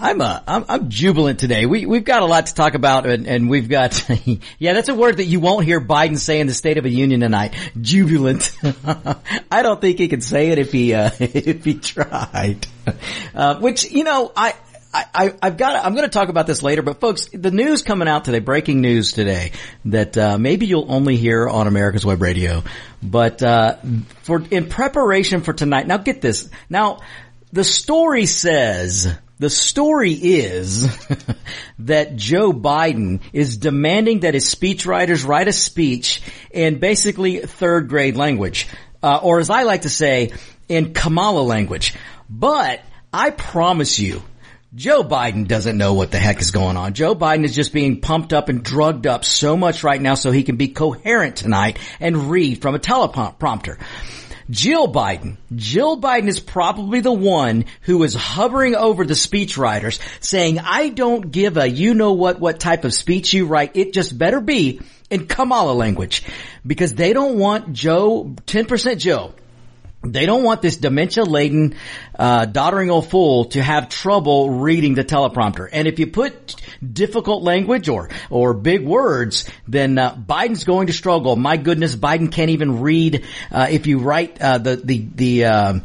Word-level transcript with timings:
I'm, 0.00 0.20
uh, 0.20 0.40
I'm, 0.46 0.64
I'm 0.68 0.90
jubilant 0.90 1.40
today. 1.40 1.66
We, 1.66 1.84
we've 1.84 2.04
got 2.04 2.22
a 2.22 2.26
lot 2.26 2.46
to 2.46 2.54
talk 2.54 2.74
about 2.74 3.04
and, 3.06 3.26
and 3.26 3.50
we've 3.50 3.68
got, 3.68 4.08
yeah, 4.58 4.72
that's 4.72 4.88
a 4.88 4.94
word 4.94 5.16
that 5.16 5.24
you 5.24 5.40
won't 5.40 5.64
hear 5.64 5.80
Biden 5.80 6.18
say 6.18 6.38
in 6.38 6.46
the 6.46 6.54
State 6.54 6.78
of 6.78 6.84
the 6.84 6.90
Union 6.90 7.20
tonight. 7.20 7.54
Jubilant. 7.80 8.52
I 9.50 9.62
don't 9.62 9.80
think 9.80 9.98
he 9.98 10.06
could 10.06 10.22
say 10.22 10.50
it 10.50 10.58
if 10.58 10.70
he, 10.70 10.94
uh, 10.94 11.10
if 11.18 11.64
he 11.64 11.74
tried. 11.74 12.66
Uh, 13.34 13.58
which, 13.58 13.90
you 13.90 14.04
know, 14.04 14.30
I, 14.36 14.54
I, 14.94 15.34
have 15.42 15.56
got. 15.56 15.84
I'm 15.84 15.94
going 15.94 16.06
to 16.06 16.12
talk 16.12 16.28
about 16.28 16.46
this 16.46 16.62
later, 16.62 16.82
but 16.82 17.00
folks, 17.00 17.28
the 17.32 17.50
news 17.50 17.82
coming 17.82 18.08
out 18.08 18.24
today, 18.24 18.38
breaking 18.38 18.80
news 18.80 19.12
today, 19.12 19.52
that 19.84 20.16
uh, 20.16 20.38
maybe 20.38 20.66
you'll 20.66 20.90
only 20.90 21.16
hear 21.16 21.46
on 21.48 21.66
America's 21.66 22.06
Web 22.06 22.22
Radio, 22.22 22.62
but 23.02 23.42
uh, 23.42 23.76
for 24.22 24.42
in 24.50 24.68
preparation 24.68 25.42
for 25.42 25.52
tonight. 25.52 25.86
Now, 25.86 25.98
get 25.98 26.22
this. 26.22 26.48
Now, 26.70 27.00
the 27.52 27.64
story 27.64 28.24
says, 28.24 29.14
the 29.38 29.50
story 29.50 30.12
is 30.12 30.86
that 31.80 32.16
Joe 32.16 32.52
Biden 32.52 33.20
is 33.32 33.56
demanding 33.56 34.20
that 34.20 34.34
his 34.34 34.52
speechwriters 34.52 35.26
write 35.26 35.48
a 35.48 35.52
speech 35.52 36.22
in 36.50 36.78
basically 36.78 37.38
third 37.38 37.88
grade 37.88 38.16
language, 38.16 38.68
uh, 39.02 39.20
or 39.22 39.38
as 39.38 39.50
I 39.50 39.62
like 39.62 39.82
to 39.82 39.90
say, 39.90 40.32
in 40.68 40.92
Kamala 40.92 41.42
language. 41.42 41.94
But 42.28 42.80
I 43.12 43.30
promise 43.30 43.98
you, 43.98 44.22
Joe 44.74 45.02
Biden 45.02 45.48
doesn't 45.48 45.78
know 45.78 45.94
what 45.94 46.10
the 46.10 46.18
heck 46.18 46.40
is 46.40 46.50
going 46.50 46.76
on. 46.76 46.92
Joe 46.92 47.14
Biden 47.14 47.44
is 47.44 47.54
just 47.54 47.72
being 47.72 48.00
pumped 48.00 48.34
up 48.34 48.50
and 48.50 48.62
drugged 48.62 49.06
up 49.06 49.24
so 49.24 49.56
much 49.56 49.82
right 49.82 50.00
now 50.00 50.14
so 50.14 50.30
he 50.30 50.42
can 50.42 50.56
be 50.56 50.68
coherent 50.68 51.36
tonight 51.36 51.78
and 52.00 52.30
read 52.30 52.60
from 52.60 52.74
a 52.74 52.78
teleprompter. 52.78 53.78
Jill 54.50 54.90
Biden. 54.90 55.36
Jill 55.54 56.00
Biden 56.00 56.28
is 56.28 56.40
probably 56.40 57.00
the 57.00 57.12
one 57.12 57.66
who 57.82 58.02
is 58.02 58.14
hovering 58.14 58.74
over 58.74 59.04
the 59.04 59.14
speechwriters 59.14 60.00
saying, 60.20 60.58
I 60.58 60.88
don't 60.88 61.30
give 61.30 61.56
a 61.56 61.68
you 61.68 61.94
know 61.94 62.12
what, 62.12 62.40
what 62.40 62.58
type 62.58 62.84
of 62.84 62.94
speech 62.94 63.32
you 63.32 63.46
write. 63.46 63.76
It 63.76 63.92
just 63.92 64.16
better 64.16 64.40
be 64.40 64.80
in 65.10 65.26
Kamala 65.26 65.72
language 65.72 66.24
because 66.66 66.94
they 66.94 67.12
don't 67.12 67.38
want 67.38 67.72
Joe, 67.72 68.34
10% 68.46 68.98
Joe 68.98 69.34
they 70.02 70.26
don't 70.26 70.44
want 70.44 70.62
this 70.62 70.76
dementia-laden, 70.76 71.74
uh, 72.16 72.44
doddering 72.46 72.90
old 72.90 73.10
fool 73.10 73.46
to 73.46 73.62
have 73.62 73.88
trouble 73.88 74.50
reading 74.50 74.94
the 74.94 75.04
teleprompter. 75.04 75.68
And 75.70 75.88
if 75.88 75.98
you 75.98 76.06
put 76.06 76.54
difficult 76.80 77.42
language 77.42 77.88
or 77.88 78.08
or 78.30 78.54
big 78.54 78.86
words, 78.86 79.50
then 79.66 79.98
uh, 79.98 80.14
Biden's 80.14 80.64
going 80.64 80.86
to 80.86 80.92
struggle. 80.92 81.34
My 81.34 81.56
goodness, 81.56 81.96
Biden 81.96 82.30
can't 82.30 82.50
even 82.50 82.80
read. 82.80 83.24
Uh, 83.50 83.66
if 83.70 83.86
you 83.86 83.98
write 83.98 84.40
uh, 84.40 84.58
the 84.58 84.76
the 84.76 85.08
the 85.14 85.44
um, 85.46 85.84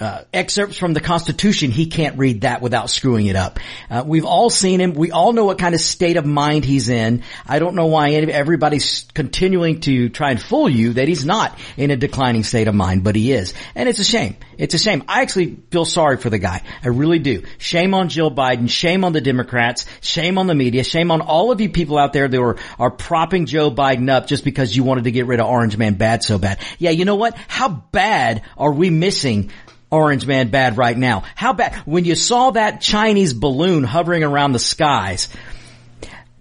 uh, 0.00 0.22
excerpts 0.32 0.76
from 0.76 0.92
the 0.92 1.00
Constitution, 1.00 1.70
he 1.70 1.86
can't 1.86 2.18
read 2.18 2.42
that 2.42 2.62
without 2.62 2.90
screwing 2.90 3.26
it 3.26 3.36
up. 3.36 3.58
Uh, 3.90 4.04
we've 4.06 4.24
all 4.24 4.50
seen 4.50 4.80
him. 4.80 4.94
We 4.94 5.10
all 5.10 5.32
know 5.32 5.44
what 5.44 5.58
kind 5.58 5.74
of 5.74 5.80
state 5.80 6.16
of 6.16 6.26
mind 6.26 6.64
he's 6.64 6.88
in. 6.88 7.22
I 7.46 7.58
don't 7.58 7.74
know 7.74 7.86
why 7.86 8.10
everybody's 8.10 9.06
continuing 9.14 9.80
to 9.82 10.08
try 10.08 10.30
and 10.30 10.40
fool 10.40 10.68
you 10.68 10.94
that 10.94 11.08
he's 11.08 11.24
not 11.24 11.58
in 11.76 11.90
a 11.90 11.96
declining 11.96 12.44
state 12.44 12.68
of 12.68 12.74
mind, 12.74 13.04
but 13.04 13.16
he 13.16 13.32
is. 13.32 13.54
And 13.74 13.88
it's 13.88 13.98
a 13.98 14.04
shame. 14.04 14.36
It's 14.58 14.74
a 14.74 14.78
shame. 14.78 15.04
I 15.08 15.22
actually 15.22 15.56
feel 15.70 15.84
sorry 15.84 16.16
for 16.16 16.30
the 16.30 16.38
guy. 16.38 16.62
I 16.82 16.88
really 16.88 17.18
do. 17.18 17.44
Shame 17.58 17.94
on 17.94 18.08
Jill 18.08 18.30
Biden. 18.30 18.70
Shame 18.70 19.04
on 19.04 19.12
the 19.12 19.20
Democrats. 19.20 19.86
Shame 20.00 20.38
on 20.38 20.46
the 20.46 20.54
media. 20.54 20.84
Shame 20.84 21.10
on 21.10 21.20
all 21.20 21.52
of 21.52 21.60
you 21.60 21.68
people 21.68 21.98
out 21.98 22.12
there 22.12 22.28
that 22.28 22.40
are, 22.40 22.56
are 22.78 22.90
propping 22.90 23.46
Joe 23.46 23.70
Biden 23.70 24.10
up 24.10 24.26
just 24.26 24.44
because 24.44 24.74
you 24.74 24.84
wanted 24.84 25.04
to 25.04 25.10
get 25.10 25.26
rid 25.26 25.40
of 25.40 25.46
Orange 25.46 25.76
Man 25.76 25.94
bad 25.94 26.22
so 26.22 26.38
bad. 26.38 26.58
Yeah, 26.78 26.90
you 26.90 27.04
know 27.04 27.16
what? 27.16 27.36
How 27.48 27.68
bad 27.68 28.42
are 28.56 28.72
we 28.72 28.90
missing 28.90 29.50
Orange 29.90 30.26
Man 30.26 30.48
bad 30.48 30.76
right 30.76 30.96
now. 30.96 31.24
How 31.34 31.52
bad? 31.52 31.74
When 31.86 32.04
you 32.04 32.14
saw 32.14 32.50
that 32.50 32.80
Chinese 32.80 33.32
balloon 33.32 33.84
hovering 33.84 34.24
around 34.24 34.52
the 34.52 34.58
skies, 34.58 35.28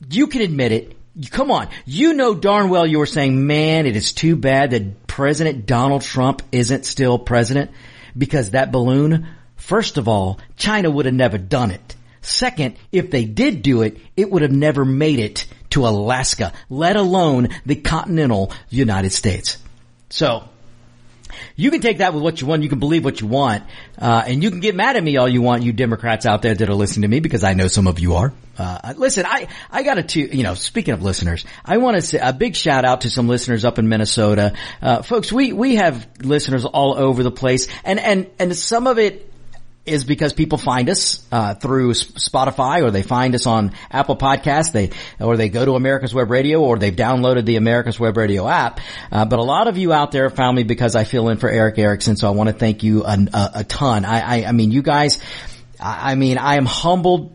you 0.10 0.28
can 0.28 0.42
admit 0.42 0.72
it. 0.72 0.98
Come 1.30 1.52
on. 1.52 1.70
You 1.86 2.14
know 2.14 2.36
darn 2.36 2.70
well 2.70 2.86
you 2.86 3.00
were 3.00 3.06
saying, 3.06 3.48
man, 3.48 3.86
it 3.86 3.96
is 3.96 4.14
too 4.14 4.36
bad 4.36 4.72
that 4.72 5.08
President 5.08 5.66
Donald 5.66 6.02
Trump 6.02 6.42
isn't 6.52 6.86
still 6.86 7.18
president 7.18 7.72
because 8.18 8.52
that 8.52 8.72
balloon, 8.72 9.28
first 9.56 9.98
of 9.98 10.08
all, 10.08 10.40
China 10.58 10.90
would 10.90 11.06
have 11.06 11.16
never 11.16 11.38
done 11.38 11.72
it. 11.72 11.96
Second, 12.22 12.76
if 12.92 13.12
they 13.12 13.26
did 13.26 13.62
do 13.62 13.84
it, 13.84 13.98
it 14.18 14.30
would 14.32 14.42
have 14.42 14.52
never 14.52 14.84
made 14.84 15.20
it 15.20 15.46
to 15.70 15.88
Alaska, 15.88 16.54
let 16.70 16.96
alone 16.96 17.50
the 17.66 17.76
continental 17.76 18.52
United 18.70 19.12
States. 19.12 19.58
So, 20.10 20.50
you 21.56 21.72
can 21.72 21.82
take 21.82 22.00
that 22.00 22.14
with 22.14 22.24
what 22.24 22.42
you 22.42 22.48
want. 22.48 22.64
You 22.64 22.70
can 22.70 22.80
believe 22.80 23.04
what 23.04 23.22
you 23.22 23.28
want, 23.28 23.64
uh, 23.98 24.24
and 24.28 24.44
you 24.44 24.52
can 24.52 24.60
get 24.60 24.76
mad 24.76 24.96
at 24.96 25.04
me 25.04 25.18
all 25.18 25.28
you 25.28 25.42
want, 25.42 25.64
you 25.64 25.74
Democrats 25.74 26.26
out 26.26 26.42
there 26.42 26.56
that 26.56 26.70
are 26.70 26.76
listening 26.76 27.04
to 27.04 27.08
me, 27.08 27.20
because 27.20 27.44
I 27.44 27.54
know 27.54 27.68
some 27.68 27.88
of 27.88 28.00
you 28.00 28.16
are. 28.16 28.34
Uh, 28.58 28.94
listen, 28.98 29.26
I 29.28 29.48
I 29.70 29.84
got 29.84 30.10
to 30.10 30.36
you 30.36 30.44
know. 30.44 30.54
Speaking 30.56 30.94
of 30.94 31.04
listeners, 31.04 31.46
I 31.64 31.78
want 31.78 31.96
to 31.96 32.02
say 32.02 32.20
a 32.20 32.32
big 32.32 32.56
shout 32.56 32.86
out 32.86 33.02
to 33.02 33.10
some 33.10 33.28
listeners 33.28 33.66
up 33.66 33.80
in 33.80 33.90
Minnesota, 33.90 34.54
uh, 34.82 35.02
folks. 35.02 35.32
We 35.32 35.52
we 35.52 35.76
have 35.76 36.08
listeners 36.22 36.64
all 36.64 36.98
over 36.98 37.22
the 37.22 37.32
place, 37.32 37.68
and 37.84 38.00
and 38.00 38.28
and 38.40 38.56
some 38.56 38.88
of 38.88 38.98
it 38.98 39.30
is 39.86 40.04
because 40.04 40.34
people 40.34 40.58
find 40.58 40.90
us 40.90 41.26
uh, 41.32 41.54
through 41.54 41.92
Spotify 41.92 42.84
or 42.84 42.92
they 42.92 43.04
find 43.04 43.36
us 43.36 43.46
on 43.46 43.74
Apple 43.92 44.16
Podcasts. 44.16 44.72
They 44.72 44.90
or 45.20 45.38
they 45.38 45.50
go 45.50 45.64
to 45.64 45.76
America's 45.76 46.14
Web 46.14 46.32
Radio 46.32 46.62
or 46.62 46.78
they've 46.78 46.96
downloaded 46.96 47.46
the 47.46 47.58
America's 47.58 48.00
Web 48.00 48.18
Radio 48.18 48.48
app. 48.48 48.80
Uh, 49.12 49.26
but 49.26 49.40
a 49.40 49.44
lot 49.44 49.68
of 49.68 49.78
you 49.78 49.94
out 49.94 50.12
there 50.12 50.30
found 50.30 50.56
me 50.56 50.64
because 50.64 50.96
I 50.96 51.04
fill 51.04 51.30
in 51.30 51.38
for 51.38 51.50
Erick 51.50 51.78
Erickson, 51.78 52.16
so 52.16 52.28
I 52.28 52.32
want 52.32 52.50
to 52.50 52.56
thank 52.56 52.84
you 52.84 53.04
a, 53.06 53.18
a, 53.34 53.52
a 53.56 53.64
ton. 53.64 54.06
I, 54.06 54.20
I, 54.20 54.46
I 54.46 54.52
mean, 54.52 54.72
you 54.72 54.82
guys. 54.82 55.20
I, 55.80 56.12
I 56.12 56.16
mean, 56.16 56.38
I 56.38 56.56
am 56.56 56.66
humbled 56.66 57.32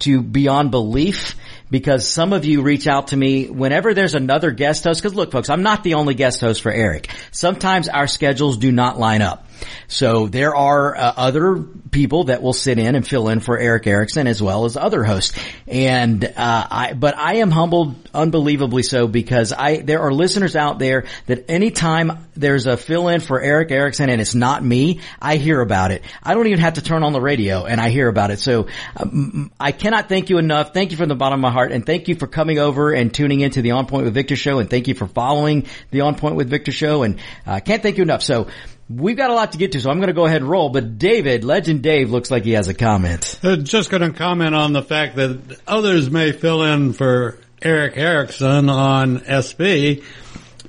to 0.00 0.20
beyond 0.20 0.70
belief 0.70 1.36
because 1.70 2.06
some 2.06 2.32
of 2.32 2.44
you 2.44 2.62
reach 2.62 2.86
out 2.86 3.08
to 3.08 3.16
me 3.16 3.48
whenever 3.48 3.94
there's 3.94 4.14
another 4.14 4.50
guest 4.50 4.84
host. 4.84 5.02
Cause 5.02 5.14
look 5.14 5.32
folks, 5.32 5.48
I'm 5.48 5.62
not 5.62 5.82
the 5.82 5.94
only 5.94 6.14
guest 6.14 6.40
host 6.40 6.62
for 6.62 6.70
Erick. 6.70 7.08
Sometimes 7.30 7.88
our 7.88 8.06
schedules 8.06 8.58
do 8.58 8.70
not 8.70 8.98
line 8.98 9.22
up. 9.22 9.43
So 9.88 10.26
there 10.26 10.54
are 10.54 10.96
uh, 10.96 11.12
other 11.16 11.64
people 11.90 12.24
that 12.24 12.42
will 12.42 12.52
sit 12.52 12.78
in 12.78 12.94
and 12.94 13.06
fill 13.06 13.28
in 13.28 13.40
for 13.40 13.58
Erick 13.58 13.86
Erickson 13.86 14.26
as 14.26 14.42
well 14.42 14.64
as 14.64 14.76
other 14.76 15.04
hosts. 15.04 15.38
And, 15.66 16.24
uh, 16.24 16.30
I, 16.36 16.92
but 16.94 17.16
I 17.16 17.36
am 17.36 17.50
humbled 17.50 17.94
unbelievably 18.12 18.82
so 18.82 19.06
because 19.06 19.52
I, 19.52 19.78
there 19.78 20.00
are 20.00 20.12
listeners 20.12 20.56
out 20.56 20.78
there 20.78 21.04
that 21.26 21.48
anytime 21.48 22.26
there's 22.34 22.66
a 22.66 22.76
fill 22.76 23.08
in 23.08 23.20
for 23.20 23.40
Erick 23.40 23.70
Erickson 23.70 24.10
and 24.10 24.20
it's 24.20 24.34
not 24.34 24.64
me, 24.64 25.00
I 25.20 25.36
hear 25.36 25.60
about 25.60 25.92
it. 25.92 26.02
I 26.22 26.34
don't 26.34 26.46
even 26.46 26.60
have 26.60 26.74
to 26.74 26.82
turn 26.82 27.02
on 27.02 27.12
the 27.12 27.20
radio 27.20 27.64
and 27.64 27.80
I 27.80 27.90
hear 27.90 28.08
about 28.08 28.30
it. 28.30 28.40
So 28.40 28.66
um, 28.96 29.52
I 29.60 29.72
cannot 29.72 30.08
thank 30.08 30.30
you 30.30 30.38
enough. 30.38 30.74
Thank 30.74 30.90
you 30.90 30.96
from 30.96 31.08
the 31.08 31.14
bottom 31.14 31.38
of 31.38 31.42
my 31.42 31.52
heart 31.52 31.72
and 31.72 31.84
thank 31.86 32.08
you 32.08 32.16
for 32.16 32.26
coming 32.26 32.58
over 32.58 32.92
and 32.92 33.14
tuning 33.14 33.40
into 33.40 33.62
the 33.62 33.72
On 33.72 33.86
Point 33.86 34.04
with 34.04 34.14
Victor 34.14 34.36
show 34.36 34.58
and 34.58 34.68
thank 34.68 34.88
you 34.88 34.94
for 34.94 35.06
following 35.06 35.66
the 35.90 36.00
On 36.00 36.14
Point 36.14 36.36
with 36.36 36.48
Victor 36.50 36.72
show 36.72 37.02
and 37.02 37.20
I 37.46 37.58
uh, 37.58 37.60
can't 37.60 37.82
thank 37.82 37.98
you 37.98 38.02
enough. 38.02 38.22
So 38.22 38.48
We've 38.94 39.16
got 39.16 39.30
a 39.30 39.34
lot 39.34 39.52
to 39.52 39.58
get 39.58 39.72
to, 39.72 39.80
so 39.80 39.90
I'm 39.90 39.98
going 39.98 40.08
to 40.08 40.14
go 40.14 40.26
ahead 40.26 40.42
and 40.42 40.50
roll. 40.50 40.68
But 40.68 40.98
David, 40.98 41.44
Legend 41.44 41.82
Dave, 41.82 42.10
looks 42.10 42.30
like 42.30 42.44
he 42.44 42.52
has 42.52 42.68
a 42.68 42.74
comment. 42.74 43.38
Uh, 43.42 43.56
just 43.56 43.90
going 43.90 44.02
to 44.02 44.16
comment 44.16 44.54
on 44.54 44.72
the 44.72 44.82
fact 44.82 45.16
that 45.16 45.60
others 45.66 46.10
may 46.10 46.32
fill 46.32 46.62
in 46.62 46.92
for 46.92 47.38
Erick 47.62 47.96
Erickson 47.96 48.68
on 48.68 49.20
SB, 49.20 50.04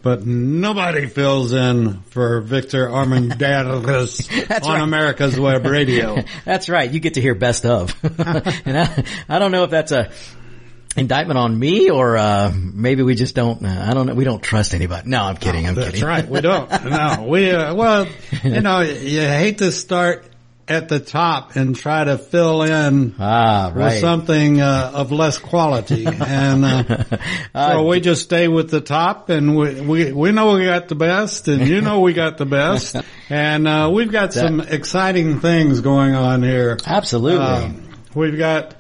but 0.01 0.25
nobody 0.25 1.07
fills 1.07 1.51
in 1.51 2.01
for 2.04 2.39
Victor 2.39 2.88
Armendariz 2.88 4.62
on 4.66 4.74
right. 4.74 4.81
America's 4.81 5.38
Web 5.39 5.66
Radio. 5.66 6.24
that's 6.45 6.69
right. 6.69 6.89
You 6.89 7.00
get 7.00 7.16
to 7.16 7.21
hear 7.21 7.36
best 7.36 7.66
of. 7.66 7.95
and 8.04 8.78
I, 8.78 9.04
I 9.28 9.39
don't 9.39 9.51
know 9.51 9.63
if 9.63 9.71
that's 9.71 9.92
a 9.92 10.12
indictment 10.95 11.38
on 11.38 11.57
me 11.57 11.89
or 11.89 12.18
uh, 12.18 12.53
maybe 12.56 13.03
we 13.03 13.15
just 13.15 13.36
don't 13.36 13.63
uh, 13.65 13.86
I 13.89 13.94
don't 13.94 14.07
know 14.07 14.13
we 14.13 14.24
don't 14.24 14.42
trust 14.42 14.74
anybody. 14.74 15.09
No, 15.09 15.24
I'm 15.24 15.38
kidding. 15.38 15.68
I'm 15.68 15.75
That's 15.75 15.88
kidding. 15.88 16.01
That's 16.01 16.24
right. 16.24 16.30
We 16.30 16.42
don't. 16.42 16.71
No. 16.86 17.25
We 17.27 17.51
uh, 17.51 17.74
well, 17.74 18.07
you 18.44 18.62
know, 18.62 18.81
you 18.81 19.21
hate 19.21 19.57
to 19.57 19.71
start 19.71 20.25
at 20.68 20.89
the 20.89 21.00
top 21.00 21.56
and 21.56 21.75
try 21.75 22.03
to 22.03 22.18
fill 22.18 22.63
in 22.63 23.15
ah, 23.19 23.71
right. 23.74 23.94
with 23.94 24.00
something 24.00 24.62
uh, 24.62 24.92
of 24.94 25.12
less 25.12 25.38
quality, 25.38 26.06
and 26.06 26.65
uh, 26.65 27.03
so 27.56 27.88
we 27.88 28.00
just 28.00 28.24
stay 28.24 28.47
with 28.47 28.69
the 28.69 28.81
top, 28.81 29.30
and 29.30 29.56
we, 29.56 29.81
we 29.81 30.12
we 30.12 30.31
know 30.31 30.56
we 30.56 30.65
got 30.65 30.88
the 30.88 30.95
best, 30.95 31.47
and 31.47 31.68
you 31.68 31.81
know 31.81 32.00
we 32.00 32.13
got 32.13 32.38
the 32.38 32.45
best, 32.45 32.95
and 33.30 33.68
uh, 33.68 33.92
we've 33.94 34.12
got 34.12 34.33
some 34.33 34.59
exciting 34.59 35.39
things 35.39 35.81
going 35.81 36.15
on 36.15 36.42
here. 36.42 36.77
Absolutely, 36.86 37.45
um, 37.45 37.89
we've 38.15 38.38
got 38.38 38.75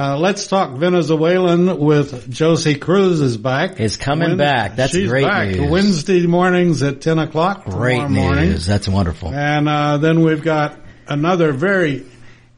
Uh, 0.00 0.16
let's 0.16 0.46
talk 0.46 0.78
Venezuelan 0.78 1.78
with 1.78 2.30
Josie 2.30 2.76
Cruz 2.76 3.20
is 3.20 3.36
back. 3.36 3.78
Is 3.80 3.98
coming 3.98 4.38
back. 4.38 4.76
That's 4.76 4.92
she's 4.92 5.10
great 5.10 5.26
back. 5.26 5.48
news. 5.48 5.70
Wednesday 5.70 6.26
mornings 6.26 6.82
at 6.82 7.02
10 7.02 7.18
o'clock 7.18 7.66
Great 7.66 8.08
news. 8.08 8.10
morning. 8.10 8.56
That's 8.66 8.88
wonderful. 8.88 9.28
And 9.28 9.68
uh, 9.68 9.98
then 9.98 10.22
we've 10.22 10.42
got 10.42 10.80
another 11.06 11.52
very 11.52 12.06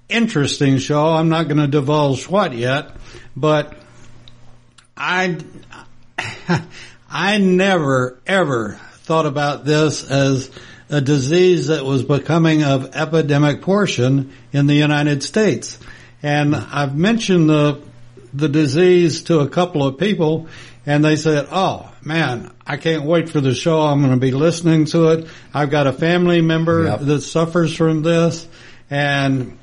interesting 0.08 0.78
show. 0.78 1.04
I'm 1.04 1.30
not 1.30 1.48
going 1.48 1.56
to 1.56 1.66
divulge 1.66 2.28
what 2.28 2.54
yet, 2.54 2.94
but 3.34 3.74
I 4.96 5.38
I 7.10 7.38
never 7.38 8.20
ever 8.24 8.78
thought 8.98 9.26
about 9.26 9.64
this 9.64 10.08
as 10.08 10.48
a 10.90 11.00
disease 11.00 11.66
that 11.66 11.84
was 11.84 12.04
becoming 12.04 12.62
of 12.62 12.94
epidemic 12.94 13.62
portion 13.62 14.32
in 14.52 14.68
the 14.68 14.74
United 14.74 15.24
States. 15.24 15.76
And 16.22 16.54
I've 16.54 16.96
mentioned 16.96 17.48
the 17.48 17.80
the 18.34 18.48
disease 18.48 19.24
to 19.24 19.40
a 19.40 19.48
couple 19.48 19.86
of 19.86 19.98
people 19.98 20.46
and 20.86 21.04
they 21.04 21.16
said, 21.16 21.48
"Oh, 21.52 21.90
man, 22.02 22.50
I 22.66 22.76
can't 22.76 23.04
wait 23.04 23.28
for 23.28 23.40
the 23.40 23.54
show. 23.54 23.80
I'm 23.82 24.00
going 24.00 24.12
to 24.12 24.16
be 24.16 24.32
listening 24.32 24.86
to 24.86 25.08
it. 25.08 25.26
I've 25.52 25.70
got 25.70 25.86
a 25.86 25.92
family 25.92 26.40
member 26.40 26.84
Yep. 26.84 27.00
that 27.00 27.20
suffers 27.20 27.74
from 27.76 28.02
this 28.02 28.46
and 28.90 29.58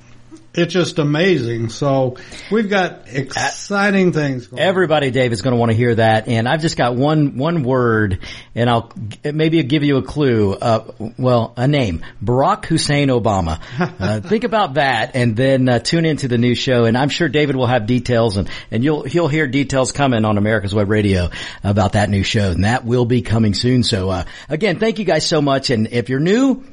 it's 0.54 0.74
just 0.74 0.98
amazing. 0.98 1.70
So 1.70 2.18
we've 2.52 2.70
got 2.70 3.08
exciting 3.08 4.14
things 4.14 4.48
going 4.48 4.62
on. 4.62 4.68
Everybody, 4.68 5.12
Dave, 5.12 5.32
is 5.32 5.42
going 5.42 5.54
to 5.54 5.60
want 5.60 5.72
to 5.72 5.78
hear 5.78 5.94
that, 5.96 6.28
and 6.28 6.48
I've 6.48 6.62
just 6.62 6.78
got 6.78 6.96
one 6.96 7.38
one 7.38 7.64
word, 7.64 8.20
and 8.56 8.70
I'll 8.70 8.92
maybe 9.24 9.62
give 9.64 9.84
you 9.84 9.98
a 9.98 10.02
clue. 10.02 10.54
Uh, 10.54 10.92
well, 11.18 11.54
a 11.56 11.68
name: 11.68 12.04
Barack 12.24 12.66
Hussein 12.66 13.10
Obama. 13.10 13.62
Uh, 14.00 14.22
think 14.22 14.44
about 14.46 14.76
that, 14.76 15.16
and 15.16 15.36
then 15.36 15.68
uh, 15.68 15.80
tune 15.80 16.06
into 16.06 16.28
the 16.28 16.38
new 16.38 16.56
show. 16.56 16.86
And 16.86 16.98
I'm 16.98 17.10
sure 17.10 17.28
David 17.28 17.56
will 17.56 17.66
have 17.66 17.86
details, 17.86 18.38
and 18.38 18.50
and 18.72 18.84
you'll 18.84 19.04
he'll 19.04 19.28
hear 19.28 19.46
details 19.46 19.92
coming 19.92 20.24
on 20.24 20.38
America's 20.38 20.74
Web 20.74 20.90
Radio 20.90 21.30
about 21.64 21.94
that 21.94 22.10
new 22.10 22.24
show, 22.24 22.52
and 22.52 22.64
that 22.64 22.86
will 22.86 23.06
be 23.06 23.22
coming 23.22 23.54
soon. 23.54 23.84
So 23.84 24.10
uh, 24.10 24.24
again, 24.48 24.80
thank 24.80 25.00
you 25.00 25.06
guys 25.06 25.26
so 25.26 25.42
much, 25.42 25.70
and 25.70 25.88
if 25.88 26.10
you're 26.10 26.20
new. 26.20 26.64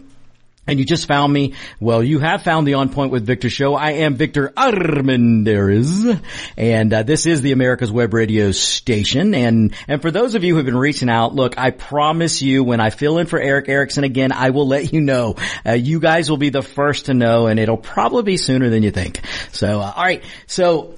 And 0.67 0.79
you 0.79 0.85
just 0.85 1.07
found 1.07 1.33
me. 1.33 1.55
Well, 1.79 2.03
you 2.03 2.19
have 2.19 2.43
found 2.43 2.67
the 2.67 2.75
On 2.75 2.89
Point 2.89 3.13
with 3.13 3.25
Victor 3.25 3.49
show. 3.51 3.75
I 3.75 3.93
am 3.93 4.15
Victor 4.15 4.53
Armendariz. 4.57 6.21
And 6.57 6.93
uh, 6.93 7.03
this 7.03 7.27
is 7.27 7.41
the 7.41 7.53
America's 7.53 7.93
Web 7.93 8.13
Radio 8.13 8.51
station. 8.51 9.35
And, 9.35 9.75
and 9.87 10.03
for 10.03 10.11
those 10.11 10.35
of 10.35 10.43
you 10.43 10.55
who 10.55 10.57
have 10.57 10.67
been 10.67 10.77
reaching 10.77 11.09
out, 11.09 11.35
look, 11.35 11.59
I 11.59 11.71
promise 11.71 12.43
you 12.43 12.65
when 12.65 12.81
I 12.81 12.91
fill 12.91 13.19
in 13.19 13.27
for 13.27 13.39
Erick 13.39 13.69
Erickson 13.69 14.05
again, 14.05 14.33
I 14.33 14.51
will 14.51 14.67
let 14.67 14.93
you 14.93 15.01
know. 15.01 15.37
Uh, 15.65 15.73
you 15.73 16.01
guys 16.01 16.29
will 16.29 16.37
be 16.37 16.51
the 16.51 16.63
first 16.63 17.07
to 17.07 17.15
know 17.15 17.47
and 17.47 17.61
it'll 17.61 17.77
probably 17.77 18.23
be 18.25 18.37
sooner 18.37 18.69
than 18.69 18.83
you 18.83 18.91
think. 18.91 19.21
So, 19.53 19.81
uh, 19.81 19.93
alright. 19.97 20.25
So, 20.47 20.95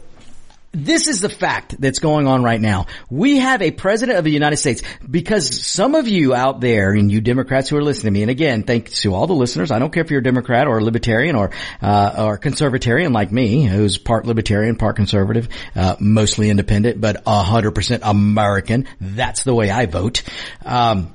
this 0.72 1.08
is 1.08 1.20
the 1.20 1.28
fact 1.28 1.80
that's 1.80 1.98
going 1.98 2.26
on 2.26 2.42
right 2.42 2.60
now. 2.60 2.86
We 3.10 3.38
have 3.38 3.62
a 3.62 3.70
president 3.70 4.18
of 4.18 4.24
the 4.24 4.30
United 4.30 4.58
States 4.58 4.82
because 5.08 5.64
some 5.64 5.94
of 5.94 6.08
you 6.08 6.34
out 6.34 6.60
there 6.60 6.92
and 6.92 7.10
you 7.10 7.20
Democrats 7.20 7.68
who 7.70 7.76
are 7.76 7.82
listening 7.82 8.12
to 8.12 8.18
me, 8.18 8.22
and 8.22 8.30
again, 8.30 8.62
thanks 8.64 9.02
to 9.02 9.14
all 9.14 9.26
the 9.26 9.34
listeners. 9.34 9.70
I 9.70 9.78
don't 9.78 9.92
care 9.92 10.02
if 10.02 10.10
you're 10.10 10.20
a 10.20 10.22
Democrat 10.22 10.66
or 10.66 10.78
a 10.78 10.84
libertarian 10.84 11.36
or, 11.36 11.50
uh, 11.80 12.14
or 12.18 12.38
conservatarian 12.38 13.12
like 13.12 13.32
me, 13.32 13.64
who's 13.64 13.98
part 13.98 14.26
libertarian, 14.26 14.76
part 14.76 14.96
conservative, 14.96 15.48
uh, 15.74 15.96
mostly 16.00 16.50
independent, 16.50 17.00
but 17.00 17.22
hundred 17.26 17.72
percent 17.72 18.02
American. 18.04 18.86
That's 19.00 19.44
the 19.44 19.54
way 19.54 19.70
I 19.70 19.86
vote. 19.86 20.22
Um, 20.64 21.14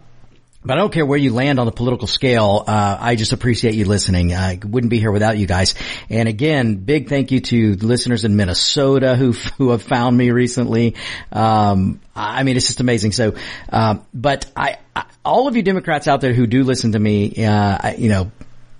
but 0.66 0.78
I 0.78 0.82
don't 0.82 0.94
care 0.94 1.06
where 1.06 1.18
you 1.18 1.34
land 1.34 1.60
on 1.60 1.66
the 1.66 1.72
political 1.72 2.08
scale. 2.08 2.64
Uh, 2.66 2.98
I 3.00 3.16
just 3.16 3.34
appreciate 3.34 3.76
you 3.76 3.86
listening. 3.86 4.34
I 4.34 4.60
wouldn't 4.64 4.90
be 4.90 5.00
here 5.00 5.12
without 5.12 5.38
you 5.38 5.48
guys. 5.48 5.76
And 6.10 6.30
again, 6.30 6.76
big 6.76 7.10
thank 7.10 7.32
you 7.32 7.42
to 7.42 7.76
listeners 7.76 8.26
in 8.26 8.36
Minnesota 8.36 9.16
who 9.16 9.32
who 9.58 9.72
have 9.72 9.82
found 9.82 10.18
me 10.18 10.32
recently. 10.32 10.96
Um, 11.32 12.00
I 12.16 12.44
mean, 12.44 12.58
it's 12.58 12.68
just 12.68 12.80
amazing. 12.80 13.12
So, 13.12 13.36
uh, 13.72 13.98
but 14.14 14.46
I, 14.56 14.78
I, 14.96 15.06
all 15.26 15.48
of 15.48 15.56
you 15.56 15.64
Democrats 15.64 16.08
out 16.08 16.22
there 16.22 16.34
who 16.34 16.48
do 16.48 16.64
listen 16.64 16.94
to 16.94 17.00
me, 17.00 17.46
uh, 17.46 17.78
I, 17.82 17.96
you 17.98 18.10
know, 18.10 18.32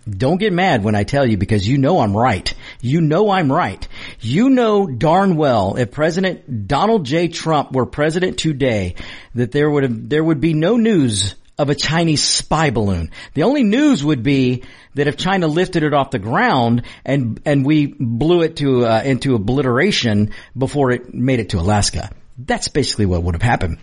don't 0.10 0.38
get 0.38 0.52
mad 0.52 0.84
when 0.84 0.96
I 0.96 1.04
tell 1.04 1.26
you 1.26 1.38
because 1.38 1.68
you 1.68 1.78
know 1.78 2.00
I'm 2.00 2.16
right. 2.16 2.54
You 2.82 3.00
know 3.02 3.30
I'm 3.30 3.52
right. 3.52 3.88
You 4.20 4.50
know 4.50 4.86
darn 4.86 5.38
well 5.38 5.76
if 5.78 5.92
President 5.92 6.68
Donald 6.68 7.06
J. 7.06 7.30
Trump 7.30 7.72
were 7.72 7.86
president 7.86 8.38
today 8.38 8.96
that 9.36 9.52
there 9.52 9.70
would 9.70 9.84
have, 9.84 10.10
there 10.10 10.24
would 10.24 10.42
be 10.42 10.54
no 10.54 10.76
news 10.76 11.36
of 11.58 11.70
a 11.70 11.76
Chinese 11.76 12.24
spy 12.24 12.72
balloon. 12.72 13.12
The 13.34 13.44
only 13.44 13.64
news 13.64 14.04
would 14.04 14.24
be 14.24 14.64
that 14.96 15.08
if 15.08 15.18
China 15.18 15.48
lifted 15.48 15.84
it 15.84 15.94
off 15.94 16.12
the 16.12 16.20
ground 16.20 16.84
and 17.06 17.42
and 17.46 17.66
we 17.66 17.88
blew 17.88 18.42
it 18.42 18.58
to 18.58 18.86
uh, 18.86 19.02
into 19.04 19.36
obliteration 19.36 20.32
before 20.58 20.92
it 20.92 21.14
made 21.14 21.40
it 21.40 21.50
to 21.50 21.60
Alaska. 21.60 22.10
That's 22.38 22.68
basically 22.68 23.06
what 23.06 23.24
would 23.24 23.36
have 23.36 23.44
happened 23.44 23.78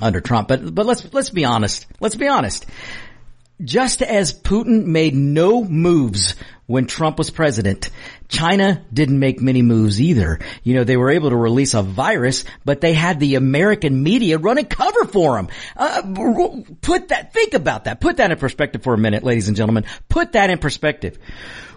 under 0.00 0.20
Trump. 0.20 0.48
But 0.48 0.74
but 0.74 0.86
let's 0.86 1.12
let's 1.12 1.30
be 1.30 1.44
honest. 1.44 1.86
Let's 2.00 2.16
be 2.16 2.28
honest. 2.28 2.66
Just 3.62 4.02
as 4.02 4.32
Putin 4.32 4.86
made 4.86 5.14
no 5.14 5.64
moves 5.64 6.34
when 6.66 6.86
Trump 6.86 7.18
was 7.18 7.30
president, 7.30 7.90
China 8.28 8.84
didn't 8.92 9.18
make 9.18 9.40
many 9.40 9.60
moves 9.60 10.00
either. 10.00 10.38
You 10.62 10.74
know, 10.74 10.84
they 10.84 10.96
were 10.96 11.10
able 11.10 11.30
to 11.30 11.36
release 11.36 11.74
a 11.74 11.82
virus, 11.82 12.44
but 12.64 12.80
they 12.80 12.92
had 12.92 13.18
the 13.18 13.34
American 13.34 14.02
media 14.02 14.38
running 14.38 14.66
cover 14.66 15.04
for 15.04 15.36
them. 15.36 15.48
Uh, 15.76 16.62
put 16.80 17.08
that, 17.08 17.34
think 17.34 17.54
about 17.54 17.84
that. 17.84 18.00
Put 18.00 18.18
that 18.18 18.30
in 18.30 18.38
perspective 18.38 18.82
for 18.82 18.94
a 18.94 18.98
minute, 18.98 19.24
ladies 19.24 19.48
and 19.48 19.56
gentlemen. 19.56 19.84
Put 20.08 20.32
that 20.32 20.48
in 20.48 20.58
perspective. 20.58 21.18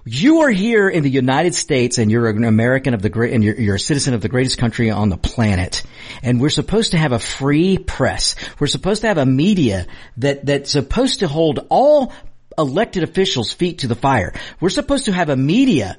You 0.05 0.41
are 0.41 0.49
here 0.49 0.89
in 0.89 1.03
the 1.03 1.09
United 1.09 1.55
States 1.55 1.97
and 1.97 2.11
you're 2.11 2.29
an 2.29 2.43
American 2.43 2.93
of 2.93 3.01
the 3.01 3.07
great, 3.07 3.33
and 3.33 3.41
you're, 3.41 3.55
you're 3.55 3.75
a 3.75 3.79
citizen 3.79 4.13
of 4.13 4.19
the 4.21 4.27
greatest 4.27 4.57
country 4.57 4.91
on 4.91 5.07
the 5.07 5.15
planet. 5.15 5.83
And 6.21 6.41
we're 6.41 6.49
supposed 6.49 6.91
to 6.91 6.97
have 6.97 7.13
a 7.13 7.19
free 7.19 7.77
press. 7.77 8.35
We're 8.59 8.67
supposed 8.67 9.01
to 9.01 9.07
have 9.07 9.17
a 9.17 9.25
media 9.25 9.87
that, 10.17 10.45
that's 10.45 10.71
supposed 10.71 11.19
to 11.19 11.29
hold 11.29 11.65
all 11.69 12.11
elected 12.57 13.03
officials' 13.03 13.53
feet 13.53 13.79
to 13.79 13.87
the 13.87 13.95
fire. 13.95 14.33
We're 14.59 14.69
supposed 14.69 15.05
to 15.05 15.13
have 15.13 15.29
a 15.29 15.37
media 15.37 15.97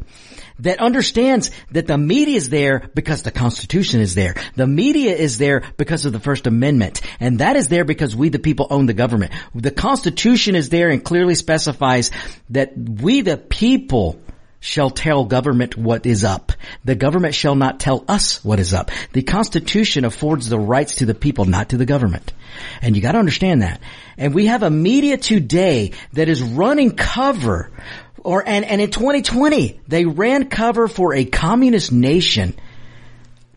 that 0.61 0.81
understands 0.81 1.51
that 1.73 1.87
the 1.87 1.99
media 1.99 2.37
is 2.37 2.49
there 2.49 2.91
because 2.95 3.23
the 3.23 3.31
Constitution 3.31 4.01
is 4.01 4.15
there. 4.15 4.35
The 4.55 4.67
media 4.67 5.15
is 5.15 5.39
there 5.39 5.63
because 5.77 6.05
of 6.05 6.13
the 6.13 6.21
First 6.21 6.47
Amendment. 6.47 7.01
And 7.21 7.41
that 7.41 7.57
is 7.57 7.69
there 7.69 7.85
because 7.85 8.15
we 8.15 8.29
the 8.29 8.39
people 8.39 8.67
own 8.71 8.87
the 8.87 8.95
government. 8.95 9.33
The 9.55 9.71
Constitution 9.71 10.55
is 10.55 10.69
there 10.69 10.91
and 10.91 11.05
clearly 11.05 11.35
specifies 11.35 12.11
that 12.51 12.73
we 12.77 13.21
the 13.21 13.37
people 13.37 14.21
shall 14.65 14.89
tell 14.89 15.27
government 15.27 15.77
what 15.77 16.07
is 16.07 16.25
up. 16.25 16.51
The 16.85 16.95
government 16.95 17.35
shall 17.35 17.55
not 17.55 17.79
tell 17.79 18.03
us 18.09 18.43
what 18.43 18.59
is 18.59 18.73
up. 18.73 18.91
The 19.13 19.23
Constitution 19.23 20.07
affords 20.07 20.49
the 20.49 20.59
rights 20.59 20.97
to 20.97 21.07
the 21.07 21.15
people, 21.15 21.45
not 21.45 21.69
to 21.69 21.77
the 21.77 21.85
government. 21.85 22.33
And 22.81 22.97
you 22.97 23.03
gotta 23.03 23.19
understand 23.19 23.61
that. 23.61 23.81
And 24.17 24.35
we 24.35 24.47
have 24.47 24.63
a 24.63 24.71
media 24.71 25.19
today 25.19 25.93
that 26.15 26.31
is 26.31 26.43
running 26.43 26.93
cover 26.97 27.71
or, 28.25 28.43
and, 28.47 28.65
and 28.65 28.81
in 28.81 28.91
2020, 28.91 29.81
they 29.87 30.07
ran 30.07 30.49
cover 30.49 30.89
for 30.89 31.15
a 31.15 31.25
communist 31.25 31.93
nation 31.93 32.55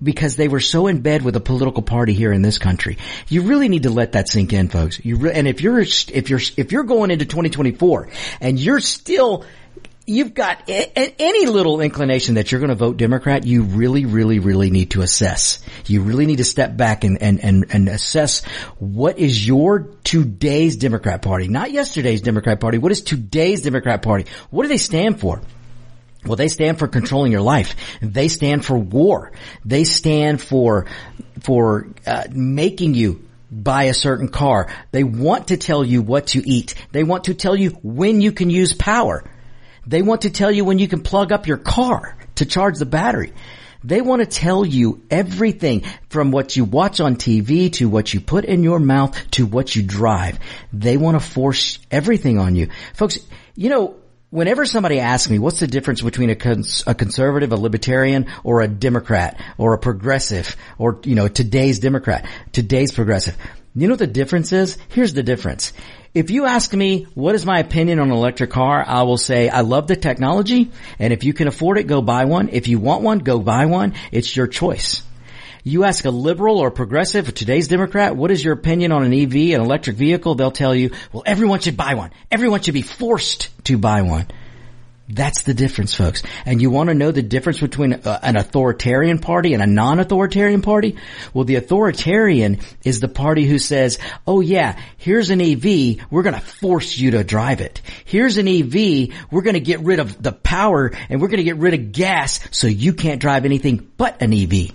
because 0.04 0.36
they 0.36 0.48
were 0.48 0.60
so 0.60 0.88
in 0.88 1.02
bed 1.02 1.24
with 1.24 1.36
a 1.36 1.40
political 1.40 1.82
party 1.82 2.14
here 2.14 2.32
in 2.32 2.42
this 2.42 2.60
country. 2.60 2.98
You 3.28 3.44
really 3.44 3.70
need 3.70 3.84
to 3.84 3.90
let 3.90 4.12
that 4.12 4.28
sink 4.28 4.54
in, 4.54 4.68
folks. 4.68 5.04
You 5.04 5.18
re- 5.18 5.32
and 5.34 5.48
if 5.48 5.62
you're 5.62 5.80
if 5.80 6.30
you're 6.30 6.42
if 6.58 6.72
you're 6.72 6.84
going 6.84 7.12
into 7.12 7.26
2024 7.26 8.10
and 8.42 8.60
you're 8.60 8.80
still 8.80 9.46
you've 10.08 10.34
got 10.34 10.70
a- 10.70 11.22
any 11.22 11.46
little 11.46 11.82
inclination 11.82 12.36
that 12.36 12.52
you're 12.52 12.62
going 12.62 12.70
to 12.70 12.76
vote 12.76 12.98
Democrat, 12.98 13.46
you 13.46 13.64
really, 13.64 14.06
really, 14.06 14.40
really 14.40 14.70
need 14.70 14.92
to 14.92 15.02
assess. 15.02 15.60
You 15.86 16.02
really 16.02 16.26
need 16.26 16.38
to 16.38 16.46
step 16.46 16.76
back 16.78 17.04
and, 17.04 17.22
and, 17.22 17.44
and, 17.44 17.66
and 17.70 17.90
assess 17.90 18.44
what 18.80 19.20
is 19.20 19.46
your 19.46 19.90
today's 20.04 20.78
Democrat 20.78 21.22
Party, 21.22 21.50
not 21.50 21.72
yesterday's 21.72 22.22
Democrat 22.22 22.60
Party. 22.60 22.78
What 22.78 22.92
is 22.92 23.02
today's 23.02 23.62
Democrat 23.62 24.02
Party? 24.02 24.26
What 24.50 24.64
do 24.64 24.70
they 24.70 24.78
stand 24.78 25.20
for? 25.20 25.42
Well, 26.26 26.38
they 26.38 26.48
stand 26.48 26.80
for 26.80 26.88
controlling 26.88 27.32
your 27.32 27.42
life. 27.42 27.76
They 28.02 28.30
stand 28.30 28.66
for 28.66 28.78
war. 28.78 29.34
They 29.66 29.84
stand 29.84 30.42
for, 30.42 30.88
for, 31.42 31.90
uh, 32.06 32.24
making 32.32 32.96
you 32.96 33.28
buy 33.52 33.84
a 33.84 33.94
certain 33.94 34.30
car. 34.30 34.70
They 34.92 35.04
want 35.04 35.50
to 35.50 35.58
tell 35.58 35.84
you 35.84 36.02
what 36.02 36.28
to 36.28 36.48
eat. 36.48 36.76
They 36.92 37.04
want 37.04 37.26
to 37.26 37.34
tell 37.34 37.56
you 37.56 37.72
when 37.84 38.22
you 38.22 38.32
can 38.32 38.50
use 38.50 38.74
power. 38.74 39.24
They 39.88 40.02
want 40.02 40.22
to 40.22 40.30
tell 40.30 40.52
you 40.52 40.66
when 40.66 40.80
you 40.80 40.88
can 40.88 41.02
plug 41.02 41.32
up 41.32 41.48
your 41.48 41.58
car 41.58 42.18
to 42.36 42.46
charge 42.46 42.78
the 42.78 42.86
battery. 42.86 43.34
They 43.84 44.02
want 44.02 44.22
to 44.22 44.26
tell 44.26 44.66
you 44.66 45.02
everything 45.10 45.86
from 46.10 46.32
what 46.32 46.56
you 46.56 46.66
watch 46.66 47.00
on 47.00 47.16
TV 47.16 47.72
to 47.74 47.88
what 47.88 48.14
you 48.14 48.20
put 48.20 48.44
in 48.44 48.64
your 48.64 48.80
mouth 48.80 49.16
to 49.32 49.46
what 49.46 49.76
you 49.76 49.84
drive. 49.84 50.40
They 50.74 50.98
want 50.98 51.16
to 51.20 51.26
force 51.26 51.80
everything 51.90 52.38
on 52.38 52.56
you. 52.56 52.70
Folks, 52.96 53.20
you 53.56 53.70
know, 53.70 53.96
whenever 54.30 54.66
somebody 54.66 55.00
asks 55.00 55.30
me 55.30 55.40
what's 55.40 55.60
the 55.62 55.68
difference 55.68 56.02
between 56.02 56.30
a, 56.32 56.36
cons- 56.36 56.84
a 56.86 56.94
conservative, 56.94 57.54
a 57.54 57.56
libertarian, 57.56 58.28
or 58.44 58.62
a 58.62 58.68
Democrat, 58.68 59.40
or 59.58 59.74
a 59.74 59.78
progressive, 59.78 60.58
or, 60.78 61.00
you 61.04 61.16
know, 61.16 61.28
today's 61.28 61.80
Democrat, 61.80 62.28
today's 62.52 62.92
progressive, 62.92 63.38
you 63.76 63.88
know 63.88 63.94
what 63.94 64.00
the 64.00 64.08
difference 64.08 64.52
is? 64.52 64.78
Here's 64.90 65.14
the 65.14 65.24
difference 65.24 65.72
if 66.18 66.32
you 66.32 66.46
ask 66.46 66.74
me 66.74 67.04
what 67.14 67.36
is 67.36 67.46
my 67.46 67.60
opinion 67.60 68.00
on 68.00 68.08
an 68.08 68.18
electric 68.18 68.50
car, 68.50 68.84
I 68.86 69.04
will 69.04 69.20
say 69.20 69.50
I 69.50 69.62
love 69.62 69.86
the 69.86 69.96
technology 69.96 70.72
and 70.98 71.14
if 71.14 71.24
you 71.24 71.32
can 71.32 71.48
afford 71.48 71.78
it, 71.78 71.84
go 71.84 72.02
buy 72.02 72.26
one. 72.26 72.50
If 72.50 72.68
you 72.68 72.80
want 72.80 73.04
one, 73.04 73.20
go 73.20 73.38
buy 73.38 73.68
one. 73.68 73.94
It's 74.12 74.36
your 74.36 74.48
choice. 74.48 75.04
You 75.64 75.84
ask 75.84 76.06
a 76.06 76.10
liberal 76.10 76.58
or 76.58 76.72
progressive, 76.72 77.28
or 77.28 77.34
today's 77.34 77.68
Democrat, 77.68 78.16
what 78.16 78.32
is 78.32 78.44
your 78.44 78.54
opinion 78.54 78.92
on 78.92 79.04
an 79.04 79.14
EV, 79.14 79.54
an 79.54 79.62
electric 79.62 79.96
vehicle? 79.98 80.34
They'll 80.34 80.50
tell 80.50 80.74
you, 80.74 80.92
well, 81.12 81.24
everyone 81.26 81.60
should 81.60 81.78
buy 81.78 81.94
one. 81.94 82.12
Everyone 82.32 82.62
should 82.62 82.74
be 82.74 82.82
forced 82.82 83.50
to 83.66 83.78
buy 83.78 84.02
one. 84.02 84.28
That's 85.10 85.44
the 85.44 85.54
difference, 85.54 85.94
folks. 85.94 86.22
And 86.46 86.62
you 86.62 86.70
want 86.70 86.90
to 86.90 86.94
know 86.94 87.12
the 87.12 87.22
difference 87.22 87.62
between 87.62 87.94
a, 87.94 88.20
an 88.22 88.36
authoritarian 88.36 89.20
party 89.20 89.54
and 89.54 89.64
a 89.64 89.68
non-authoritarian 89.68 90.62
party? 90.62 90.98
Well, 91.34 91.46
the 91.46 91.56
authoritarian 91.56 92.60
is 92.84 93.00
the 93.00 93.08
party 93.08 93.46
who 93.46 93.58
says, 93.58 94.00
oh 94.26 94.42
yeah, 94.42 94.78
here's 94.98 95.30
an 95.30 95.40
EV, 95.40 96.00
we're 96.12 96.24
going 96.24 96.36
to 96.36 96.42
force 96.42 96.98
you 96.98 97.12
to 97.12 97.24
drive 97.24 97.62
it. 97.62 97.82
Here's 98.04 98.38
an 98.38 98.50
EV, 98.50 99.14
we're 99.32 99.44
going 99.44 99.54
to 99.54 99.62
get 99.62 99.80
rid 99.80 100.00
of 100.00 100.22
the 100.22 100.34
power 100.34 100.92
and 101.08 101.22
we're 101.22 101.30
going 101.30 101.38
to 101.38 101.44
get 101.44 101.58
rid 101.58 101.74
of 101.74 101.94
gas 101.94 102.42
so 102.52 102.68
you 102.68 102.94
can't 102.94 103.22
drive 103.22 103.46
anything 103.46 103.90
but 103.96 104.22
an 104.22 104.34
EV. 104.34 104.74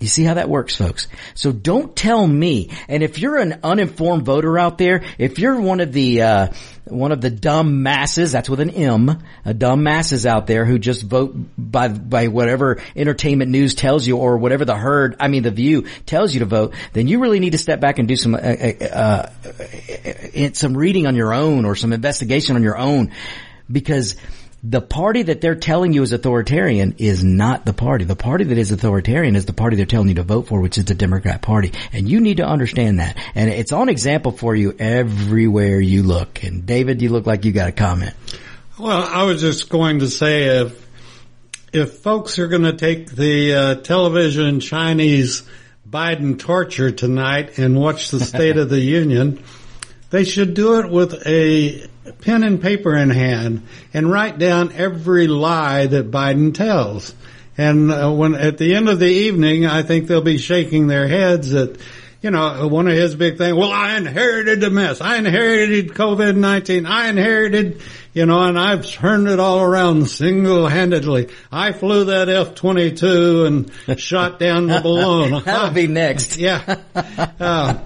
You 0.00 0.08
see 0.08 0.24
how 0.24 0.34
that 0.34 0.48
works, 0.48 0.74
folks? 0.74 1.08
So 1.34 1.52
don't 1.52 1.94
tell 1.94 2.26
me. 2.26 2.70
And 2.88 3.02
if 3.02 3.18
you're 3.18 3.36
an 3.36 3.60
uninformed 3.62 4.24
voter 4.24 4.58
out 4.58 4.78
there, 4.78 5.04
if 5.18 5.38
you're 5.38 5.60
one 5.60 5.80
of 5.80 5.92
the 5.92 6.22
uh, 6.22 6.48
one 6.84 7.12
of 7.12 7.20
the 7.20 7.28
dumb 7.28 7.82
masses, 7.82 8.32
that's 8.32 8.48
with 8.48 8.60
an 8.60 8.70
M, 8.70 9.22
a 9.44 9.52
dumb 9.52 9.82
masses 9.82 10.24
out 10.24 10.46
there 10.46 10.64
who 10.64 10.78
just 10.78 11.02
vote 11.02 11.36
by 11.58 11.88
by 11.88 12.28
whatever 12.28 12.80
entertainment 12.96 13.50
news 13.50 13.74
tells 13.74 14.06
you 14.06 14.16
or 14.16 14.38
whatever 14.38 14.64
the 14.64 14.74
herd, 14.74 15.16
I 15.20 15.28
mean 15.28 15.42
the 15.42 15.50
view 15.50 15.82
tells 16.06 16.32
you 16.32 16.40
to 16.40 16.46
vote, 16.46 16.72
then 16.94 17.06
you 17.06 17.20
really 17.20 17.38
need 17.38 17.52
to 17.52 17.58
step 17.58 17.78
back 17.78 17.98
and 17.98 18.08
do 18.08 18.16
some 18.16 18.34
uh, 18.34 18.38
uh, 18.38 19.30
uh 19.44 20.50
some 20.54 20.74
reading 20.78 21.06
on 21.06 21.14
your 21.14 21.34
own 21.34 21.66
or 21.66 21.76
some 21.76 21.92
investigation 21.92 22.56
on 22.56 22.62
your 22.62 22.78
own 22.78 23.12
because 23.70 24.16
the 24.62 24.80
party 24.82 25.22
that 25.22 25.40
they're 25.40 25.54
telling 25.54 25.92
you 25.92 26.02
is 26.02 26.12
authoritarian 26.12 26.96
is 26.98 27.24
not 27.24 27.64
the 27.64 27.72
party. 27.72 28.04
The 28.04 28.16
party 28.16 28.44
that 28.44 28.58
is 28.58 28.70
authoritarian 28.70 29.34
is 29.34 29.46
the 29.46 29.54
party 29.54 29.76
they're 29.76 29.86
telling 29.86 30.08
you 30.08 30.16
to 30.16 30.22
vote 30.22 30.48
for, 30.48 30.60
which 30.60 30.76
is 30.76 30.84
the 30.84 30.94
Democrat 30.94 31.40
Party. 31.40 31.72
And 31.92 32.08
you 32.08 32.20
need 32.20 32.38
to 32.38 32.46
understand 32.46 33.00
that. 33.00 33.16
And 33.34 33.48
it's 33.48 33.72
on 33.72 33.88
example 33.88 34.32
for 34.32 34.54
you 34.54 34.74
everywhere 34.78 35.80
you 35.80 36.02
look. 36.02 36.44
And 36.44 36.66
David, 36.66 37.00
you 37.00 37.08
look 37.08 37.26
like 37.26 37.46
you 37.46 37.52
got 37.52 37.68
a 37.68 37.72
comment. 37.72 38.14
Well, 38.78 39.02
I 39.02 39.22
was 39.22 39.40
just 39.40 39.70
going 39.70 40.00
to 40.00 40.08
say 40.08 40.60
if 40.60 40.88
if 41.72 41.98
folks 41.98 42.38
are 42.38 42.48
going 42.48 42.62
to 42.62 42.72
take 42.72 43.10
the 43.10 43.54
uh, 43.54 43.74
television 43.76 44.60
Chinese 44.60 45.44
Biden 45.88 46.38
torture 46.38 46.90
tonight 46.90 47.58
and 47.58 47.78
watch 47.78 48.10
the 48.10 48.20
State 48.20 48.56
of 48.56 48.68
the 48.68 48.80
Union, 48.80 49.42
they 50.10 50.24
should 50.24 50.54
do 50.54 50.80
it 50.80 50.90
with 50.90 51.26
a 51.26 51.86
pen 52.20 52.42
and 52.42 52.60
paper 52.60 52.94
in 52.94 53.10
hand 53.10 53.66
and 53.94 54.10
write 54.10 54.38
down 54.38 54.72
every 54.72 55.26
lie 55.26 55.86
that 55.86 56.10
Biden 56.10 56.54
tells. 56.54 57.14
And 57.56 57.92
uh, 57.92 58.10
when 58.10 58.34
at 58.34 58.58
the 58.58 58.74
end 58.74 58.88
of 58.88 58.98
the 58.98 59.10
evening, 59.10 59.66
I 59.66 59.82
think 59.82 60.06
they'll 60.06 60.20
be 60.20 60.38
shaking 60.38 60.86
their 60.86 61.06
heads 61.06 61.54
at, 61.54 61.76
you 62.22 62.30
know, 62.30 62.68
one 62.68 62.86
of 62.86 62.92
his 62.94 63.14
big 63.14 63.38
things. 63.38 63.54
Well, 63.56 63.72
I 63.72 63.96
inherited 63.96 64.60
the 64.60 64.70
mess. 64.70 65.00
I 65.00 65.16
inherited 65.16 65.88
COVID-19. 65.88 66.86
I 66.86 67.08
inherited, 67.08 67.80
you 68.12 68.26
know, 68.26 68.42
and 68.42 68.58
I've 68.58 68.86
turned 68.86 69.26
it 69.26 69.40
all 69.40 69.60
around 69.62 70.10
single-handedly. 70.10 71.30
I 71.50 71.72
flew 71.72 72.04
that 72.06 72.28
F-22 72.28 73.46
and 73.46 73.98
shot 74.00 74.38
down 74.38 74.66
the 74.66 74.80
balloon. 74.82 75.42
That'll 75.44 75.70
be 75.70 75.86
next. 75.86 76.36
yeah. 76.38 76.76
Uh, 76.94 77.78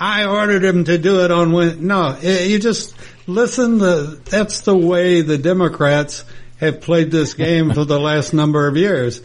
I 0.00 0.24
ordered 0.24 0.64
him 0.64 0.84
to 0.84 0.96
do 0.96 1.24
it 1.24 1.30
on, 1.30 1.52
when, 1.52 1.86
no, 1.86 2.18
you 2.18 2.58
just, 2.58 2.96
listen, 3.26 3.76
the, 3.76 4.20
that's 4.24 4.62
the 4.62 4.76
way 4.76 5.20
the 5.20 5.36
Democrats 5.36 6.24
have 6.56 6.80
played 6.80 7.10
this 7.10 7.34
game 7.34 7.74
for 7.74 7.84
the 7.84 8.00
last 8.00 8.32
number 8.32 8.68
of 8.68 8.78
years. 8.78 9.20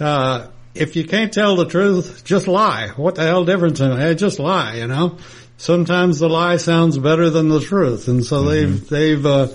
Uh, 0.00 0.46
if 0.76 0.96
you 0.96 1.04
can't 1.04 1.32
tell 1.32 1.56
the 1.56 1.66
truth, 1.66 2.24
just 2.24 2.48
lie. 2.48 2.88
What 2.96 3.14
the 3.14 3.22
hell 3.22 3.44
difference 3.44 3.80
in 3.80 3.92
it? 3.92 4.14
Just 4.16 4.38
lie, 4.38 4.76
you 4.76 4.86
know? 4.86 5.18
Sometimes 5.58 6.18
the 6.18 6.28
lie 6.28 6.58
sounds 6.58 6.98
better 6.98 7.30
than 7.30 7.48
the 7.48 7.60
truth. 7.60 8.08
And 8.08 8.24
so 8.24 8.42
mm-hmm. 8.42 8.48
they've, 8.48 8.88
they've, 8.88 9.26
uh, 9.26 9.48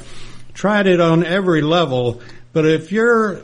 tried 0.54 0.88
it 0.88 1.00
on 1.00 1.24
every 1.24 1.62
level. 1.62 2.22
But 2.54 2.66
if 2.66 2.92
you're 2.92 3.44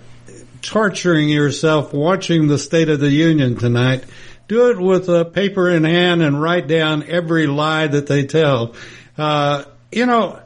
torturing 0.62 1.29
yourself 1.29 1.93
watching 1.93 2.48
the 2.48 2.57
State 2.57 2.89
of 2.89 3.00
the 3.00 3.10
Union 3.10 3.55
tonight, 3.55 4.03
do 4.48 4.69
it 4.69 4.79
with 4.79 5.10
a 5.10 5.25
paper 5.25 5.69
in 5.69 5.84
hand 5.84 6.22
and 6.22 6.41
write 6.41 6.67
down 6.67 7.03
every 7.03 7.48
lie 7.48 7.88
that 7.88 8.07
they 8.07 8.25
tell. 8.25 8.75
Uh, 9.17 9.63
you 9.91 10.05
know, 10.05 10.39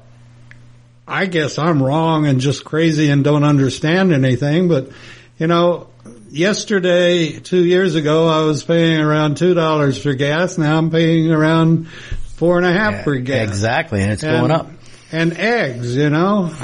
I 1.08 1.26
guess 1.26 1.58
I'm 1.58 1.84
wrong 1.84 2.26
and 2.26 2.40
just 2.40 2.64
crazy 2.64 3.10
and 3.10 3.24
don't 3.24 3.44
understand 3.44 4.14
anything, 4.14 4.68
but 4.68 4.90
you 5.38 5.48
know, 5.48 5.88
yesterday, 6.32 7.40
two 7.40 7.64
years 7.64 7.96
ago, 7.96 8.28
I 8.28 8.46
was 8.46 8.64
paying 8.64 9.00
around 9.00 9.38
two 9.38 9.54
dollars 9.54 10.02
for 10.02 10.14
gas. 10.14 10.58
Now 10.58 10.78
I'm 10.78 10.90
paying 10.90 11.32
around 11.32 11.90
four 11.90 12.58
and 12.58 12.66
a 12.66 12.72
half 12.72 12.94
yeah, 12.94 13.04
for 13.04 13.16
gas. 13.18 13.50
Exactly, 13.50 14.02
and 14.02 14.12
it's 14.14 14.24
and, 14.24 14.40
going 14.40 14.52
up. 14.52 14.70
And 15.12 15.38
eggs, 15.38 15.96
you 15.96 16.10
know. 16.10 16.46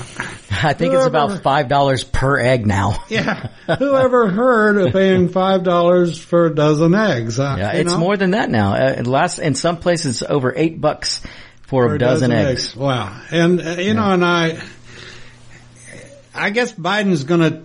I 0.49 0.73
think 0.73 0.93
whoever, 0.93 0.97
it's 0.97 1.05
about 1.07 1.43
five 1.43 1.67
dollars 1.67 2.03
per 2.03 2.39
egg 2.39 2.65
now. 2.65 3.03
yeah. 3.09 3.49
Whoever 3.77 4.29
heard 4.29 4.77
of 4.77 4.93
paying 4.93 5.29
five 5.29 5.63
dollars 5.63 6.17
for 6.17 6.47
a 6.47 6.55
dozen 6.55 6.95
eggs? 6.95 7.37
Yeah, 7.37 7.73
it's 7.73 7.91
know? 7.91 7.99
more 7.99 8.17
than 8.17 8.31
that 8.31 8.49
now. 8.49 8.73
Uh, 8.73 9.03
last 9.05 9.39
in 9.39 9.53
some 9.53 9.77
places 9.77 10.23
over 10.23 10.53
eight 10.55 10.79
bucks 10.79 11.21
for, 11.67 11.89
for 11.89 11.95
a 11.95 11.99
dozen, 11.99 12.29
dozen 12.29 12.47
eggs. 12.47 12.67
eggs. 12.67 12.75
Wow. 12.75 13.21
And, 13.29 13.59
uh, 13.59 13.71
you 13.71 13.87
yeah. 13.87 13.93
know, 13.93 14.11
and 14.11 14.25
I, 14.25 14.63
I 16.33 16.49
guess 16.49 16.71
Biden's 16.71 17.25
gonna, 17.25 17.63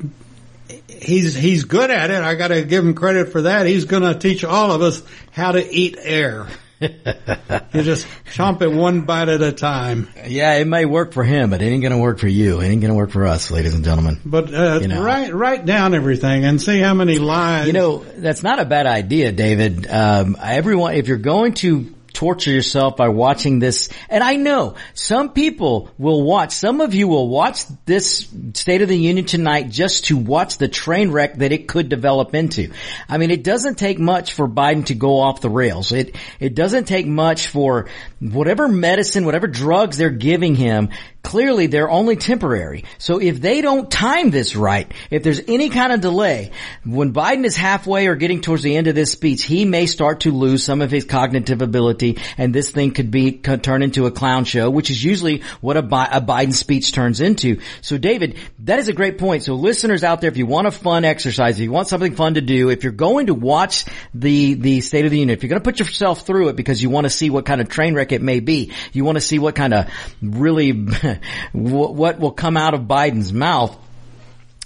he's, 1.02 1.35
he's 1.35 1.64
good 1.64 1.90
at 1.90 2.11
it. 2.11 2.23
I 2.23 2.35
gotta 2.35 2.62
give 2.62 2.85
him 2.85 2.94
credit 2.94 3.30
for 3.30 3.42
that. 3.42 3.66
He's 3.66 3.85
gonna 3.85 4.18
teach 4.18 4.44
all 4.44 4.73
of 4.73 4.82
us 4.82 5.02
how 5.32 5.52
to 5.52 5.73
eat 5.73 5.99
air. 6.00 6.49
you 6.82 7.82
just 7.82 8.06
chomp 8.35 8.61
it 8.61 8.68
one 8.68 9.02
bite 9.02 9.28
at 9.28 9.40
a 9.40 9.52
time. 9.52 10.09
Yeah, 10.26 10.54
it 10.54 10.66
may 10.66 10.85
work 10.85 11.12
for 11.12 11.23
him, 11.23 11.50
but 11.50 11.62
it 11.62 11.66
ain't 11.66 11.82
gonna 11.82 11.99
work 11.99 12.18
for 12.18 12.26
you. 12.26 12.61
It 12.61 12.66
ain't 12.66 12.82
gonna 12.82 12.94
work 12.94 13.11
for 13.11 13.25
us, 13.25 13.52
ladies 13.52 13.75
and 13.75 13.85
gentlemen. 13.85 14.21
But 14.25 14.52
uh, 14.52 14.80
you 14.82 14.88
know. 14.88 15.00
write 15.00 15.32
write 15.32 15.64
down 15.64 15.94
everything 15.94 16.44
and 16.44 16.61
see 16.61 16.80
how 16.80 16.94
many 16.94 17.18
lies. 17.18 17.68
You 17.68 17.73
know, 17.73 17.99
that's 17.99 18.42
not 18.42 18.59
a 18.59 18.64
bad 18.64 18.87
idea, 18.87 19.30
David. 19.30 19.87
Um, 19.87 20.37
everyone, 20.42 20.94
if 20.94 21.06
you're 21.06 21.18
going 21.18 21.54
to 21.54 21.94
torture 22.22 22.52
yourself 22.52 22.96
by 22.96 23.08
watching 23.08 23.58
this. 23.58 23.88
And 24.08 24.22
I 24.22 24.36
know 24.36 24.76
some 24.94 25.32
people 25.32 25.90
will 25.98 26.22
watch, 26.22 26.52
some 26.52 26.80
of 26.80 26.94
you 26.94 27.08
will 27.08 27.28
watch 27.28 27.64
this 27.84 28.28
State 28.54 28.80
of 28.80 28.88
the 28.88 28.96
Union 28.96 29.24
tonight 29.24 29.70
just 29.70 30.04
to 30.04 30.16
watch 30.16 30.56
the 30.56 30.68
train 30.68 31.10
wreck 31.10 31.38
that 31.38 31.50
it 31.50 31.66
could 31.66 31.88
develop 31.88 32.32
into. 32.36 32.70
I 33.08 33.18
mean, 33.18 33.32
it 33.32 33.42
doesn't 33.42 33.74
take 33.74 33.98
much 33.98 34.34
for 34.34 34.46
Biden 34.46 34.86
to 34.86 34.94
go 34.94 35.18
off 35.18 35.40
the 35.40 35.50
rails. 35.50 35.90
It, 35.90 36.14
it 36.38 36.54
doesn't 36.54 36.84
take 36.84 37.08
much 37.08 37.48
for 37.48 37.88
whatever 38.20 38.68
medicine, 38.68 39.24
whatever 39.24 39.48
drugs 39.48 39.96
they're 39.96 40.10
giving 40.10 40.54
him 40.54 40.90
clearly 41.22 41.66
they're 41.66 41.90
only 41.90 42.16
temporary. 42.16 42.84
So 42.98 43.20
if 43.20 43.40
they 43.40 43.60
don't 43.60 43.90
time 43.90 44.30
this 44.30 44.56
right, 44.56 44.92
if 45.10 45.22
there's 45.22 45.40
any 45.46 45.68
kind 45.68 45.92
of 45.92 46.00
delay, 46.00 46.50
when 46.84 47.12
Biden 47.12 47.44
is 47.44 47.56
halfway 47.56 48.06
or 48.08 48.16
getting 48.16 48.40
towards 48.40 48.62
the 48.62 48.76
end 48.76 48.88
of 48.88 48.94
this 48.94 49.12
speech, 49.12 49.44
he 49.44 49.64
may 49.64 49.86
start 49.86 50.20
to 50.20 50.32
lose 50.32 50.64
some 50.64 50.82
of 50.82 50.90
his 50.90 51.04
cognitive 51.04 51.62
ability 51.62 52.18
and 52.38 52.54
this 52.54 52.70
thing 52.70 52.92
could 52.92 53.10
be, 53.10 53.32
could 53.32 53.62
turn 53.62 53.82
into 53.82 54.06
a 54.06 54.10
clown 54.10 54.44
show, 54.44 54.68
which 54.68 54.90
is 54.90 55.02
usually 55.02 55.42
what 55.60 55.76
a, 55.76 55.82
Bi- 55.82 56.08
a 56.10 56.20
Biden 56.20 56.52
speech 56.52 56.92
turns 56.92 57.20
into. 57.20 57.60
So 57.80 57.98
David, 57.98 58.36
that 58.60 58.78
is 58.78 58.88
a 58.88 58.92
great 58.92 59.18
point. 59.18 59.44
So 59.44 59.54
listeners 59.54 60.04
out 60.04 60.20
there, 60.20 60.30
if 60.30 60.36
you 60.36 60.46
want 60.46 60.66
a 60.66 60.72
fun 60.72 61.04
exercise, 61.04 61.56
if 61.56 61.62
you 61.62 61.72
want 61.72 61.88
something 61.88 62.14
fun 62.14 62.34
to 62.34 62.40
do, 62.40 62.70
if 62.70 62.82
you're 62.82 62.92
going 62.92 63.26
to 63.26 63.34
watch 63.34 63.84
the, 64.12 64.54
the 64.54 64.80
State 64.80 65.04
of 65.04 65.10
the 65.10 65.18
Union, 65.18 65.36
if 65.36 65.42
you're 65.42 65.50
going 65.50 65.60
to 65.60 65.64
put 65.64 65.78
yourself 65.78 66.26
through 66.26 66.48
it 66.48 66.56
because 66.56 66.82
you 66.82 66.90
want 66.90 67.04
to 67.04 67.10
see 67.10 67.30
what 67.30 67.46
kind 67.46 67.60
of 67.60 67.68
train 67.68 67.94
wreck 67.94 68.12
it 68.12 68.22
may 68.22 68.40
be, 68.40 68.72
you 68.92 69.04
want 69.04 69.16
to 69.16 69.20
see 69.20 69.38
what 69.38 69.54
kind 69.54 69.74
of 69.74 69.88
really 70.20 70.72
what 71.52 72.19
will 72.19 72.33
come 72.33 72.57
out 72.57 72.75
of 72.75 72.83
Biden's 72.83 73.33
mouth. 73.33 73.76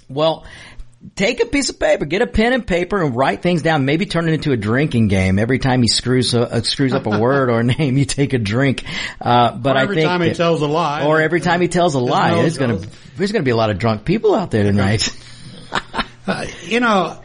Well, 0.09 0.45
take 1.15 1.41
a 1.41 1.45
piece 1.45 1.69
of 1.69 1.79
paper, 1.79 2.05
get 2.05 2.21
a 2.21 2.27
pen 2.27 2.53
and 2.53 2.65
paper 2.65 3.01
and 3.03 3.15
write 3.15 3.41
things 3.41 3.61
down. 3.61 3.85
Maybe 3.85 4.05
turn 4.05 4.27
it 4.27 4.33
into 4.33 4.51
a 4.51 4.57
drinking 4.57 5.07
game. 5.07 5.39
Every 5.39 5.59
time 5.59 5.81
he 5.81 5.87
screws 5.87 6.33
uh, 6.33 6.61
screws 6.61 6.93
up 6.93 7.05
a 7.05 7.19
word 7.19 7.49
or 7.49 7.59
a 7.59 7.63
name, 7.63 7.97
you 7.97 8.05
take 8.05 8.33
a 8.33 8.37
drink. 8.37 8.83
Uh, 9.19 9.55
but 9.55 9.75
or 9.75 9.79
I 9.79 9.81
think 9.81 9.91
every 9.91 10.03
time 10.03 10.21
he 10.21 10.33
tells 10.33 10.61
a 10.61 10.67
lie, 10.67 11.05
or 11.05 11.21
every 11.21 11.41
time 11.41 11.61
he 11.61 11.67
tells 11.67 11.95
a 11.95 11.99
lie, 11.99 12.35
there's 12.35 12.57
going 12.57 12.81
to 12.81 12.89
there's 13.15 13.31
going 13.31 13.41
to 13.41 13.45
be 13.45 13.51
a 13.51 13.55
lot 13.55 13.69
of 13.69 13.79
drunk 13.79 14.05
people 14.05 14.35
out 14.35 14.51
there 14.51 14.63
tonight. 14.63 15.09
uh, 16.27 16.45
you 16.63 16.79
know, 16.79 17.21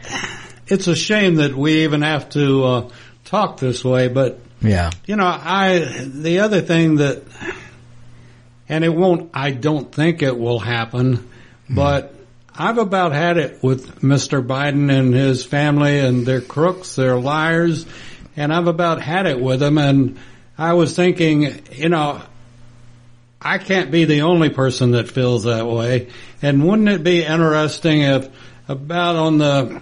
it's 0.67 0.87
a 0.87 0.95
shame 0.95 1.35
that 1.35 1.55
we 1.55 1.83
even 1.83 2.01
have 2.01 2.29
to 2.29 2.63
uh, 2.63 2.89
talk 3.25 3.59
this 3.59 3.83
way, 3.83 4.07
but 4.07 4.39
yeah, 4.61 4.91
you 5.05 5.15
know, 5.15 5.25
I 5.25 5.79
the 6.05 6.39
other 6.39 6.61
thing 6.61 6.97
that 6.97 7.23
and 8.69 8.83
it 8.83 8.89
won't, 8.89 9.31
I 9.33 9.51
don't 9.51 9.93
think 9.93 10.21
it 10.21 10.37
will 10.37 10.59
happen, 10.59 11.29
but 11.69 12.15
I've 12.55 12.77
about 12.77 13.11
had 13.11 13.37
it 13.37 13.63
with 13.63 14.01
Mr. 14.01 14.45
Biden 14.45 14.91
and 14.91 15.13
his 15.13 15.43
family 15.43 15.99
and 15.99 16.25
they're 16.25 16.41
crooks, 16.41 16.95
they're 16.95 17.19
liars, 17.19 17.85
and 18.35 18.53
I've 18.53 18.67
about 18.67 19.01
had 19.01 19.25
it 19.25 19.39
with 19.39 19.59
them 19.59 19.77
and 19.77 20.17
I 20.57 20.73
was 20.73 20.95
thinking, 20.95 21.61
you 21.71 21.89
know, 21.89 22.21
I 23.41 23.57
can't 23.57 23.91
be 23.91 24.05
the 24.05 24.21
only 24.21 24.49
person 24.49 24.91
that 24.91 25.09
feels 25.09 25.43
that 25.43 25.67
way. 25.67 26.09
And 26.41 26.65
wouldn't 26.65 26.89
it 26.89 27.03
be 27.03 27.23
interesting 27.23 28.01
if 28.01 28.29
about 28.67 29.15
on 29.15 29.37
the 29.39 29.81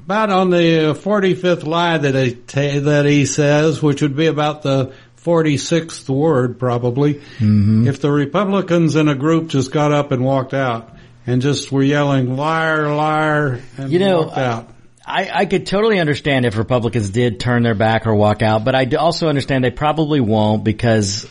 about 0.00 0.30
on 0.30 0.50
the 0.50 0.98
45th 1.00 1.64
lie 1.64 1.96
that 1.98 2.14
he 2.14 2.78
that 2.80 3.06
he 3.06 3.24
says, 3.24 3.80
which 3.82 4.02
would 4.02 4.16
be 4.16 4.26
about 4.26 4.62
the 4.62 4.92
46th 5.24 6.08
word 6.08 6.58
probably, 6.58 7.14
mm-hmm. 7.14 7.86
if 7.86 8.00
the 8.00 8.10
Republicans 8.10 8.96
in 8.96 9.08
a 9.08 9.14
group 9.14 9.48
just 9.48 9.70
got 9.70 9.92
up 9.92 10.10
and 10.10 10.24
walked 10.24 10.54
out 10.54 10.96
and 11.26 11.40
just 11.40 11.70
were 11.70 11.82
yelling 11.82 12.36
liar, 12.36 12.94
liar, 12.94 13.60
and 13.76 13.92
You 13.92 13.98
know, 14.00 14.22
walked 14.22 14.38
out. 14.38 14.68
I, 15.04 15.30
I 15.32 15.46
could 15.46 15.66
totally 15.66 15.98
understand 15.98 16.46
if 16.46 16.56
Republicans 16.56 17.10
did 17.10 17.40
turn 17.40 17.62
their 17.62 17.74
back 17.74 18.06
or 18.06 18.14
walk 18.14 18.42
out, 18.42 18.64
but 18.64 18.74
I 18.74 18.84
also 18.96 19.28
understand 19.28 19.64
they 19.64 19.70
probably 19.70 20.20
won't 20.20 20.62
because 20.64 21.28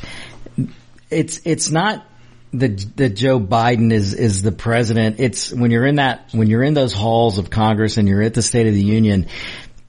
it's 1.09 1.41
it's 1.45 1.71
not 1.71 2.05
that 2.53 2.97
that 2.97 3.09
Joe 3.09 3.39
Biden 3.39 3.93
is 3.93 4.13
is 4.13 4.41
the 4.41 4.51
president. 4.51 5.19
It's 5.19 5.53
when 5.53 5.71
you're 5.71 5.85
in 5.85 5.95
that 5.95 6.29
when 6.31 6.49
you're 6.49 6.63
in 6.63 6.73
those 6.73 6.93
halls 6.93 7.37
of 7.37 7.49
Congress 7.49 7.97
and 7.97 8.07
you're 8.07 8.21
at 8.21 8.33
the 8.33 8.41
State 8.41 8.67
of 8.67 8.73
the 8.73 8.83
Union. 8.83 9.27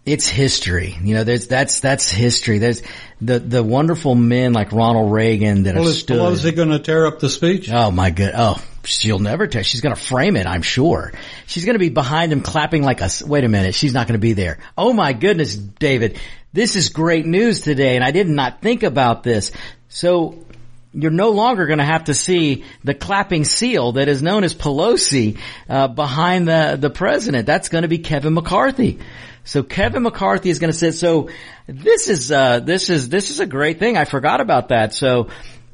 It's 0.05 0.29
history, 0.29 0.97
you 1.01 1.15
know. 1.15 1.23
There's 1.23 1.47
that's 1.47 1.79
that's 1.79 2.11
history. 2.11 2.59
There's 2.59 2.83
the 3.21 3.39
the 3.39 3.63
wonderful 3.63 4.17
men 4.17 4.53
like 4.53 4.73
Ronald 4.73 5.13
Reagan 5.13 5.63
that 5.63 5.75
Well, 5.77 5.85
have 5.85 5.93
is 5.93 6.01
stood. 6.01 6.19
Pelosi 6.19 6.57
going 6.57 6.71
to 6.71 6.81
tear 6.81 7.07
up 7.07 7.21
the 7.21 7.29
speech? 7.29 7.71
Oh 7.73 7.93
my 7.93 8.11
good. 8.11 8.33
Oh, 8.37 8.61
she'll 8.83 9.21
never 9.21 9.47
tell. 9.47 9.63
She's 9.63 9.81
going 9.81 9.95
to 9.95 10.01
frame 10.01 10.35
it. 10.35 10.45
I'm 10.47 10.63
sure. 10.63 11.13
She's 11.47 11.65
going 11.65 11.75
to 11.75 11.79
be 11.79 11.89
behind 11.89 12.33
him 12.33 12.41
clapping 12.41 12.83
like 12.83 13.01
a. 13.01 13.09
wait 13.25 13.45
a 13.45 13.49
minute. 13.49 13.77
She's 13.77 13.95
not 13.95 14.09
going 14.09 14.19
to 14.19 14.23
be 14.23 14.33
there. 14.33 14.59
Oh 14.77 14.93
my 14.93 15.13
goodness, 15.13 15.55
David. 15.55 16.19
This 16.53 16.75
is 16.75 16.89
great 16.89 17.25
news 17.25 17.61
today. 17.61 17.95
And 17.95 18.05
I 18.05 18.11
did 18.11 18.29
not 18.29 18.61
think 18.61 18.83
about 18.83 19.23
this. 19.23 19.53
So 19.89 20.45
you're 20.93 21.13
no 21.13 21.31
longer 21.31 21.67
going 21.67 21.79
to 21.79 21.85
have 21.85 22.05
to 22.05 22.15
see 22.15 22.65
the 22.83 22.93
clapping 22.93 23.45
seal 23.45 23.93
that 23.93 24.09
is 24.09 24.21
known 24.21 24.43
as 24.43 24.53
Pelosi, 24.53 25.39
uh, 25.69 25.87
behind 25.89 26.49
the, 26.49 26.77
the 26.79 26.91
president. 26.91 27.47
That's 27.47 27.69
going 27.69 27.83
to 27.83 27.89
be 27.89 27.99
Kevin 27.99 28.35
McCarthy. 28.35 28.99
So 29.45 29.63
Kevin 29.63 30.03
McCarthy 30.03 30.51
is 30.51 30.59
going 30.59 30.73
to 30.73 30.77
sit. 30.77 30.95
So 30.95 31.31
this 31.67 32.09
is, 32.09 32.31
uh, 32.31 32.61
this 32.61 32.91
is, 32.91 33.09
this 33.09 33.31
is 33.31 33.41
a 33.41 33.47
great 33.47 33.79
thing. 33.79 33.97
I 33.97 34.05
forgot 34.05 34.41
about 34.41 34.69
that. 34.69 34.95
So, 34.95 35.29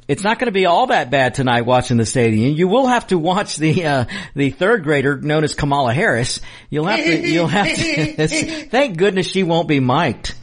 it's 0.09 0.23
not 0.23 0.39
going 0.39 0.47
to 0.47 0.51
be 0.51 0.65
all 0.65 0.87
that 0.87 1.11
bad 1.11 1.35
tonight 1.35 1.67
watching 1.67 1.97
the 1.97 2.05
stadium. 2.05 2.55
You 2.55 2.67
will 2.67 2.87
have 2.87 3.05
to 3.07 3.19
watch 3.19 3.57
the 3.57 3.85
uh, 3.85 4.05
the 4.33 4.49
third 4.49 4.83
grader 4.83 5.21
known 5.21 5.43
as 5.43 5.53
Kamala 5.53 5.93
Harris. 5.93 6.41
You'll 6.71 6.87
have 6.87 6.99
to. 6.99 7.29
You'll 7.29 7.45
have 7.45 7.67
to. 7.75 8.25
thank 8.71 8.97
goodness 8.97 9.27
she 9.27 9.43
won't 9.43 9.67
be 9.67 9.79
mic'd. 9.79 10.33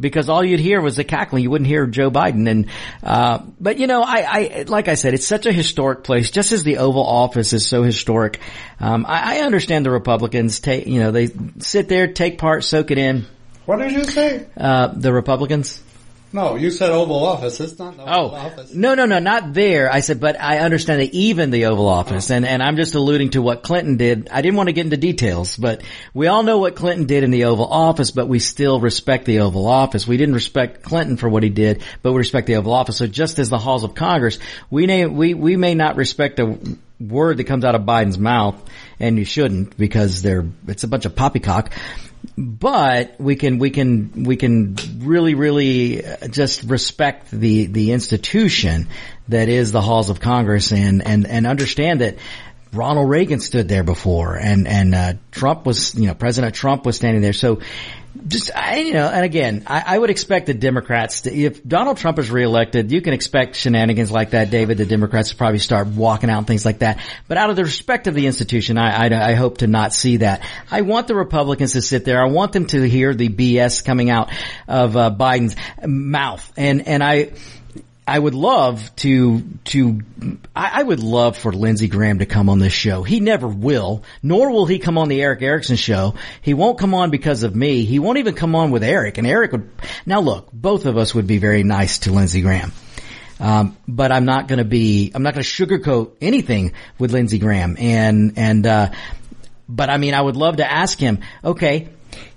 Because 0.00 0.28
all 0.28 0.44
you'd 0.44 0.60
hear 0.60 0.80
was 0.80 0.96
the 0.96 1.04
cackling, 1.04 1.42
you 1.42 1.50
wouldn't 1.50 1.68
hear 1.68 1.86
Joe 1.86 2.10
Biden. 2.10 2.48
And, 2.48 2.66
uh, 3.02 3.40
but 3.60 3.78
you 3.78 3.86
know, 3.86 4.02
I, 4.02 4.26
I, 4.26 4.64
like 4.66 4.88
I 4.88 4.94
said, 4.94 5.14
it's 5.14 5.26
such 5.26 5.46
a 5.46 5.52
historic 5.52 6.04
place, 6.04 6.30
just 6.30 6.52
as 6.52 6.62
the 6.64 6.78
Oval 6.78 7.04
Office 7.04 7.52
is 7.52 7.66
so 7.66 7.82
historic. 7.82 8.40
Um, 8.80 9.04
I, 9.06 9.38
I 9.38 9.40
understand 9.42 9.84
the 9.84 9.90
Republicans 9.90 10.60
take, 10.60 10.86
you 10.86 11.00
know, 11.00 11.10
they 11.10 11.28
sit 11.58 11.88
there, 11.88 12.12
take 12.12 12.38
part, 12.38 12.64
soak 12.64 12.90
it 12.90 12.98
in. 12.98 13.26
What 13.66 13.80
did 13.80 13.92
you 13.92 14.04
say? 14.04 14.46
Uh, 14.56 14.88
the 14.88 15.12
Republicans. 15.12 15.82
No, 16.30 16.56
you 16.56 16.70
said 16.70 16.90
Oval 16.90 17.24
Office. 17.24 17.58
It's 17.58 17.78
not 17.78 17.96
the 17.96 18.02
oh. 18.02 18.26
Oval 18.26 18.36
Oh, 18.36 18.40
Office. 18.40 18.74
no, 18.74 18.94
no, 18.94 19.06
no, 19.06 19.18
not 19.18 19.54
there. 19.54 19.90
I 19.90 20.00
said, 20.00 20.20
but 20.20 20.38
I 20.38 20.58
understand 20.58 21.00
that 21.00 21.14
even 21.14 21.50
the 21.50 21.66
Oval 21.66 21.88
Office, 21.88 22.30
and, 22.30 22.44
and 22.44 22.62
I'm 22.62 22.76
just 22.76 22.94
alluding 22.94 23.30
to 23.30 23.40
what 23.40 23.62
Clinton 23.62 23.96
did. 23.96 24.28
I 24.30 24.42
didn't 24.42 24.56
want 24.56 24.68
to 24.68 24.74
get 24.74 24.84
into 24.84 24.98
details, 24.98 25.56
but 25.56 25.82
we 26.12 26.26
all 26.26 26.42
know 26.42 26.58
what 26.58 26.76
Clinton 26.76 27.06
did 27.06 27.24
in 27.24 27.30
the 27.30 27.44
Oval 27.44 27.66
Office, 27.66 28.10
but 28.10 28.28
we 28.28 28.40
still 28.40 28.78
respect 28.78 29.24
the 29.24 29.40
Oval 29.40 29.66
Office. 29.66 30.06
We 30.06 30.18
didn't 30.18 30.34
respect 30.34 30.82
Clinton 30.82 31.16
for 31.16 31.30
what 31.30 31.42
he 31.42 31.48
did, 31.48 31.82
but 32.02 32.12
we 32.12 32.18
respect 32.18 32.46
the 32.46 32.56
Oval 32.56 32.74
Office. 32.74 32.98
So 32.98 33.06
just 33.06 33.38
as 33.38 33.48
the 33.48 33.58
halls 33.58 33.82
of 33.84 33.94
Congress, 33.94 34.38
we 34.68 34.86
may, 34.86 35.06
we, 35.06 35.32
we 35.32 35.56
may 35.56 35.74
not 35.74 35.96
respect 35.96 36.38
a 36.40 36.58
word 37.00 37.38
that 37.38 37.44
comes 37.44 37.64
out 37.64 37.74
of 37.74 37.82
Biden's 37.82 38.18
mouth, 38.18 38.62
and 39.00 39.16
you 39.16 39.24
shouldn't 39.24 39.78
because 39.78 40.20
they're, 40.20 40.44
it's 40.66 40.84
a 40.84 40.88
bunch 40.88 41.06
of 41.06 41.16
poppycock 41.16 41.72
but 42.36 43.20
we 43.20 43.36
can 43.36 43.58
we 43.58 43.70
can 43.70 44.24
we 44.24 44.36
can 44.36 44.76
really 44.98 45.34
really 45.34 46.04
uh, 46.04 46.28
just 46.28 46.64
respect 46.64 47.30
the 47.30 47.66
the 47.66 47.92
institution 47.92 48.88
that 49.28 49.48
is 49.48 49.72
the 49.72 49.80
halls 49.80 50.10
of 50.10 50.20
Congress 50.20 50.72
and 50.72 51.06
and 51.06 51.26
and 51.26 51.46
understand 51.46 52.00
that 52.00 52.16
Ronald 52.72 53.08
Reagan 53.08 53.40
stood 53.40 53.68
there 53.68 53.84
before 53.84 54.36
and 54.36 54.68
and 54.68 54.94
uh, 54.94 55.12
Trump 55.30 55.66
was 55.66 55.94
you 55.94 56.06
know 56.06 56.14
President 56.14 56.54
Trump 56.54 56.84
was 56.84 56.96
standing 56.96 57.22
there. 57.22 57.32
So 57.32 57.60
just 58.26 58.50
I, 58.54 58.78
you 58.78 58.94
know 58.94 59.08
and 59.08 59.24
again 59.24 59.64
I, 59.66 59.84
I 59.86 59.98
would 59.98 60.10
expect 60.10 60.46
the 60.46 60.54
Democrats 60.54 61.22
to, 61.22 61.34
if 61.34 61.62
Donald 61.62 61.98
Trump 61.98 62.18
is 62.18 62.30
reelected 62.30 62.90
you 62.90 63.00
can 63.00 63.12
expect 63.12 63.56
shenanigans 63.56 64.10
like 64.10 64.30
that 64.30 64.50
David. 64.50 64.78
The 64.78 64.86
Democrats 64.86 65.32
will 65.32 65.38
probably 65.38 65.60
start 65.60 65.88
walking 65.88 66.30
out 66.30 66.38
and 66.38 66.46
things 66.46 66.64
like 66.64 66.80
that. 66.80 67.00
But 67.26 67.38
out 67.38 67.50
of 67.50 67.56
the 67.56 67.64
respect 67.64 68.06
of 68.06 68.14
the 68.14 68.26
institution 68.26 68.78
I, 68.78 69.08
I, 69.08 69.30
I 69.30 69.34
hope 69.34 69.58
to 69.58 69.66
not 69.66 69.92
see 69.92 70.18
that. 70.18 70.42
I 70.70 70.82
want 70.82 71.06
the 71.06 71.14
Republicans 71.14 71.72
to 71.72 71.82
sit 71.82 72.04
there. 72.04 72.22
I 72.22 72.28
want 72.28 72.52
them 72.52 72.66
to 72.66 72.88
hear 72.88 73.14
the 73.14 73.28
BS 73.28 73.84
coming 73.84 74.10
out 74.10 74.30
of 74.66 74.96
uh, 74.96 75.14
Biden's 75.14 75.56
mouth. 75.86 76.52
And 76.56 76.86
and 76.86 77.02
I 77.02 77.32
I 78.08 78.18
would 78.18 78.34
love 78.34 78.90
to, 78.96 79.42
to, 79.66 80.00
I, 80.56 80.80
I 80.80 80.82
would 80.82 81.00
love 81.00 81.36
for 81.36 81.52
Lindsey 81.52 81.88
Graham 81.88 82.20
to 82.20 82.26
come 82.26 82.48
on 82.48 82.58
this 82.58 82.72
show. 82.72 83.02
He 83.02 83.20
never 83.20 83.46
will, 83.46 84.02
nor 84.22 84.50
will 84.50 84.64
he 84.64 84.78
come 84.78 84.96
on 84.96 85.08
the 85.08 85.20
Erick 85.20 85.42
Erickson 85.42 85.76
show. 85.76 86.14
He 86.40 86.54
won't 86.54 86.78
come 86.78 86.94
on 86.94 87.10
because 87.10 87.42
of 87.42 87.54
me. 87.54 87.84
He 87.84 87.98
won't 87.98 88.16
even 88.16 88.34
come 88.34 88.54
on 88.54 88.70
with 88.70 88.82
Erick 88.82 89.18
and 89.18 89.26
Erick 89.26 89.52
would, 89.52 89.70
now 90.06 90.20
look, 90.20 90.50
both 90.52 90.86
of 90.86 90.96
us 90.96 91.14
would 91.14 91.26
be 91.26 91.36
very 91.36 91.64
nice 91.64 91.98
to 92.00 92.12
Lindsey 92.12 92.40
Graham. 92.40 92.72
Um, 93.40 93.76
but 93.86 94.10
I'm 94.10 94.24
not 94.24 94.48
going 94.48 94.58
to 94.58 94.64
be, 94.64 95.12
I'm 95.14 95.22
not 95.22 95.34
going 95.34 95.44
to 95.44 95.48
sugarcoat 95.48 96.16
anything 96.22 96.72
with 96.98 97.12
Lindsey 97.12 97.38
Graham. 97.38 97.76
And, 97.78 98.38
and, 98.38 98.66
uh, 98.66 98.90
but 99.68 99.90
I 99.90 99.98
mean, 99.98 100.14
I 100.14 100.22
would 100.22 100.36
love 100.36 100.56
to 100.56 100.70
ask 100.70 100.98
him, 100.98 101.18
okay, 101.44 101.90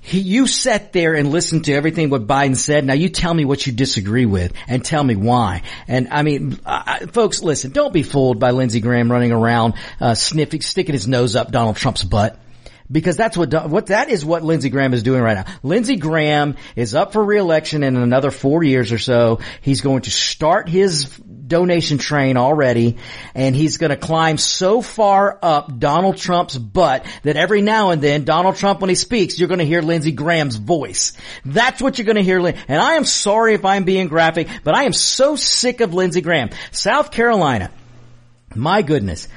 he, 0.04 0.20
you 0.20 0.48
sat 0.48 0.94
there 0.94 1.14
and 1.14 1.30
listened 1.30 1.66
to 1.66 1.74
everything 1.74 2.10
what 2.10 2.26
Biden 2.26 2.56
said. 2.56 2.84
Now 2.84 2.96
you 2.96 3.08
tell 3.08 3.34
me 3.34 3.46
what 3.46 3.66
you 3.66 3.72
disagree 3.72 4.26
with 4.26 4.52
and 4.68 4.84
tell 4.84 5.04
me 5.04 5.16
why. 5.16 5.62
And 5.88 6.08
I 6.10 6.24
mean, 6.24 6.60
I, 6.66 7.06
folks, 7.06 7.44
listen, 7.44 7.72
don't 7.72 7.94
be 7.94 8.02
fooled 8.02 8.40
by 8.40 8.52
Lindsey 8.52 8.80
Graham 8.80 9.12
running 9.12 9.32
around, 9.32 9.76
uh, 10.00 10.16
sniffing, 10.16 10.62
sticking 10.62 10.94
his 10.94 11.08
nose 11.08 11.36
up 11.36 11.52
Donald 11.52 11.76
Trump's 11.76 12.04
butt. 12.04 12.40
Because 12.92 13.16
that's 13.16 13.38
what, 13.38 13.70
what, 13.70 13.86
that 13.86 14.10
is 14.10 14.26
what 14.26 14.44
Lindsey 14.44 14.70
Graham 14.70 14.94
is 14.94 15.02
doing 15.02 15.22
right 15.22 15.36
now. 15.36 15.54
Lindsey 15.64 15.96
Graham 15.96 16.58
is 16.76 16.94
up 16.94 17.14
for 17.14 17.24
reelection 17.24 17.84
in 17.84 17.96
another 17.96 18.32
four 18.32 18.64
years 18.64 18.92
or 18.92 18.98
so. 18.98 19.40
He's 19.62 19.80
going 19.80 20.02
to 20.02 20.12
start 20.12 20.68
his 20.68 21.06
donation 21.52 22.00
train 22.00 22.38
already 22.38 22.98
and 23.36 23.56
he's 23.56 23.78
going 23.78 23.92
to 23.92 23.98
climb 23.98 24.38
so 24.38 24.82
far 24.82 25.38
up 25.44 25.78
Donald 25.78 26.18
Trump's 26.18 26.58
butt 26.58 27.06
that 27.24 27.36
every 27.36 27.62
now 27.62 27.92
and 27.92 28.02
then 28.02 28.24
Donald 28.24 28.56
Trump 28.56 28.82
when 28.82 28.90
he 28.90 28.96
speaks 28.96 29.38
you're 29.38 29.48
going 29.48 29.60
to 29.60 29.66
hear 29.66 29.82
Lindsey 29.82 30.12
Graham's 30.12 30.56
voice. 30.56 31.14
That's 31.46 31.82
what 31.82 31.98
you're 31.98 32.06
going 32.06 32.16
to 32.16 32.24
hear 32.24 32.40
and 32.40 32.82
I 32.82 32.94
am 32.94 33.06
sorry 33.06 33.54
if 33.54 33.66
I'm 33.66 33.84
being 33.84 34.08
graphic 34.08 34.48
but 34.64 34.76
I 34.76 34.86
am 34.86 34.94
so 34.94 35.36
sick 35.36 35.82
of 35.82 35.94
Lindsey 35.94 36.22
Graham. 36.22 36.50
South 36.72 37.12
Carolina. 37.12 37.70
My 38.56 38.82
goodness. 38.82 39.28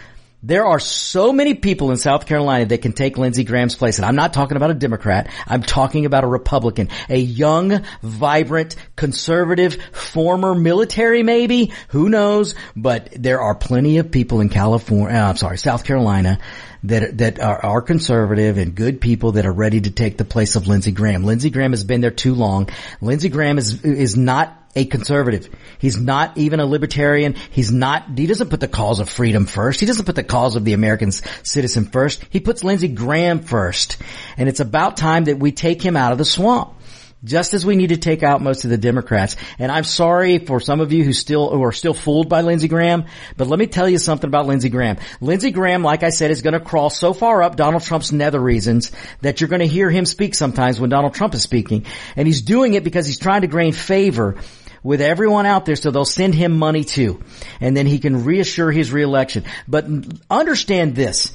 There 0.47 0.67
are 0.67 0.79
so 0.79 1.33
many 1.33 1.55
people 1.55 1.91
in 1.91 1.97
South 1.97 2.27
Carolina 2.27 2.67
that 2.67 2.83
can 2.83 2.93
take 2.93 3.17
Lindsey 3.17 3.45
Graham's 3.45 3.77
place. 3.77 3.97
And 3.97 4.05
I'm 4.05 4.15
not 4.15 4.35
talking 4.35 4.59
about 4.59 4.71
a 4.71 4.75
Democrat. 4.75 5.31
I'm 5.47 5.63
talking 5.63 6.05
about 6.05 6.23
a 6.23 6.27
Republican. 6.27 6.91
A 7.09 7.17
young, 7.17 7.83
vibrant, 8.03 8.77
conservative, 8.95 9.79
former 9.93 10.55
military 10.55 11.23
maybe. 11.23 11.73
Who 11.89 12.11
knows? 12.11 12.57
But 12.77 13.09
there 13.17 13.41
are 13.41 13.55
plenty 13.55 13.97
of 13.97 14.11
people 14.11 14.43
in 14.43 14.51
California, 14.51 15.17
uh, 15.19 15.31
I'm 15.31 15.39
sorry, 15.39 15.57
South 15.57 15.85
Carolina 15.85 16.39
that 16.83 17.17
that 17.17 17.41
are, 17.41 17.65
are 17.65 17.81
conservative 17.81 18.59
and 18.59 18.75
good 18.75 19.01
people 19.01 19.33
that 19.33 19.47
are 19.47 19.53
ready 19.53 19.81
to 19.81 19.91
take 19.91 20.19
the 20.19 20.27
place 20.27 20.57
of 20.57 20.69
Lindsey 20.69 20.93
Graham. 20.93 21.25
Lindsey 21.25 21.49
Graham 21.49 21.73
has 21.73 21.85
been 21.85 22.03
there 22.03 22.11
too 22.11 22.35
long. 22.35 22.69
Lindsey 23.01 23.31
Graham 23.31 23.57
is 23.57 23.83
is 23.83 24.15
not 24.15 24.64
a 24.77 24.85
conservative. 24.85 25.49
He's 25.79 25.97
not 25.97 26.37
even 26.37 26.61
a 26.61 26.67
libertarian. 26.67 27.35
He's 27.51 27.71
not, 27.71 28.19
he 28.19 28.27
doesn't 28.27 28.51
put 28.51 28.61
the 28.61 28.69
cause 28.69 29.01
of 29.01 29.09
freedom 29.09 29.47
first. 29.47 29.81
He 29.81 29.87
doesn't 29.87 30.05
put 30.05 30.17
the 30.17 30.25
cause 30.25 30.57
of 30.57 30.65
the 30.65 30.73
American 30.73 31.13
citizen 31.13 31.87
first. 31.87 32.25
He 32.31 32.41
puts 32.41 32.65
Lindsey 32.65 32.89
Graham 32.89 33.41
first. 33.41 33.99
And 34.37 34.49
it's 34.49 34.61
about 34.61 34.97
time 34.97 35.25
that 35.25 35.39
we 35.39 35.53
take 35.53 35.83
him 35.83 35.97
out 35.97 36.13
of 36.13 36.19
the 36.19 36.25
swamp. 36.25 36.75
Just 37.23 37.55
as 37.55 37.65
we 37.65 37.75
need 37.75 37.89
to 37.89 37.97
take 37.97 38.23
out 38.23 38.43
most 38.43 38.65
of 38.65 38.71
the 38.71 38.77
Democrats. 38.77 39.37
And 39.59 39.73
I'm 39.73 39.85
sorry 39.85 40.37
for 40.37 40.61
some 40.61 40.81
of 40.81 40.93
you 40.93 41.05
who 41.05 41.15
still, 41.15 41.49
who 41.49 41.65
are 41.65 41.73
still 41.73 41.95
fooled 41.95 42.29
by 42.29 42.43
Lindsey 42.43 42.69
Graham, 42.69 43.07
but 43.39 43.47
let 43.47 43.59
me 43.59 43.67
tell 43.67 43.89
you 43.89 43.97
something 43.97 44.29
about 44.29 44.47
Lindsey 44.47 44.69
Graham. 44.69 44.99
Lindsey 45.23 45.51
Graham, 45.51 45.83
like 45.83 46.03
I 46.03 46.11
said, 46.11 46.31
is 46.31 46.43
going 46.43 46.53
to 46.53 46.61
crawl 46.61 46.91
so 46.91 47.15
far 47.15 47.43
up 47.43 47.57
Donald 47.57 47.83
Trump's 47.83 48.13
nether 48.13 48.39
reasons 48.39 48.93
that 49.23 49.41
you're 49.41 49.49
going 49.49 49.61
to 49.61 49.67
hear 49.67 49.89
him 49.89 50.05
speak 50.05 50.35
sometimes 50.35 50.79
when 50.79 50.91
Donald 50.91 51.15
Trump 51.15 51.33
is 51.33 51.43
speaking. 51.43 51.87
And 52.15 52.29
he's 52.29 52.43
doing 52.43 52.75
it 52.75 52.85
because 52.85 53.07
he's 53.07 53.19
trying 53.19 53.41
to 53.41 53.47
gain 53.47 53.73
favor 53.73 54.37
with 54.85 55.01
everyone 55.01 55.47
out 55.47 55.65
there 55.65 55.75
so 55.75 55.91
they'll 55.91 56.05
send 56.05 56.37
him 56.37 56.57
money 56.57 56.85
too. 56.85 57.21
And 57.61 57.77
then 57.77 57.87
he 57.87 57.99
can 57.99 58.25
reassure 58.25 58.71
his 58.71 58.93
reelection. 58.93 59.45
But 59.67 59.87
understand 60.31 60.95
this. 60.95 61.33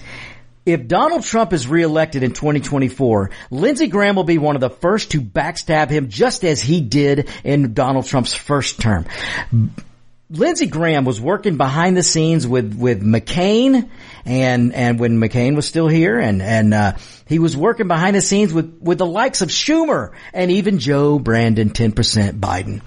If 0.66 0.88
Donald 0.88 1.24
Trump 1.24 1.52
is 1.52 1.68
reelected 1.68 2.22
in 2.22 2.32
2024, 2.32 3.32
Lindsey 3.50 3.88
Graham 3.88 4.16
will 4.16 4.24
be 4.24 4.38
one 4.38 4.56
of 4.56 4.62
the 4.62 4.70
first 4.70 5.12
to 5.12 5.22
backstab 5.22 5.90
him 5.90 6.10
just 6.10 6.46
as 6.46 6.62
he 6.62 6.80
did 6.80 7.28
in 7.44 7.74
Donald 7.74 8.06
Trump's 8.06 8.36
first 8.36 8.80
term. 8.80 9.06
Lindsey 10.30 10.68
Graham 10.68 11.06
was 11.06 11.20
working 11.20 11.58
behind 11.58 11.98
the 11.98 12.04
scenes 12.04 12.48
with, 12.48 12.76
with 12.76 13.02
McCain 13.02 13.90
and, 14.26 14.76
and 14.76 15.00
when 15.00 15.20
McCain 15.20 15.56
was 15.56 15.68
still 15.68 15.88
here 15.88 16.20
and, 16.20 16.40
and, 16.44 16.72
uh, 16.72 16.94
he 17.26 17.40
was 17.40 17.58
working 17.58 17.88
behind 17.88 18.16
the 18.16 18.22
scenes 18.22 18.54
with, 18.54 18.80
with 18.80 19.00
the 19.00 19.08
likes 19.08 19.42
of 19.42 19.50
Schumer 19.50 20.12
and 20.34 20.52
even 20.52 20.78
Joe 20.78 21.18
Brandon 21.18 21.72
10% 21.72 22.40
Biden. 22.40 22.82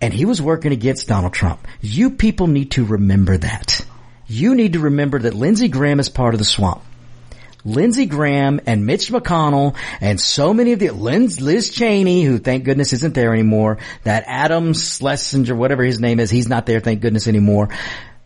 And 0.00 0.14
he 0.14 0.24
was 0.24 0.40
working 0.40 0.72
against 0.72 1.08
Donald 1.08 1.32
Trump. 1.32 1.66
You 1.80 2.10
people 2.10 2.46
need 2.46 2.72
to 2.72 2.84
remember 2.84 3.36
that. 3.36 3.84
You 4.26 4.54
need 4.54 4.74
to 4.74 4.80
remember 4.80 5.18
that 5.18 5.34
Lindsey 5.34 5.68
Graham 5.68 6.00
is 6.00 6.08
part 6.08 6.34
of 6.34 6.38
the 6.38 6.44
swamp. 6.44 6.82
Lindsey 7.64 8.06
Graham 8.06 8.60
and 8.66 8.86
Mitch 8.86 9.10
McConnell 9.10 9.76
and 10.00 10.20
so 10.20 10.54
many 10.54 10.72
of 10.72 10.78
the 10.78 10.90
Liz, 10.90 11.40
Liz 11.40 11.70
Cheney, 11.70 12.22
who 12.22 12.38
thank 12.38 12.64
goodness 12.64 12.92
isn't 12.92 13.14
there 13.14 13.32
anymore. 13.32 13.78
That 14.04 14.24
Adam 14.26 14.72
Schlesinger, 14.72 15.54
whatever 15.54 15.82
his 15.82 16.00
name 16.00 16.20
is, 16.20 16.30
he's 16.30 16.48
not 16.48 16.64
there, 16.64 16.80
thank 16.80 17.00
goodness 17.00 17.28
anymore. 17.28 17.68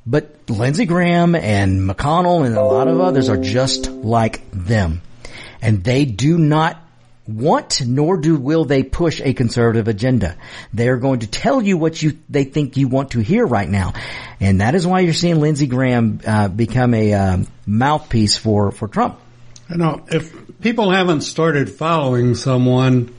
But 0.07 0.49
Lindsey 0.49 0.85
Graham 0.85 1.35
and 1.35 1.81
McConnell 1.81 2.47
and 2.47 2.57
a 2.57 2.63
lot 2.63 2.89
of 2.89 3.01
others 3.01 3.29
are 3.29 3.39
just 3.39 3.91
like 3.91 4.49
them. 4.53 5.01
And 5.63 5.83
they 5.83 6.05
do 6.05 6.37
not 6.37 6.84
want 7.27 7.85
nor 7.87 8.17
do 8.17 8.37
will 8.37 8.65
they 8.65 8.83
push 8.83 9.21
a 9.21 9.33
conservative 9.33 9.89
agenda. 9.89 10.37
They're 10.73 10.99
going 10.99 11.21
to 11.21 11.27
tell 11.27 11.63
you 11.63 11.77
what 11.77 12.01
you 12.03 12.19
they 12.29 12.45
think 12.45 12.77
you 12.77 12.89
want 12.89 13.13
to 13.13 13.21
hear 13.21 13.47
right 13.47 13.69
now, 13.69 13.95
and 14.41 14.61
that 14.61 14.75
is 14.75 14.87
why 14.87 15.01
you're 15.01 15.15
seeing 15.15 15.41
Lindsey 15.41 15.67
Graham 15.67 16.21
uh, 16.27 16.49
become 16.49 16.95
a 16.95 17.13
uh, 17.13 17.39
mouthpiece 17.67 18.37
for 18.37 18.71
for 18.71 18.89
Trump. 18.89 19.19
You 19.71 19.77
know, 19.77 20.05
if 20.09 20.61
people 20.61 20.91
haven't 20.91 21.23
started 21.23 21.71
following 21.71 22.35
someone, 22.35 23.15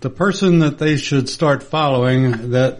the 0.00 0.10
person 0.10 0.60
that 0.60 0.78
they 0.78 0.96
should 0.96 1.28
start 1.28 1.62
following 1.62 2.50
that 2.50 2.78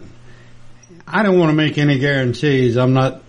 I 1.07 1.23
don't 1.23 1.37
want 1.37 1.49
to 1.49 1.55
make 1.55 1.77
any 1.77 1.99
guarantees. 1.99 2.77
I'm 2.77 2.93
not 2.93 3.21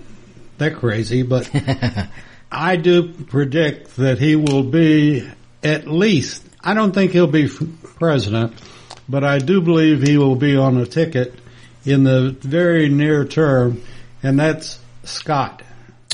that 0.58 0.76
crazy, 0.76 1.22
but 1.22 1.50
I 2.52 2.76
do 2.76 3.12
predict 3.12 3.96
that 3.96 4.18
he 4.18 4.36
will 4.36 4.62
be 4.62 5.28
at 5.62 5.86
least, 5.88 6.44
I 6.64 6.74
don't 6.74 6.92
think 6.92 7.12
he'll 7.12 7.26
be 7.26 7.48
president, 7.48 8.54
but 9.08 9.22
I 9.22 9.38
do 9.38 9.60
believe 9.60 10.02
he 10.02 10.16
will 10.16 10.36
be 10.36 10.56
on 10.56 10.78
a 10.78 10.86
ticket 10.86 11.34
in 11.84 12.04
the 12.04 12.34
very 12.40 12.88
near 12.88 13.26
term, 13.26 13.82
and 14.22 14.40
that's 14.40 14.78
Scott. 15.02 15.62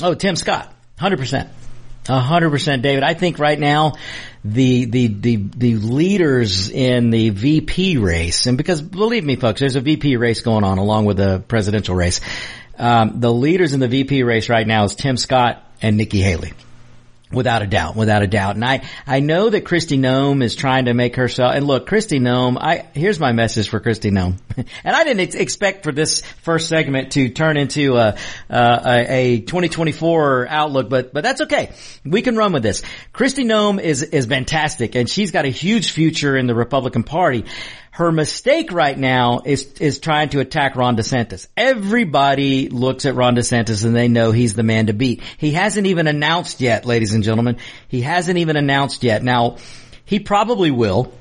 Oh, 0.01 0.13
Tim 0.13 0.35
Scott. 0.35 0.73
100%. 0.99 1.49
A 2.09 2.19
hundred 2.19 2.49
percent, 2.49 2.81
David. 2.81 3.03
I 3.03 3.13
think 3.13 3.37
right 3.37 3.59
now 3.59 3.93
the, 4.43 4.85
the, 4.85 5.07
the, 5.07 5.35
the 5.35 5.75
leaders 5.75 6.69
in 6.69 7.11
the 7.11 7.29
VP 7.29 7.97
race, 7.97 8.47
and 8.47 8.57
because 8.57 8.81
believe 8.81 9.23
me 9.23 9.35
folks, 9.35 9.59
there's 9.59 9.75
a 9.75 9.81
VP 9.81 10.17
race 10.17 10.41
going 10.41 10.63
on 10.63 10.79
along 10.79 11.05
with 11.05 11.17
the 11.17 11.43
presidential 11.47 11.95
race. 11.95 12.19
Um, 12.77 13.19
the 13.19 13.31
leaders 13.31 13.73
in 13.73 13.79
the 13.79 13.87
VP 13.87 14.23
race 14.23 14.49
right 14.49 14.65
now 14.65 14.83
is 14.85 14.95
Tim 14.95 15.15
Scott 15.15 15.63
and 15.79 15.95
Nikki 15.95 16.21
Haley. 16.21 16.53
Without 17.31 17.61
a 17.61 17.67
doubt, 17.67 17.95
without 17.95 18.23
a 18.23 18.27
doubt. 18.27 18.55
And 18.55 18.65
I, 18.65 18.81
I 19.07 19.19
know 19.19 19.49
that 19.49 19.63
Kristi 19.63 19.97
Noem 19.97 20.43
is 20.43 20.55
trying 20.55 20.85
to 20.85 20.93
make 20.93 21.15
herself, 21.15 21.53
and 21.55 21.65
look, 21.65 21.87
Kristi 21.87 22.19
Noem, 22.19 22.57
I, 22.59 22.87
here's 22.93 23.19
my 23.19 23.31
message 23.31 23.69
for 23.69 23.79
Kristi 23.79 24.11
Noem. 24.11 24.37
and 24.83 24.95
I 24.95 25.03
didn't 25.03 25.21
ex- 25.21 25.35
expect 25.35 25.83
for 25.83 25.91
this 25.91 26.21
first 26.41 26.67
segment 26.67 27.13
to 27.13 27.29
turn 27.29 27.57
into 27.57 27.97
a, 27.97 28.17
a, 28.49 29.05
a 29.09 29.39
2024 29.39 30.47
outlook, 30.49 30.89
but, 30.89 31.13
but 31.13 31.23
that's 31.23 31.41
okay. 31.41 31.71
We 32.03 32.21
can 32.21 32.35
run 32.35 32.53
with 32.53 32.63
this. 32.63 32.81
Kristi 33.13 33.45
Noem 33.45 33.81
is, 33.81 34.03
is 34.03 34.25
fantastic 34.25 34.95
and 34.95 35.09
she's 35.09 35.31
got 35.31 35.45
a 35.45 35.49
huge 35.49 35.91
future 35.91 36.35
in 36.35 36.47
the 36.47 36.55
Republican 36.55 37.03
party. 37.03 37.45
Her 37.91 38.11
mistake 38.11 38.71
right 38.71 38.97
now 38.97 39.41
is, 39.43 39.65
is 39.81 39.99
trying 39.99 40.29
to 40.29 40.39
attack 40.39 40.77
Ron 40.77 40.95
DeSantis. 40.95 41.47
Everybody 41.57 42.69
looks 42.69 43.05
at 43.05 43.15
Ron 43.15 43.35
DeSantis 43.35 43.83
and 43.83 43.93
they 43.93 44.07
know 44.07 44.31
he's 44.31 44.53
the 44.53 44.63
man 44.63 44.87
to 44.87 44.93
beat. 44.93 45.21
He 45.37 45.51
hasn't 45.51 45.85
even 45.85 46.07
announced 46.07 46.61
yet, 46.61 46.85
ladies 46.85 47.13
and 47.13 47.21
gentlemen. 47.21 47.57
He 47.89 48.01
hasn't 48.01 48.37
even 48.37 48.55
announced 48.55 49.03
yet. 49.03 49.23
Now, 49.23 49.57
he 50.05 50.19
probably 50.19 50.71
will 50.71 51.11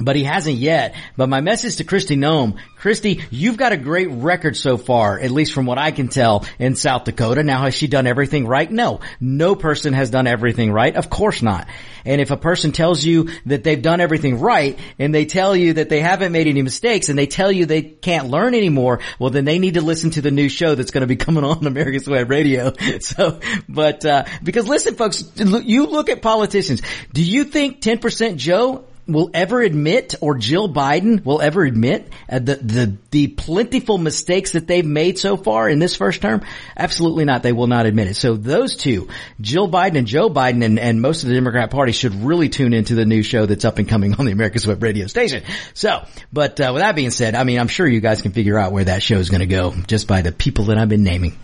but 0.00 0.16
he 0.16 0.24
hasn't 0.24 0.56
yet. 0.56 0.94
But 1.16 1.28
my 1.28 1.40
message 1.40 1.76
to 1.76 1.84
Kristi 1.84 2.16
Noem, 2.16 2.58
Kristi, 2.78 3.22
you've 3.30 3.56
got 3.56 3.72
a 3.72 3.76
great 3.76 4.08
record 4.08 4.56
so 4.56 4.76
far, 4.76 5.18
at 5.18 5.30
least 5.30 5.52
from 5.52 5.66
what 5.66 5.78
I 5.78 5.90
can 5.90 6.08
tell 6.08 6.46
in 6.58 6.76
South 6.76 7.04
Dakota. 7.04 7.42
Now 7.42 7.62
has 7.62 7.74
she 7.74 7.86
done 7.88 8.06
everything 8.06 8.46
right? 8.46 8.70
No. 8.70 9.00
No 9.20 9.56
person 9.56 9.92
has 9.92 10.10
done 10.10 10.26
everything 10.26 10.72
right. 10.72 10.94
Of 10.94 11.10
course 11.10 11.42
not. 11.42 11.68
And 12.04 12.20
if 12.20 12.30
a 12.30 12.36
person 12.36 12.72
tells 12.72 13.04
you 13.04 13.28
that 13.46 13.64
they've 13.64 13.80
done 13.80 14.00
everything 14.00 14.40
right 14.40 14.78
and 14.98 15.14
they 15.14 15.26
tell 15.26 15.54
you 15.54 15.74
that 15.74 15.88
they 15.88 16.00
haven't 16.00 16.32
made 16.32 16.46
any 16.46 16.62
mistakes 16.62 17.08
and 17.08 17.18
they 17.18 17.26
tell 17.26 17.50
you 17.50 17.66
they 17.66 17.82
can't 17.82 18.28
learn 18.28 18.54
anymore, 18.54 19.00
well 19.18 19.30
then 19.30 19.44
they 19.44 19.58
need 19.58 19.74
to 19.74 19.82
listen 19.82 20.10
to 20.10 20.22
the 20.22 20.30
new 20.30 20.48
show 20.48 20.74
that's 20.74 20.90
going 20.90 21.02
to 21.02 21.06
be 21.06 21.16
coming 21.28 21.44
on 21.44 21.66
America's 21.66 22.08
Web 22.08 22.30
Radio. 22.30 22.72
So, 23.00 23.40
but, 23.68 24.04
uh, 24.04 24.24
because 24.42 24.66
listen 24.66 24.94
folks, 24.94 25.22
you 25.36 25.86
look 25.86 26.08
at 26.08 26.20
politicians. 26.20 26.82
Do 27.12 27.22
you 27.22 27.44
think 27.44 27.80
10% 27.80 28.36
Joe 28.36 28.87
will 29.08 29.30
ever 29.32 29.60
admit, 29.60 30.14
or 30.20 30.36
Jill 30.36 30.68
Biden 30.68 31.24
will 31.24 31.40
ever 31.40 31.64
admit 31.64 32.08
uh, 32.28 32.38
the, 32.38 32.56
the, 32.56 32.96
the 33.10 33.26
plentiful 33.28 33.98
mistakes 33.98 34.52
that 34.52 34.66
they've 34.66 34.84
made 34.84 35.18
so 35.18 35.36
far 35.36 35.68
in 35.68 35.78
this 35.78 35.96
first 35.96 36.20
term? 36.20 36.42
Absolutely 36.76 37.24
not. 37.24 37.42
They 37.42 37.52
will 37.52 37.66
not 37.66 37.86
admit 37.86 38.08
it. 38.08 38.14
So 38.14 38.34
those 38.34 38.76
two, 38.76 39.08
Jill 39.40 39.68
Biden 39.68 39.96
and 39.96 40.06
Joe 40.06 40.28
Biden 40.28 40.64
and, 40.64 40.78
and 40.78 41.00
most 41.00 41.22
of 41.22 41.28
the 41.28 41.34
Democrat 41.34 41.70
party 41.70 41.92
should 41.92 42.14
really 42.14 42.48
tune 42.48 42.74
into 42.74 42.94
the 42.94 43.06
new 43.06 43.22
show 43.22 43.46
that's 43.46 43.64
up 43.64 43.78
and 43.78 43.88
coming 43.88 44.14
on 44.14 44.26
the 44.26 44.32
America's 44.32 44.66
Web 44.66 44.82
radio 44.82 45.06
station. 45.06 45.42
So, 45.74 46.04
but 46.32 46.60
uh, 46.60 46.70
with 46.74 46.82
that 46.82 46.94
being 46.94 47.10
said, 47.10 47.34
I 47.34 47.44
mean, 47.44 47.58
I'm 47.58 47.68
sure 47.68 47.86
you 47.86 48.00
guys 48.00 48.22
can 48.22 48.32
figure 48.32 48.58
out 48.58 48.72
where 48.72 48.84
that 48.84 49.02
show 49.02 49.16
is 49.16 49.30
going 49.30 49.40
to 49.40 49.46
go 49.46 49.74
just 49.86 50.06
by 50.06 50.22
the 50.22 50.32
people 50.32 50.66
that 50.66 50.78
I've 50.78 50.88
been 50.88 51.04
naming. 51.04 51.38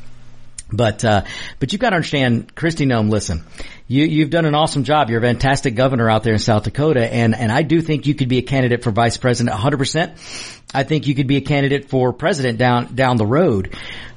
But, 0.76 1.04
uh, 1.04 1.22
but 1.58 1.72
you've 1.72 1.80
got 1.80 1.90
to 1.90 1.96
understand, 1.96 2.54
Kristi 2.54 2.86
Noem, 2.86 3.10
listen, 3.10 3.44
you, 3.86 4.04
you've 4.04 4.30
done 4.30 4.46
an 4.46 4.54
awesome 4.54 4.84
job. 4.84 5.10
You're 5.10 5.18
a 5.18 5.22
fantastic 5.22 5.74
governor 5.74 6.08
out 6.08 6.22
there 6.22 6.32
in 6.32 6.38
South 6.38 6.64
Dakota. 6.64 7.12
And, 7.12 7.34
and 7.34 7.52
I 7.52 7.62
do 7.62 7.80
think 7.80 8.06
you 8.06 8.14
could 8.14 8.28
be 8.28 8.38
a 8.38 8.42
candidate 8.42 8.82
for 8.82 8.90
vice 8.90 9.16
president 9.16 9.56
100%. 9.56 10.64
I 10.72 10.82
think 10.82 11.06
you 11.06 11.14
could 11.14 11.26
be 11.26 11.36
a 11.36 11.42
candidate 11.42 11.88
for 11.88 12.12
president 12.12 12.58
down, 12.58 12.94
down 12.94 13.16
the 13.16 13.26
road. 13.26 13.74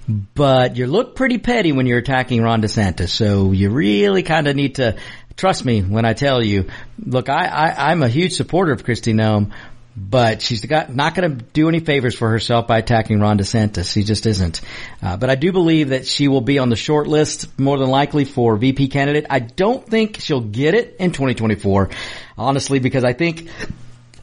But 0.08 0.78
you 0.78 0.88
look 0.88 1.16
pretty 1.16 1.38
petty 1.38 1.74
when 1.74 1.86
you're 1.86 2.00
attacking 2.00 2.42
Ron 2.42 2.62
DeSantis. 2.62 3.10
So 3.10 3.52
you 3.52 3.70
really 3.70 4.24
kind 4.24 4.48
of 4.48 4.56
need 4.56 4.76
to 4.76 4.96
trust 5.36 5.66
me 5.66 5.82
when 5.82 6.06
I 6.06 6.14
tell 6.14 6.42
you, 6.44 6.70
look, 6.98 7.30
I, 7.30 7.46
I, 7.46 7.92
I'm 7.92 8.02
a 8.02 8.08
huge 8.08 8.34
supporter 8.34 8.72
of 8.72 8.84
Kristi 8.84 9.14
Noem, 9.14 9.52
but 10.00 10.44
she's 10.44 10.64
got, 10.64 10.94
not 10.94 11.16
going 11.16 11.38
to 11.38 11.44
do 11.54 11.68
any 11.68 11.80
favors 11.80 12.16
for 12.16 12.30
herself 12.30 12.68
by 12.68 12.78
attacking 12.78 13.20
Ron 13.20 13.40
DeSantis. 13.40 13.92
He 13.92 14.04
just 14.04 14.28
isn't. 14.28 14.62
Uh, 15.02 15.18
but 15.18 15.32
I 15.32 15.36
do 15.36 15.52
believe 15.52 15.90
that 15.90 16.06
she 16.06 16.28
will 16.28 16.42
be 16.42 16.60
on 16.60 16.70
the 16.70 16.76
short 16.76 17.08
list 17.08 17.60
more 17.60 17.80
than 17.80 17.90
likely 17.90 18.24
for 18.24 18.56
VP 18.58 18.90
candidate. 18.90 19.26
I 19.28 19.40
don't 19.40 19.84
think 19.84 20.20
she'll 20.20 20.42
get 20.42 20.76
it 20.76 20.98
in 21.00 21.14
2024, 21.14 21.90
honestly, 22.38 22.78
because 22.78 23.04
I 23.04 23.14
think 23.14 23.50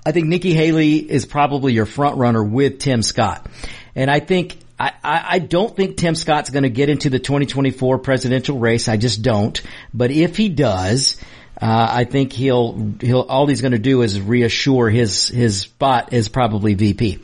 I 0.06 0.12
think 0.12 0.28
Nikki 0.28 0.54
Haley 0.54 0.98
is 0.98 1.26
probably 1.26 1.72
your 1.72 1.86
front 1.86 2.18
runner 2.18 2.44
with 2.44 2.78
Tim 2.78 3.02
Scott, 3.02 3.46
and 3.96 4.10
I 4.10 4.20
think. 4.20 4.58
I, 4.76 4.90
I 5.04 5.38
don't 5.38 5.74
think 5.74 5.98
Tim 5.98 6.16
Scott's 6.16 6.50
going 6.50 6.64
to 6.64 6.68
get 6.68 6.90
into 6.90 7.08
the 7.08 7.20
2024 7.20 7.98
presidential 7.98 8.58
race. 8.58 8.88
I 8.88 8.96
just 8.96 9.22
don't. 9.22 9.62
But 9.94 10.10
if 10.10 10.36
he 10.36 10.48
does, 10.48 11.16
uh, 11.60 11.88
I 11.90 12.04
think 12.04 12.32
he'll 12.32 12.94
he'll 13.00 13.20
all 13.20 13.46
he's 13.46 13.60
going 13.60 13.72
to 13.72 13.78
do 13.78 14.02
is 14.02 14.20
reassure 14.20 14.90
his 14.90 15.28
his 15.28 15.60
spot 15.60 16.12
is 16.12 16.28
probably 16.28 16.74
VP. 16.74 17.20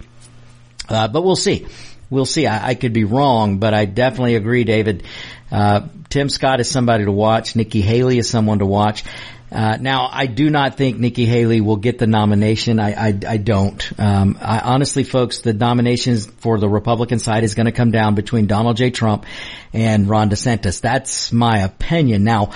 Uh, 0.89 1.09
but 1.09 1.23
we'll 1.23 1.37
see. 1.37 1.67
We'll 2.11 2.27
see. 2.27 2.47
I, 2.47 2.71
I, 2.71 2.75
could 2.75 2.93
be 2.93 3.05
wrong, 3.05 3.59
but 3.59 3.73
I 3.73 3.85
definitely 3.85 4.35
agree, 4.35 4.65
David. 4.65 5.05
Uh, 5.53 5.83
Tim 6.09 6.29
Scott 6.29 6.59
is 6.59 6.69
somebody 6.69 7.05
to 7.05 7.13
watch. 7.13 7.55
Nikki 7.55 7.81
Haley 7.81 8.19
is 8.19 8.29
someone 8.29 8.59
to 8.59 8.67
watch. 8.67 9.05
Uh, 9.53 9.77
now, 9.81 10.09
I 10.11 10.27
do 10.27 10.49
not 10.49 10.77
think 10.77 10.99
Nikki 10.99 11.27
Haley 11.27 11.61
will 11.61 11.77
get 11.77 11.99
the 11.99 12.07
nomination. 12.07 12.79
I, 12.79 12.93
I, 12.93 13.19
I 13.29 13.37
don't. 13.37 13.93
Um, 13.99 14.39
I, 14.41 14.61
honestly, 14.61 15.03
folks, 15.03 15.41
the 15.41 15.53
nominations 15.53 16.27
for 16.27 16.59
the 16.59 16.69
Republican 16.69 17.19
side 17.19 17.43
is 17.43 17.55
going 17.55 17.67
to 17.67 17.73
come 17.73 17.91
down 17.91 18.15
between 18.15 18.47
Donald 18.47 18.77
J. 18.77 18.91
Trump 18.91 19.27
and 19.73 20.09
Ron 20.09 20.31
DeSantis. 20.31 20.81
That's 20.81 21.33
my 21.33 21.59
opinion. 21.59 22.23
Now, 22.23 22.53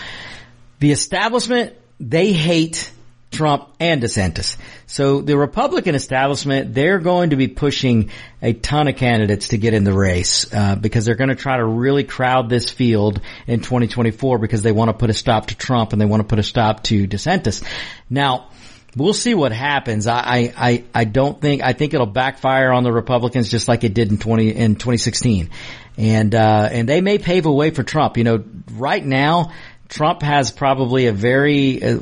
the 0.84 0.92
establishment, 0.92 1.72
they 1.98 2.34
hate 2.34 2.92
Trump 3.30 3.70
and 3.80 4.02
DeSantis. 4.02 4.58
So 4.86 5.22
the 5.22 5.34
Republican 5.34 5.94
establishment, 5.94 6.74
they're 6.74 6.98
going 6.98 7.30
to 7.30 7.36
be 7.36 7.48
pushing 7.48 8.10
a 8.42 8.52
ton 8.52 8.86
of 8.88 8.96
candidates 8.96 9.48
to 9.48 9.56
get 9.56 9.72
in 9.72 9.84
the 9.84 9.94
race 9.94 10.52
uh, 10.52 10.76
because 10.76 11.06
they're 11.06 11.14
going 11.14 11.30
to 11.30 11.36
try 11.36 11.56
to 11.56 11.64
really 11.64 12.04
crowd 12.04 12.50
this 12.50 12.68
field 12.68 13.22
in 13.46 13.60
2024 13.60 14.36
because 14.36 14.60
they 14.60 14.72
want 14.72 14.90
to 14.90 14.92
put 14.92 15.08
a 15.08 15.14
stop 15.14 15.46
to 15.46 15.56
Trump 15.56 15.94
and 15.94 16.02
they 16.02 16.04
want 16.04 16.20
to 16.20 16.28
put 16.28 16.38
a 16.38 16.42
stop 16.42 16.82
to 16.82 17.08
DeSantis. 17.08 17.66
Now, 18.10 18.50
we'll 18.94 19.14
see 19.14 19.34
what 19.34 19.52
happens. 19.52 20.06
I, 20.06 20.52
I, 20.54 20.84
I 20.94 21.04
don't 21.04 21.40
think, 21.40 21.62
I 21.62 21.72
think 21.72 21.94
it'll 21.94 22.04
backfire 22.04 22.72
on 22.72 22.84
the 22.84 22.92
Republicans 22.92 23.48
just 23.48 23.68
like 23.68 23.84
it 23.84 23.94
did 23.94 24.10
in 24.10 24.18
20, 24.18 24.50
in 24.50 24.74
2016. 24.74 25.48
And, 25.96 26.34
uh, 26.34 26.68
and 26.70 26.88
they 26.88 27.00
may 27.00 27.18
pave 27.18 27.46
a 27.46 27.52
way 27.52 27.70
for 27.70 27.82
Trump. 27.82 28.16
You 28.16 28.24
know, 28.24 28.44
right 28.72 29.04
now, 29.04 29.52
Trump 29.94 30.22
has 30.22 30.50
probably 30.50 31.06
a 31.06 31.12
very 31.12 31.80
uh, 31.80 32.00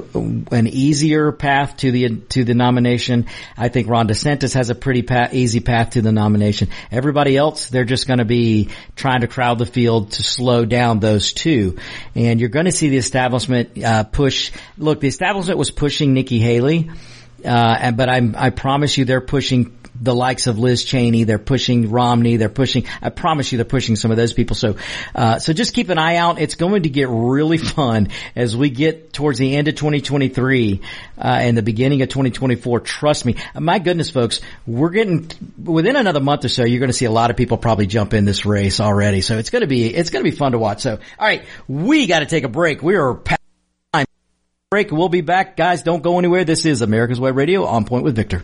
an 0.50 0.66
easier 0.66 1.30
path 1.30 1.76
to 1.76 1.90
the 1.90 2.20
to 2.30 2.42
the 2.42 2.54
nomination. 2.54 3.26
I 3.54 3.68
think 3.68 3.86
Ron 3.86 4.08
DeSantis 4.08 4.54
has 4.54 4.70
a 4.70 4.74
pretty 4.74 5.02
pa- 5.02 5.28
easy 5.30 5.60
path 5.60 5.90
to 5.90 6.00
the 6.00 6.10
nomination. 6.10 6.70
Everybody 6.90 7.36
else, 7.36 7.68
they're 7.68 7.84
just 7.84 8.06
going 8.06 8.20
to 8.20 8.24
be 8.24 8.70
trying 8.96 9.20
to 9.20 9.26
crowd 9.26 9.58
the 9.58 9.66
field 9.66 10.12
to 10.12 10.22
slow 10.22 10.64
down 10.64 11.00
those 11.00 11.34
two, 11.34 11.76
and 12.14 12.40
you're 12.40 12.48
going 12.48 12.64
to 12.64 12.72
see 12.72 12.88
the 12.88 12.96
establishment 12.96 13.76
uh, 13.84 14.04
push. 14.04 14.52
Look, 14.78 15.00
the 15.00 15.08
establishment 15.08 15.58
was 15.58 15.70
pushing 15.70 16.14
Nikki 16.14 16.38
Haley. 16.38 16.90
Uh, 17.44 17.90
but 17.90 18.08
I'm, 18.08 18.36
I 18.38 18.50
promise 18.50 18.96
you 18.96 19.04
they're 19.04 19.20
pushing 19.20 19.76
the 20.02 20.14
likes 20.14 20.46
of 20.46 20.58
Liz 20.58 20.84
Cheney. 20.84 21.24
They're 21.24 21.38
pushing 21.38 21.90
Romney. 21.90 22.36
They're 22.36 22.48
pushing, 22.48 22.86
I 23.00 23.10
promise 23.10 23.52
you 23.52 23.58
they're 23.58 23.64
pushing 23.64 23.94
some 23.96 24.10
of 24.10 24.16
those 24.16 24.32
people. 24.32 24.56
So, 24.56 24.76
uh, 25.14 25.38
so 25.38 25.52
just 25.52 25.74
keep 25.74 25.88
an 25.90 25.98
eye 25.98 26.16
out. 26.16 26.40
It's 26.40 26.56
going 26.56 26.82
to 26.82 26.88
get 26.88 27.08
really 27.08 27.58
fun 27.58 28.08
as 28.34 28.56
we 28.56 28.70
get 28.70 29.12
towards 29.12 29.38
the 29.38 29.54
end 29.54 29.68
of 29.68 29.76
2023, 29.76 30.80
uh, 31.18 31.20
and 31.22 31.56
the 31.56 31.62
beginning 31.62 32.02
of 32.02 32.08
2024. 32.08 32.80
Trust 32.80 33.24
me. 33.24 33.36
My 33.54 33.78
goodness, 33.78 34.10
folks, 34.10 34.40
we're 34.66 34.90
getting, 34.90 35.30
within 35.62 35.96
another 35.96 36.20
month 36.20 36.44
or 36.44 36.48
so, 36.48 36.64
you're 36.64 36.80
going 36.80 36.90
to 36.90 36.94
see 36.94 37.04
a 37.04 37.10
lot 37.10 37.30
of 37.30 37.36
people 37.36 37.56
probably 37.56 37.86
jump 37.86 38.12
in 38.12 38.24
this 38.24 38.44
race 38.44 38.80
already. 38.80 39.20
So 39.20 39.38
it's 39.38 39.50
going 39.50 39.60
to 39.60 39.68
be, 39.68 39.86
it's 39.94 40.10
going 40.10 40.24
to 40.24 40.30
be 40.30 40.36
fun 40.36 40.52
to 40.52 40.58
watch. 40.58 40.80
So, 40.80 40.98
alright, 41.18 41.44
we 41.68 42.06
got 42.06 42.20
to 42.20 42.26
take 42.26 42.44
a 42.44 42.48
break. 42.48 42.82
We 42.82 42.96
are 42.96 43.20
time 43.92 44.06
break. 44.70 44.90
We'll 44.90 45.08
be 45.08 45.20
back. 45.20 45.56
Guys, 45.56 45.82
don't 45.82 46.02
go 46.02 46.18
anywhere. 46.18 46.44
This 46.44 46.66
is 46.66 46.82
America's 46.82 47.20
Web 47.20 47.36
Radio 47.36 47.66
on 47.66 47.84
point 47.84 48.04
with 48.04 48.16
Victor. 48.16 48.42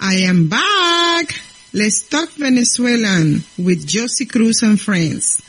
I 0.00 0.16
am 0.28 0.48
back. 0.48 1.34
Let's 1.72 2.02
talk 2.08 2.28
Venezuelan 2.30 3.42
with 3.58 3.86
Josie 3.86 4.26
Cruz 4.26 4.62
and 4.62 4.80
friends. 4.80 5.42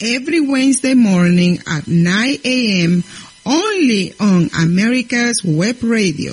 Every 0.00 0.40
Wednesday 0.40 0.94
morning 0.94 1.58
at 1.66 1.88
9 1.88 2.36
a.m. 2.44 3.02
only 3.44 4.14
on 4.20 4.50
America's 4.56 5.42
Web 5.44 5.82
Radio. 5.82 6.32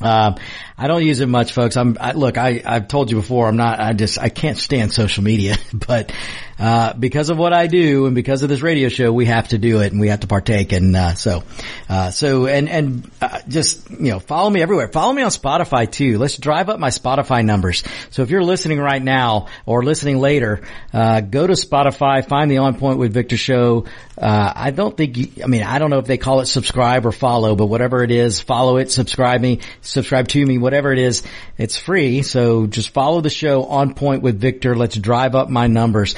Uh, 0.00 0.34
I 0.78 0.88
don't 0.88 1.04
use 1.04 1.20
it 1.20 1.26
much, 1.26 1.52
folks. 1.52 1.76
I'm 1.76 1.96
I, 2.00 2.12
look. 2.12 2.38
I 2.38 2.62
I've 2.64 2.88
told 2.88 3.10
you 3.10 3.16
before. 3.16 3.48
I'm 3.48 3.56
not. 3.56 3.80
I 3.80 3.92
just 3.92 4.18
I 4.18 4.28
can't 4.28 4.56
stand 4.56 4.92
social 4.92 5.22
media, 5.22 5.56
but 5.74 6.12
uh, 6.60 6.92
because 6.92 7.30
of 7.30 7.38
what 7.38 7.54
I 7.54 7.68
do 7.68 8.04
and 8.04 8.14
because 8.14 8.42
of 8.42 8.50
this 8.50 8.60
radio 8.60 8.90
show, 8.90 9.10
we 9.10 9.24
have 9.24 9.48
to 9.48 9.58
do 9.58 9.80
it 9.80 9.92
and 9.92 10.00
we 10.00 10.08
have 10.08 10.20
to 10.20 10.26
partake. 10.26 10.72
And 10.72 10.94
uh, 10.94 11.14
so, 11.14 11.42
uh, 11.88 12.10
so 12.10 12.46
and 12.46 12.68
and 12.68 13.10
uh, 13.22 13.40
just 13.48 13.88
you 13.90 14.10
know, 14.10 14.18
follow 14.18 14.50
me 14.50 14.60
everywhere. 14.60 14.88
Follow 14.88 15.14
me 15.14 15.22
on 15.22 15.30
Spotify 15.30 15.90
too. 15.90 16.18
Let's 16.18 16.36
drive 16.36 16.68
up 16.68 16.78
my 16.78 16.90
Spotify 16.90 17.42
numbers. 17.42 17.82
So 18.10 18.22
if 18.22 18.28
you're 18.28 18.44
listening 18.44 18.78
right 18.78 19.02
now 19.02 19.46
or 19.64 19.82
listening 19.82 20.18
later, 20.18 20.60
uh, 20.92 21.22
go 21.22 21.46
to 21.46 21.54
Spotify, 21.54 22.26
find 22.26 22.50
the 22.50 22.58
On 22.58 22.78
Point 22.78 22.98
with 22.98 23.14
Victor 23.14 23.38
show. 23.38 23.86
Uh, 24.18 24.52
I 24.54 24.70
don't 24.70 24.94
think. 24.94 25.16
You, 25.16 25.28
I 25.42 25.46
mean, 25.46 25.62
I 25.62 25.78
don't 25.78 25.88
know 25.88 25.98
if 25.98 26.06
they 26.06 26.18
call 26.18 26.40
it 26.40 26.46
subscribe 26.46 27.06
or 27.06 27.12
follow, 27.12 27.56
but 27.56 27.66
whatever 27.66 28.04
it 28.04 28.10
is, 28.10 28.40
follow 28.42 28.76
it, 28.76 28.90
subscribe 28.90 29.40
me, 29.40 29.60
subscribe 29.80 30.28
to 30.28 30.44
me, 30.44 30.58
whatever 30.58 30.92
it 30.92 30.98
is. 30.98 31.22
It's 31.56 31.78
free. 31.78 32.20
So 32.20 32.66
just 32.66 32.90
follow 32.90 33.22
the 33.22 33.30
show 33.30 33.64
On 33.64 33.94
Point 33.94 34.20
with 34.22 34.38
Victor. 34.38 34.76
Let's 34.76 34.96
drive 34.96 35.34
up 35.34 35.48
my 35.48 35.66
numbers 35.66 36.14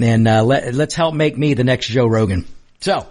and 0.00 0.26
uh, 0.26 0.42
let, 0.42 0.74
let's 0.74 0.94
help 0.94 1.14
make 1.14 1.36
me 1.36 1.54
the 1.54 1.64
next 1.64 1.86
Joe 1.86 2.06
Rogan. 2.06 2.46
So. 2.80 3.06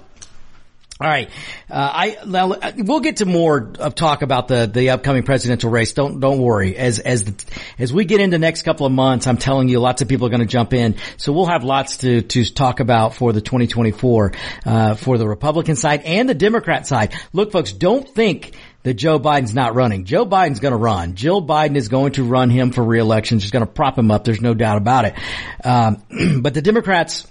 All 1.00 1.08
right, 1.08 1.30
uh, 1.70 1.92
I 1.94 2.18
now, 2.26 2.56
we'll 2.76 3.02
get 3.02 3.18
to 3.18 3.28
more 3.28 3.72
of 3.78 3.94
talk 3.94 4.24
about 4.24 4.48
the 4.48 4.66
the 4.66 4.90
upcoming 4.90 5.22
presidential 5.22 5.70
race. 5.70 5.94
Don't 5.94 6.20
don't 6.20 6.40
worry. 6.40 6.76
As 6.76 6.98
as 6.98 7.36
as 7.78 7.94
we 7.94 8.06
get 8.06 8.20
into 8.20 8.40
next 8.40 8.64
couple 8.64 8.88
of 8.88 8.92
months, 8.92 9.28
I'm 9.28 9.38
telling 9.38 9.70
you, 9.70 9.80
lots 9.80 10.02
of 10.02 10.08
people 10.08 10.26
are 10.26 10.32
going 10.32 10.40
to 10.40 10.48
jump 10.48 10.74
in. 10.74 10.96
So 11.18 11.34
we'll 11.34 11.46
have 11.46 11.64
lots 11.64 11.98
to 11.98 12.24
to 12.24 12.52
talk 12.52 12.80
about 12.80 13.14
for 13.14 13.32
the 13.32 13.42
2024 13.42 14.32
uh, 14.66 14.96
for 14.96 15.20
the 15.20 15.28
Republican 15.28 15.76
side 15.76 16.02
and 16.02 16.28
the 16.28 16.34
Democrat 16.34 16.88
side. 16.88 17.14
Look, 17.32 17.52
folks, 17.52 17.74
don't 17.74 18.10
think 18.10 18.56
that 18.88 18.94
Joe 18.94 19.20
Biden's 19.20 19.54
not 19.54 19.76
running. 19.76 20.06
Joe 20.06 20.26
Biden's 20.26 20.62
going 20.62 20.72
to 20.72 20.78
run. 20.78 21.16
Jill 21.16 21.46
Biden 21.46 21.76
is 21.76 21.90
going 21.90 22.14
to 22.14 22.24
run 22.24 22.50
him 22.50 22.72
for 22.72 22.82
reelection. 22.82 23.40
She's 23.40 23.52
going 23.52 23.66
to 23.66 23.70
prop 23.70 23.98
him 23.98 24.12
up. 24.12 24.24
There's 24.24 24.40
no 24.40 24.54
doubt 24.54 24.78
about 24.78 25.04
it. 25.04 25.16
Um, 25.62 26.42
but 26.42 26.54
the 26.54 26.62
Democrats. 26.62 27.28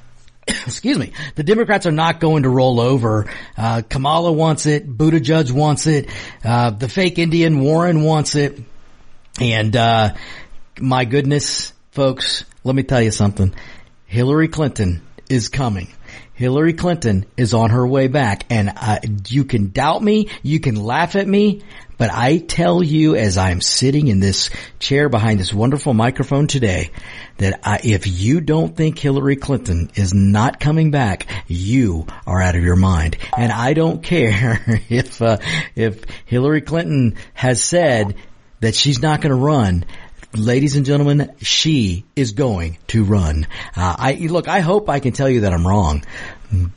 excuse 0.48 0.96
me, 0.96 1.12
the 1.34 1.42
Democrats 1.42 1.84
are 1.84 1.92
not 1.92 2.20
going 2.20 2.44
to 2.44 2.48
roll 2.48 2.80
over. 2.80 3.30
Uh, 3.54 3.82
Kamala 3.86 4.32
wants 4.32 4.64
it. 4.64 4.88
Buttigieg 4.88 5.52
wants 5.52 5.86
it. 5.86 6.08
Uh, 6.42 6.70
the 6.70 6.88
fake 6.88 7.18
Indian 7.18 7.60
Warren 7.60 8.02
wants 8.02 8.34
it. 8.34 8.58
And, 9.38 9.76
uh, 9.76 10.14
my 10.80 11.04
goodness, 11.04 11.74
folks, 11.90 12.46
let 12.62 12.74
me 12.74 12.82
tell 12.82 13.02
you 13.02 13.10
something. 13.10 13.54
Hillary 14.06 14.48
Clinton 14.48 15.02
is 15.28 15.50
coming. 15.50 15.88
Hillary 16.34 16.72
Clinton 16.72 17.26
is 17.36 17.54
on 17.54 17.70
her 17.70 17.86
way 17.86 18.08
back 18.08 18.44
and 18.50 18.72
uh, 18.76 18.98
you 19.28 19.44
can 19.44 19.70
doubt 19.70 20.02
me, 20.02 20.30
you 20.42 20.58
can 20.58 20.74
laugh 20.74 21.14
at 21.14 21.26
me, 21.26 21.62
but 21.96 22.10
I 22.12 22.38
tell 22.38 22.82
you 22.82 23.14
as 23.14 23.38
I'm 23.38 23.60
sitting 23.60 24.08
in 24.08 24.18
this 24.18 24.50
chair 24.80 25.08
behind 25.08 25.38
this 25.38 25.54
wonderful 25.54 25.94
microphone 25.94 26.48
today 26.48 26.90
that 27.36 27.60
I, 27.62 27.80
if 27.84 28.06
you 28.06 28.40
don't 28.40 28.76
think 28.76 28.98
Hillary 28.98 29.36
Clinton 29.36 29.90
is 29.94 30.12
not 30.12 30.58
coming 30.58 30.90
back, 30.90 31.28
you 31.46 32.06
are 32.26 32.42
out 32.42 32.56
of 32.56 32.64
your 32.64 32.76
mind. 32.76 33.16
And 33.36 33.52
I 33.52 33.74
don't 33.74 34.02
care 34.02 34.60
if 34.88 35.22
uh, 35.22 35.38
if 35.76 36.04
Hillary 36.26 36.62
Clinton 36.62 37.16
has 37.32 37.62
said 37.62 38.16
that 38.60 38.74
she's 38.74 39.00
not 39.00 39.20
going 39.20 39.30
to 39.30 39.36
run, 39.36 39.84
ladies 40.36 40.76
and 40.76 40.84
gentlemen, 40.84 41.32
she 41.40 42.04
is 42.16 42.32
going 42.32 42.78
to 42.88 43.04
run. 43.04 43.46
Uh, 43.76 43.96
I 43.98 44.14
look. 44.14 44.48
I 44.48 44.60
hope 44.60 44.88
I 44.88 45.00
can 45.00 45.12
tell 45.12 45.28
you 45.28 45.42
that 45.42 45.52
I'm 45.52 45.66
wrong, 45.66 46.04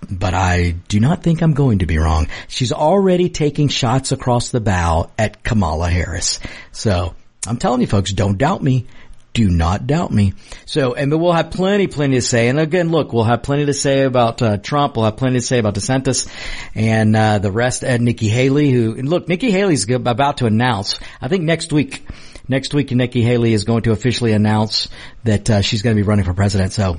but 0.10 0.34
I 0.34 0.72
do 0.88 1.00
not 1.00 1.24
think 1.24 1.42
I'm 1.42 1.54
going 1.54 1.80
to 1.80 1.86
be 1.86 1.98
wrong. 1.98 2.28
She's 2.48 2.72
already 2.72 3.30
taking 3.30 3.68
shots 3.68 4.12
across 4.12 4.50
the 4.50 4.62
bow 4.62 5.12
at 5.18 5.44
Kamala 5.44 5.90
Harris. 5.90 6.40
So 6.72 7.16
I'm 7.48 7.58
telling 7.58 7.82
you, 7.82 7.88
folks, 7.88 8.12
don't 8.14 8.38
doubt 8.38 8.64
me. 8.64 8.88
Do 9.34 9.50
not 9.50 9.86
doubt 9.86 10.12
me. 10.12 10.34
So, 10.66 10.96
and 10.96 11.12
we'll 11.12 11.32
have 11.32 11.52
plenty, 11.52 11.86
plenty 11.86 12.16
to 12.16 12.24
say. 12.24 12.48
And 12.48 12.60
again, 12.60 12.90
look, 12.90 13.14
we'll 13.14 13.24
have 13.24 13.44
plenty 13.44 13.68
to 13.68 13.74
say 13.74 14.02
about 14.02 14.42
uh, 14.42 14.58
Trump. 14.58 14.96
We'll 14.96 15.06
have 15.06 15.18
plenty 15.18 15.38
to 15.38 15.46
say 15.46 15.60
about 15.60 15.76
DeSantis 15.76 16.28
and 16.74 17.16
uh, 17.16 17.38
the 17.38 17.52
rest. 17.52 17.84
And 17.84 18.04
Nikki 18.04 18.30
Haley, 18.30 18.72
who 18.72 18.96
look, 18.96 19.28
Nikki 19.28 19.52
Haley's 19.52 19.88
about 19.92 20.38
to 20.38 20.48
announce. 20.48 21.00
I 21.22 21.28
think 21.28 21.44
next 21.44 21.72
week, 21.72 22.04
next 22.48 22.74
week, 22.74 22.92
Nikki 22.92 23.22
Haley 23.22 23.54
is 23.54 23.64
going 23.64 23.84
to 23.84 23.92
officially 23.92 24.34
announce 24.34 24.90
that 25.24 25.50
uh, 25.50 25.62
she's 25.62 25.82
going 25.82 25.96
to 25.96 26.02
be 26.02 26.08
running 26.08 26.26
for 26.26 26.34
president. 26.34 26.74
So. 26.74 26.98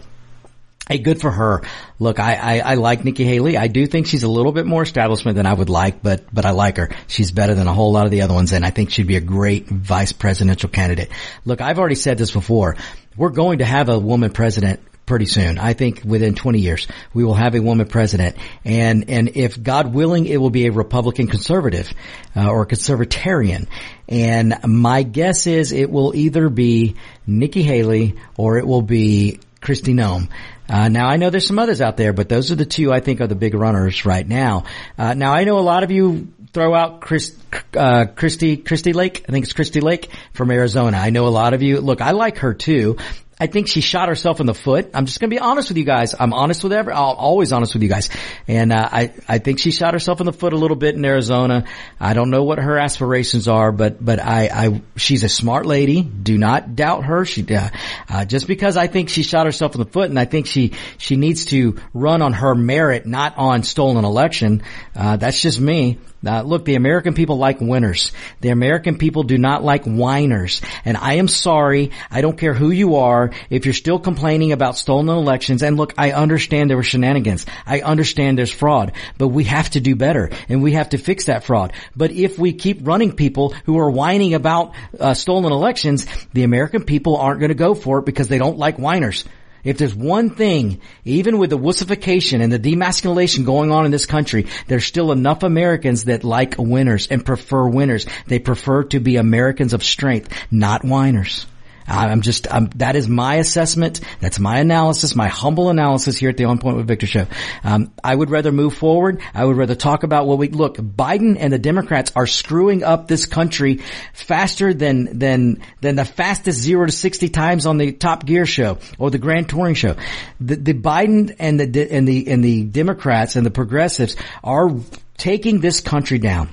Hey, 0.88 0.96
good 0.96 1.20
for 1.20 1.30
her. 1.30 1.60
Look, 1.98 2.18
I, 2.18 2.36
I, 2.36 2.58
I, 2.60 2.74
like 2.76 3.04
Nikki 3.04 3.24
Haley. 3.24 3.58
I 3.58 3.66
do 3.66 3.86
think 3.86 4.06
she's 4.06 4.22
a 4.22 4.28
little 4.28 4.52
bit 4.52 4.64
more 4.64 4.82
establishment 4.82 5.36
than 5.36 5.44
I 5.44 5.52
would 5.52 5.68
like, 5.68 6.02
but, 6.02 6.22
but 6.32 6.46
I 6.46 6.52
like 6.52 6.78
her. 6.78 6.88
She's 7.08 7.30
better 7.30 7.54
than 7.54 7.66
a 7.66 7.74
whole 7.74 7.92
lot 7.92 8.06
of 8.06 8.10
the 8.10 8.22
other 8.22 8.32
ones, 8.32 8.52
and 8.52 8.64
I 8.64 8.70
think 8.70 8.90
she'd 8.90 9.06
be 9.06 9.16
a 9.16 9.20
great 9.20 9.68
vice 9.68 10.12
presidential 10.12 10.70
candidate. 10.70 11.10
Look, 11.44 11.60
I've 11.60 11.78
already 11.78 11.94
said 11.94 12.16
this 12.16 12.30
before. 12.30 12.76
We're 13.18 13.28
going 13.28 13.58
to 13.58 13.66
have 13.66 13.90
a 13.90 13.98
woman 13.98 14.30
president 14.30 14.80
pretty 15.08 15.26
soon. 15.26 15.58
I 15.58 15.72
think 15.72 16.02
within 16.04 16.34
20 16.34 16.60
years 16.60 16.86
we 17.14 17.24
will 17.24 17.34
have 17.34 17.54
a 17.54 17.60
woman 17.60 17.88
president, 17.88 18.36
and 18.64 19.08
and 19.08 19.30
if 19.36 19.60
God 19.60 19.92
willing, 19.92 20.26
it 20.26 20.36
will 20.36 20.50
be 20.50 20.66
a 20.66 20.70
Republican 20.72 21.26
conservative 21.26 21.92
uh, 22.36 22.48
or 22.48 22.66
conservatarian. 22.66 23.66
And 24.06 24.54
my 24.64 25.02
guess 25.02 25.46
is 25.46 25.72
it 25.72 25.90
will 25.90 26.14
either 26.14 26.48
be 26.50 26.96
Nikki 27.26 27.62
Haley 27.62 28.16
or 28.36 28.58
it 28.58 28.66
will 28.66 28.82
be 28.82 29.40
Kristi 29.60 29.94
Noem. 29.94 30.28
Uh, 30.68 30.88
now 30.88 31.08
I 31.08 31.16
know 31.16 31.30
there's 31.30 31.46
some 31.46 31.58
others 31.58 31.80
out 31.80 31.96
there, 31.96 32.12
but 32.12 32.28
those 32.28 32.52
are 32.52 32.56
the 32.56 32.66
two 32.66 32.92
I 32.92 33.00
think 33.00 33.22
are 33.22 33.26
the 33.26 33.34
big 33.34 33.54
runners 33.54 34.04
right 34.04 34.26
now. 34.26 34.64
Uh, 34.98 35.14
now 35.14 35.32
I 35.32 35.44
know 35.44 35.58
a 35.58 35.60
lot 35.60 35.82
of 35.82 35.90
you 35.90 36.28
throw 36.52 36.74
out 36.74 37.00
Chris, 37.00 37.34
uh, 37.74 38.06
Christy, 38.14 38.58
Christy 38.58 38.92
Lake. 38.92 39.24
I 39.26 39.32
think 39.32 39.44
it's 39.44 39.54
Christy 39.54 39.80
Lake 39.80 40.10
from 40.34 40.50
Arizona. 40.50 40.98
I 40.98 41.10
know 41.10 41.26
a 41.26 41.30
lot 41.30 41.54
of 41.54 41.62
you. 41.62 41.80
Look, 41.80 42.02
I 42.02 42.10
like 42.10 42.38
her 42.38 42.52
too. 42.52 42.98
I 43.40 43.46
think 43.46 43.68
she 43.68 43.80
shot 43.80 44.08
herself 44.08 44.40
in 44.40 44.46
the 44.46 44.54
foot. 44.54 44.90
I'm 44.94 45.06
just 45.06 45.20
going 45.20 45.30
to 45.30 45.34
be 45.34 45.40
honest 45.40 45.68
with 45.68 45.78
you 45.78 45.84
guys. 45.84 46.14
I'm 46.18 46.32
honest 46.32 46.64
with 46.64 46.72
every, 46.72 46.92
I'm 46.92 46.98
always 46.98 47.52
honest 47.52 47.74
with 47.74 47.82
you 47.82 47.88
guys. 47.88 48.10
And, 48.48 48.72
uh, 48.72 48.88
I, 48.90 49.12
I 49.28 49.38
think 49.38 49.60
she 49.60 49.70
shot 49.70 49.94
herself 49.94 50.20
in 50.20 50.26
the 50.26 50.32
foot 50.32 50.52
a 50.52 50.56
little 50.56 50.76
bit 50.76 50.96
in 50.96 51.04
Arizona. 51.04 51.64
I 52.00 52.14
don't 52.14 52.30
know 52.30 52.42
what 52.42 52.58
her 52.58 52.78
aspirations 52.78 53.46
are, 53.46 53.70
but, 53.70 54.04
but 54.04 54.18
I, 54.20 54.48
I, 54.52 54.82
she's 54.96 55.22
a 55.22 55.28
smart 55.28 55.66
lady. 55.66 56.02
Do 56.02 56.36
not 56.36 56.74
doubt 56.74 57.04
her. 57.04 57.24
She, 57.24 57.46
uh, 57.54 57.68
uh, 58.08 58.24
just 58.24 58.48
because 58.48 58.76
I 58.76 58.88
think 58.88 59.08
she 59.08 59.22
shot 59.22 59.46
herself 59.46 59.74
in 59.74 59.80
the 59.80 59.90
foot 59.90 60.10
and 60.10 60.18
I 60.18 60.24
think 60.24 60.46
she, 60.46 60.72
she 60.96 61.16
needs 61.16 61.46
to 61.46 61.78
run 61.94 62.22
on 62.22 62.32
her 62.32 62.54
merit, 62.54 63.06
not 63.06 63.38
on 63.38 63.62
stolen 63.62 64.04
election. 64.04 64.62
Uh, 64.96 65.16
that's 65.16 65.40
just 65.40 65.60
me. 65.60 65.98
Uh, 66.26 66.42
look, 66.42 66.64
the 66.64 66.74
American 66.74 67.14
people 67.14 67.38
like 67.38 67.60
winners. 67.60 68.10
The 68.40 68.48
American 68.48 68.98
people 68.98 69.22
do 69.22 69.38
not 69.38 69.62
like 69.62 69.84
whiners. 69.84 70.60
And 70.84 70.96
I 70.96 71.14
am 71.14 71.28
sorry. 71.28 71.92
I 72.10 72.22
don't 72.22 72.36
care 72.36 72.54
who 72.54 72.70
you 72.70 72.96
are. 72.96 73.30
If 73.50 73.66
you're 73.66 73.72
still 73.74 74.00
complaining 74.00 74.52
about 74.52 74.76
stolen 74.76 75.08
elections, 75.08 75.62
and 75.62 75.76
look, 75.76 75.94
I 75.96 76.12
understand 76.12 76.70
there 76.70 76.76
were 76.76 76.82
shenanigans. 76.82 77.46
I 77.64 77.80
understand 77.80 78.36
there's 78.36 78.52
fraud, 78.52 78.92
but 79.16 79.28
we 79.28 79.44
have 79.44 79.70
to 79.70 79.80
do 79.80 79.94
better 79.94 80.30
and 80.48 80.62
we 80.62 80.72
have 80.72 80.90
to 80.90 80.98
fix 80.98 81.26
that 81.26 81.44
fraud. 81.44 81.72
But 81.94 82.10
if 82.10 82.38
we 82.38 82.52
keep 82.52 82.86
running 82.86 83.12
people 83.12 83.50
who 83.64 83.78
are 83.78 83.90
whining 83.90 84.34
about 84.34 84.74
uh, 84.98 85.14
stolen 85.14 85.52
elections, 85.52 86.06
the 86.32 86.42
American 86.42 86.84
people 86.84 87.16
aren't 87.16 87.40
going 87.40 87.50
to 87.50 87.54
go 87.54 87.74
for 87.74 88.00
it 88.00 88.06
because 88.06 88.28
they 88.28 88.38
don't 88.38 88.58
like 88.58 88.76
whiners. 88.76 89.24
If 89.64 89.78
there's 89.78 89.94
one 89.94 90.30
thing, 90.30 90.80
even 91.04 91.38
with 91.38 91.50
the 91.50 91.58
wussification 91.58 92.40
and 92.40 92.52
the 92.52 92.58
demasculation 92.58 93.44
going 93.44 93.70
on 93.70 93.84
in 93.84 93.90
this 93.90 94.06
country, 94.06 94.46
there's 94.66 94.84
still 94.84 95.12
enough 95.12 95.42
Americans 95.42 96.04
that 96.04 96.24
like 96.24 96.54
winners 96.58 97.08
and 97.08 97.24
prefer 97.24 97.68
winners. 97.68 98.06
They 98.26 98.38
prefer 98.38 98.84
to 98.84 99.00
be 99.00 99.16
Americans 99.16 99.72
of 99.72 99.82
strength, 99.82 100.32
not 100.50 100.84
whiners. 100.84 101.46
I'm 101.88 102.20
just, 102.20 102.52
I'm, 102.52 102.66
that 102.76 102.96
is 102.96 103.08
my 103.08 103.36
assessment. 103.36 104.00
That's 104.20 104.38
my 104.38 104.58
analysis, 104.58 105.16
my 105.16 105.28
humble 105.28 105.70
analysis 105.70 106.16
here 106.16 106.30
at 106.30 106.36
the 106.36 106.44
On 106.44 106.58
Point 106.58 106.76
with 106.76 106.86
Victor 106.86 107.06
show. 107.06 107.26
Um, 107.64 107.92
I 108.04 108.14
would 108.14 108.30
rather 108.30 108.52
move 108.52 108.74
forward. 108.74 109.22
I 109.34 109.44
would 109.44 109.56
rather 109.56 109.74
talk 109.74 110.02
about 110.02 110.26
what 110.26 110.38
we, 110.38 110.48
look, 110.48 110.76
Biden 110.76 111.36
and 111.38 111.52
the 111.52 111.58
Democrats 111.58 112.12
are 112.14 112.26
screwing 112.26 112.84
up 112.84 113.08
this 113.08 113.26
country 113.26 113.80
faster 114.12 114.74
than, 114.74 115.18
than, 115.18 115.62
than 115.80 115.96
the 115.96 116.04
fastest 116.04 116.58
zero 116.60 116.86
to 116.86 116.92
60 116.92 117.28
times 117.30 117.66
on 117.66 117.78
the 117.78 117.92
Top 117.92 118.24
Gear 118.24 118.46
show 118.46 118.78
or 118.98 119.10
the 119.10 119.18
Grand 119.18 119.48
Touring 119.48 119.74
show. 119.74 119.96
The, 120.40 120.56
the 120.56 120.74
Biden 120.74 121.34
and 121.38 121.58
the, 121.58 121.90
and 121.90 122.06
the, 122.06 122.28
and 122.28 122.44
the 122.44 122.64
Democrats 122.64 123.36
and 123.36 123.46
the 123.46 123.50
progressives 123.50 124.16
are 124.44 124.70
taking 125.16 125.60
this 125.60 125.80
country 125.80 126.18
down. 126.18 126.50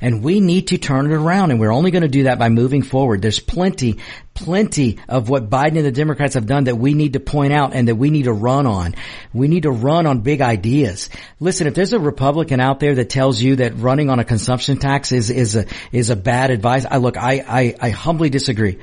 And 0.00 0.22
we 0.22 0.40
need 0.40 0.68
to 0.68 0.78
turn 0.78 1.06
it 1.06 1.14
around 1.14 1.50
and 1.50 1.60
we're 1.60 1.72
only 1.72 1.90
going 1.90 2.02
to 2.02 2.08
do 2.08 2.24
that 2.24 2.38
by 2.38 2.48
moving 2.48 2.82
forward. 2.82 3.22
There's 3.22 3.40
plenty, 3.40 3.98
plenty 4.34 4.98
of 5.08 5.28
what 5.28 5.50
Biden 5.50 5.76
and 5.76 5.86
the 5.86 5.92
Democrats 5.92 6.34
have 6.34 6.46
done 6.46 6.64
that 6.64 6.76
we 6.76 6.94
need 6.94 7.14
to 7.14 7.20
point 7.20 7.52
out 7.52 7.74
and 7.74 7.88
that 7.88 7.96
we 7.96 8.10
need 8.10 8.24
to 8.24 8.32
run 8.32 8.66
on. 8.66 8.94
We 9.32 9.48
need 9.48 9.64
to 9.64 9.70
run 9.70 10.06
on 10.06 10.20
big 10.20 10.40
ideas. 10.40 11.08
Listen, 11.40 11.66
if 11.66 11.74
there's 11.74 11.92
a 11.92 11.98
Republican 11.98 12.60
out 12.60 12.80
there 12.80 12.94
that 12.96 13.10
tells 13.10 13.40
you 13.40 13.56
that 13.56 13.76
running 13.78 14.10
on 14.10 14.18
a 14.18 14.24
consumption 14.24 14.78
tax 14.78 15.12
is, 15.12 15.30
is 15.30 15.56
a, 15.56 15.66
is 15.92 16.10
a 16.10 16.16
bad 16.16 16.50
advice, 16.50 16.86
I 16.88 16.98
look, 16.98 17.16
I, 17.16 17.44
I, 17.46 17.74
I 17.80 17.90
humbly 17.90 18.30
disagree. 18.30 18.78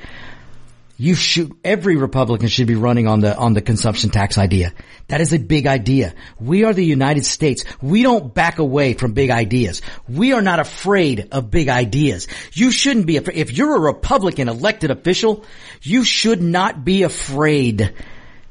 You 0.96 1.16
should, 1.16 1.52
every 1.64 1.96
Republican 1.96 2.48
should 2.48 2.68
be 2.68 2.76
running 2.76 3.08
on 3.08 3.20
the, 3.20 3.36
on 3.36 3.52
the 3.52 3.60
consumption 3.60 4.10
tax 4.10 4.38
idea. 4.38 4.72
That 5.08 5.20
is 5.20 5.32
a 5.32 5.38
big 5.38 5.66
idea. 5.66 6.14
We 6.38 6.64
are 6.64 6.72
the 6.72 6.84
United 6.84 7.24
States. 7.24 7.64
We 7.82 8.04
don't 8.04 8.32
back 8.32 8.60
away 8.60 8.94
from 8.94 9.12
big 9.12 9.30
ideas. 9.30 9.82
We 10.08 10.32
are 10.34 10.42
not 10.42 10.60
afraid 10.60 11.28
of 11.32 11.50
big 11.50 11.68
ideas. 11.68 12.28
You 12.52 12.70
shouldn't 12.70 13.06
be 13.06 13.16
afraid. 13.16 13.38
If 13.38 13.52
you're 13.52 13.76
a 13.76 13.80
Republican 13.80 14.48
elected 14.48 14.92
official, 14.92 15.44
you 15.82 16.04
should 16.04 16.40
not 16.40 16.84
be 16.84 17.02
afraid 17.02 17.92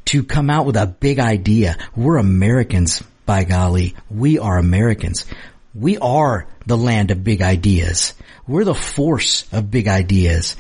to 0.05 0.23
come 0.23 0.49
out 0.49 0.65
with 0.65 0.75
a 0.75 0.85
big 0.85 1.19
idea. 1.19 1.77
We're 1.95 2.17
Americans, 2.17 3.01
by 3.25 3.45
golly. 3.45 3.95
We 4.09 4.37
are 4.37 4.57
Americans. 4.57 5.25
We 5.73 5.97
are 5.97 6.47
the 6.65 6.77
land 6.77 7.11
of 7.11 7.23
big 7.23 7.41
ideas. 7.41 8.13
We're 8.45 8.65
the 8.65 8.75
force 8.75 9.45
of 9.53 9.71
big 9.71 9.87
ideas. 9.87 10.57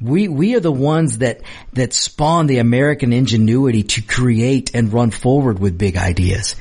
We, 0.00 0.28
we 0.28 0.54
are 0.56 0.60
the 0.60 0.72
ones 0.72 1.18
that, 1.18 1.42
that 1.74 1.92
spawn 1.92 2.46
the 2.46 2.58
American 2.58 3.12
ingenuity 3.12 3.82
to 3.82 4.02
create 4.02 4.74
and 4.74 4.92
run 4.92 5.10
forward 5.10 5.58
with 5.58 5.76
big 5.76 5.96
ideas. 5.96 6.56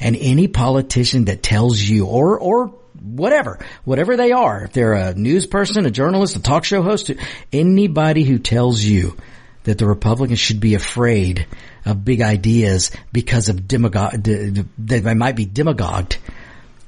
And 0.00 0.16
any 0.16 0.48
politician 0.48 1.26
that 1.26 1.42
tells 1.42 1.80
you, 1.80 2.06
or, 2.06 2.38
or 2.38 2.68
whatever, 3.00 3.58
whatever 3.84 4.16
they 4.16 4.32
are, 4.32 4.64
if 4.64 4.72
they're 4.72 4.94
a 4.94 5.14
news 5.14 5.46
person, 5.46 5.86
a 5.86 5.90
journalist, 5.90 6.36
a 6.36 6.42
talk 6.42 6.64
show 6.64 6.82
host, 6.82 7.10
anybody 7.52 8.24
who 8.24 8.38
tells 8.38 8.82
you 8.82 9.16
that 9.64 9.78
the 9.78 9.86
Republicans 9.86 10.38
should 10.38 10.60
be 10.60 10.74
afraid 10.74 11.46
of 11.84 12.04
big 12.04 12.22
ideas 12.22 12.90
because 13.12 13.48
of 13.48 13.68
demagogue, 13.68 14.22
that 14.22 14.66
they 14.78 15.14
might 15.14 15.36
be 15.36 15.44
demagogued, 15.44 16.16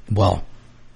well, 0.09 0.43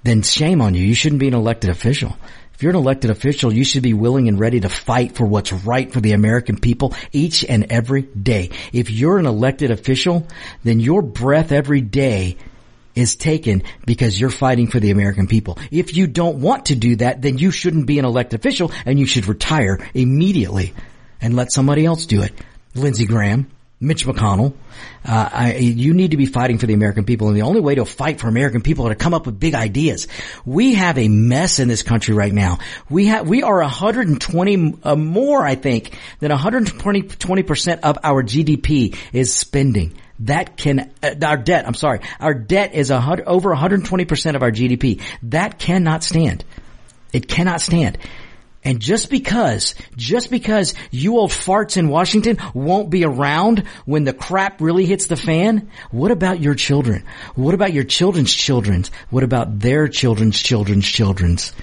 then 0.03 0.21
shame 0.21 0.61
on 0.61 0.73
you. 0.73 0.83
You 0.83 0.95
shouldn't 0.95 1.19
be 1.19 1.27
an 1.27 1.33
elected 1.33 1.69
official. 1.69 2.15
If 2.55 2.63
you're 2.63 2.69
an 2.69 2.77
elected 2.77 3.11
official, 3.11 3.53
you 3.53 3.65
should 3.65 3.83
be 3.83 3.93
willing 3.93 4.29
and 4.29 4.39
ready 4.39 4.61
to 4.61 4.69
fight 4.69 5.15
for 5.15 5.25
what's 5.25 5.51
right 5.51 5.91
for 5.91 5.99
the 5.99 6.13
American 6.13 6.57
people 6.57 6.95
each 7.11 7.43
and 7.43 7.69
every 7.69 8.03
day. 8.03 8.51
If 8.71 8.89
you're 8.89 9.17
an 9.17 9.25
elected 9.25 9.71
official, 9.71 10.25
then 10.63 10.79
your 10.79 11.01
breath 11.01 11.51
every 11.51 11.81
day 11.81 12.37
is 12.95 13.17
taken 13.17 13.63
because 13.85 14.17
you're 14.17 14.29
fighting 14.29 14.67
for 14.67 14.79
the 14.79 14.91
American 14.91 15.27
people. 15.27 15.57
If 15.69 15.97
you 15.97 16.07
don't 16.07 16.39
want 16.39 16.67
to 16.67 16.75
do 16.75 16.95
that, 16.95 17.21
then 17.21 17.37
you 17.37 17.51
shouldn't 17.51 17.87
be 17.87 17.99
an 17.99 18.05
elected 18.05 18.39
official 18.39 18.71
and 18.85 18.97
you 18.97 19.05
should 19.05 19.27
retire 19.27 19.85
immediately 19.93 20.73
and 21.19 21.35
let 21.35 21.51
somebody 21.51 21.85
else 21.85 22.05
do 22.05 22.21
it. 22.21 22.31
Lindsey 22.73 23.05
Graham, 23.05 23.51
Mitch 23.79 24.05
McConnell. 24.05 24.53
Uh, 25.03 25.29
I, 25.31 25.55
you 25.57 25.93
need 25.93 26.11
to 26.11 26.17
be 26.17 26.25
fighting 26.25 26.57
for 26.57 26.65
the 26.65 26.73
American 26.73 27.03
people, 27.03 27.27
and 27.27 27.35
the 27.35 27.41
only 27.41 27.59
way 27.59 27.75
to 27.75 27.85
fight 27.85 28.19
for 28.19 28.27
American 28.27 28.61
people 28.61 28.85
is 28.88 28.91
to 28.91 28.95
come 28.95 29.13
up 29.13 29.25
with 29.25 29.39
big 29.39 29.53
ideas. 29.53 30.07
We 30.45 30.75
have 30.75 30.97
a 30.97 31.07
mess 31.07 31.59
in 31.59 31.67
this 31.67 31.83
country 31.83 32.15
right 32.15 32.31
now. 32.31 32.60
We 32.89 33.08
have 33.08 33.27
we 33.27 33.43
are 33.43 33.60
120 33.60 34.79
uh, 34.83 34.95
more, 34.95 35.45
I 35.45 35.56
think, 35.56 35.97
than 36.19 36.31
120 36.31 37.43
percent 37.43 37.83
of 37.83 37.97
our 38.04 38.23
GDP 38.23 38.97
is 39.12 39.33
spending. 39.33 39.97
That 40.19 40.56
can 40.56 40.91
uh, 41.04 41.15
our 41.23 41.37
debt. 41.37 41.67
I'm 41.67 41.73
sorry, 41.73 42.00
our 42.19 42.33
debt 42.33 42.73
is 42.73 42.89
a 42.89 43.02
hundred, 43.02 43.27
over 43.27 43.50
120 43.50 44.06
percent 44.06 44.37
of 44.37 44.43
our 44.43 44.52
GDP. 44.52 45.02
That 45.23 45.60
cannot 45.60 46.04
stand. 46.04 46.45
It 47.12 47.27
cannot 47.27 47.60
stand. 47.60 47.97
And 48.65 48.81
just 48.81 49.11
because, 49.11 49.75
just 49.95 50.31
because 50.31 50.73
you 50.89 51.17
old 51.17 51.29
farts 51.29 51.77
in 51.77 51.87
Washington 51.87 52.37
won't 52.55 52.89
be 52.89 53.05
around 53.05 53.59
when 53.85 54.03
the 54.03 54.13
crap 54.13 54.59
really 54.59 54.85
hits 54.85 55.05
the 55.05 55.15
fan, 55.15 55.69
what 55.91 56.09
about 56.09 56.39
your 56.41 56.55
children? 56.55 57.05
What 57.35 57.53
about 57.53 57.73
your 57.73 57.83
children's 57.83 58.33
children? 58.33 58.83
What 59.11 59.23
about 59.23 59.59
their 59.59 59.87
children's 59.87 60.41
children's 60.41 60.87
children's? 60.87 61.53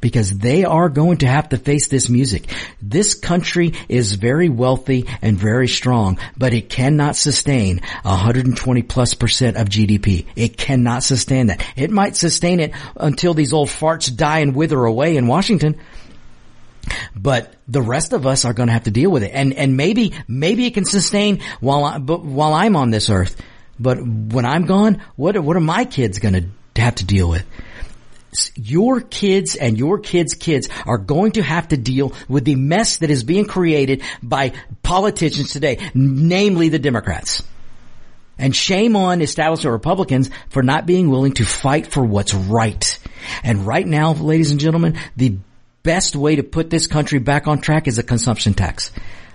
because 0.00 0.38
they 0.38 0.64
are 0.64 0.88
going 0.88 1.18
to 1.18 1.26
have 1.26 1.50
to 1.50 1.58
face 1.58 1.88
this 1.88 2.08
music. 2.08 2.50
This 2.80 3.14
country 3.14 3.74
is 3.88 4.14
very 4.14 4.48
wealthy 4.48 5.06
and 5.20 5.36
very 5.36 5.68
strong, 5.68 6.18
but 6.36 6.54
it 6.54 6.68
cannot 6.70 7.16
sustain 7.16 7.80
120 8.02 8.82
plus 8.82 9.14
percent 9.14 9.56
of 9.56 9.68
GDP. 9.68 10.26
It 10.36 10.56
cannot 10.56 11.02
sustain 11.02 11.48
that. 11.48 11.62
It 11.76 11.90
might 11.90 12.16
sustain 12.16 12.60
it 12.60 12.72
until 12.96 13.34
these 13.34 13.52
old 13.52 13.68
farts 13.68 14.14
die 14.14 14.38
and 14.38 14.54
wither 14.54 14.82
away 14.84 15.16
in 15.16 15.26
Washington. 15.26 15.78
But 17.14 17.54
the 17.68 17.82
rest 17.82 18.12
of 18.12 18.26
us 18.26 18.44
are 18.44 18.52
going 18.52 18.68
to 18.68 18.72
have 18.72 18.84
to 18.84 18.90
deal 18.90 19.10
with 19.10 19.22
it. 19.22 19.32
And, 19.32 19.52
and 19.52 19.76
maybe, 19.76 20.14
maybe 20.26 20.66
it 20.66 20.74
can 20.74 20.84
sustain 20.84 21.40
while 21.60 21.84
I, 21.84 21.98
but 21.98 22.24
while 22.24 22.52
I'm 22.52 22.76
on 22.76 22.90
this 22.90 23.10
earth. 23.10 23.40
But 23.78 23.98
when 24.02 24.44
I'm 24.44 24.66
gone, 24.66 25.02
what, 25.16 25.38
what 25.38 25.56
are 25.56 25.60
my 25.60 25.84
kids 25.84 26.18
going 26.18 26.34
to 26.74 26.82
have 26.82 26.96
to 26.96 27.04
deal 27.04 27.28
with? 27.28 27.44
your 28.54 29.00
kids 29.00 29.56
and 29.56 29.78
your 29.78 29.98
kids' 29.98 30.34
kids 30.34 30.68
are 30.86 30.98
going 30.98 31.32
to 31.32 31.42
have 31.42 31.68
to 31.68 31.76
deal 31.76 32.12
with 32.28 32.44
the 32.44 32.54
mess 32.54 32.98
that 32.98 33.10
is 33.10 33.24
being 33.24 33.44
created 33.44 34.02
by 34.22 34.52
politicians 34.82 35.52
today, 35.52 35.78
namely 35.94 36.68
the 36.68 36.78
Democrats. 36.78 37.42
And 38.38 38.56
shame 38.56 38.96
on 38.96 39.20
establishment 39.20 39.72
Republicans 39.72 40.30
for 40.48 40.62
not 40.62 40.86
being 40.86 41.10
willing 41.10 41.32
to 41.32 41.44
fight 41.44 41.88
for 41.88 42.02
what's 42.02 42.32
right. 42.32 42.98
And 43.42 43.66
right 43.66 43.86
now, 43.86 44.12
ladies 44.14 44.50
and 44.50 44.60
gentlemen, 44.60 44.98
the 45.16 45.36
best 45.82 46.16
way 46.16 46.36
to 46.36 46.42
put 46.42 46.70
this 46.70 46.86
country 46.86 47.18
back 47.18 47.46
on 47.48 47.60
track 47.60 47.88
is 47.88 47.98
a 47.98 48.02
consumption 48.02 48.54
tax 48.54 48.90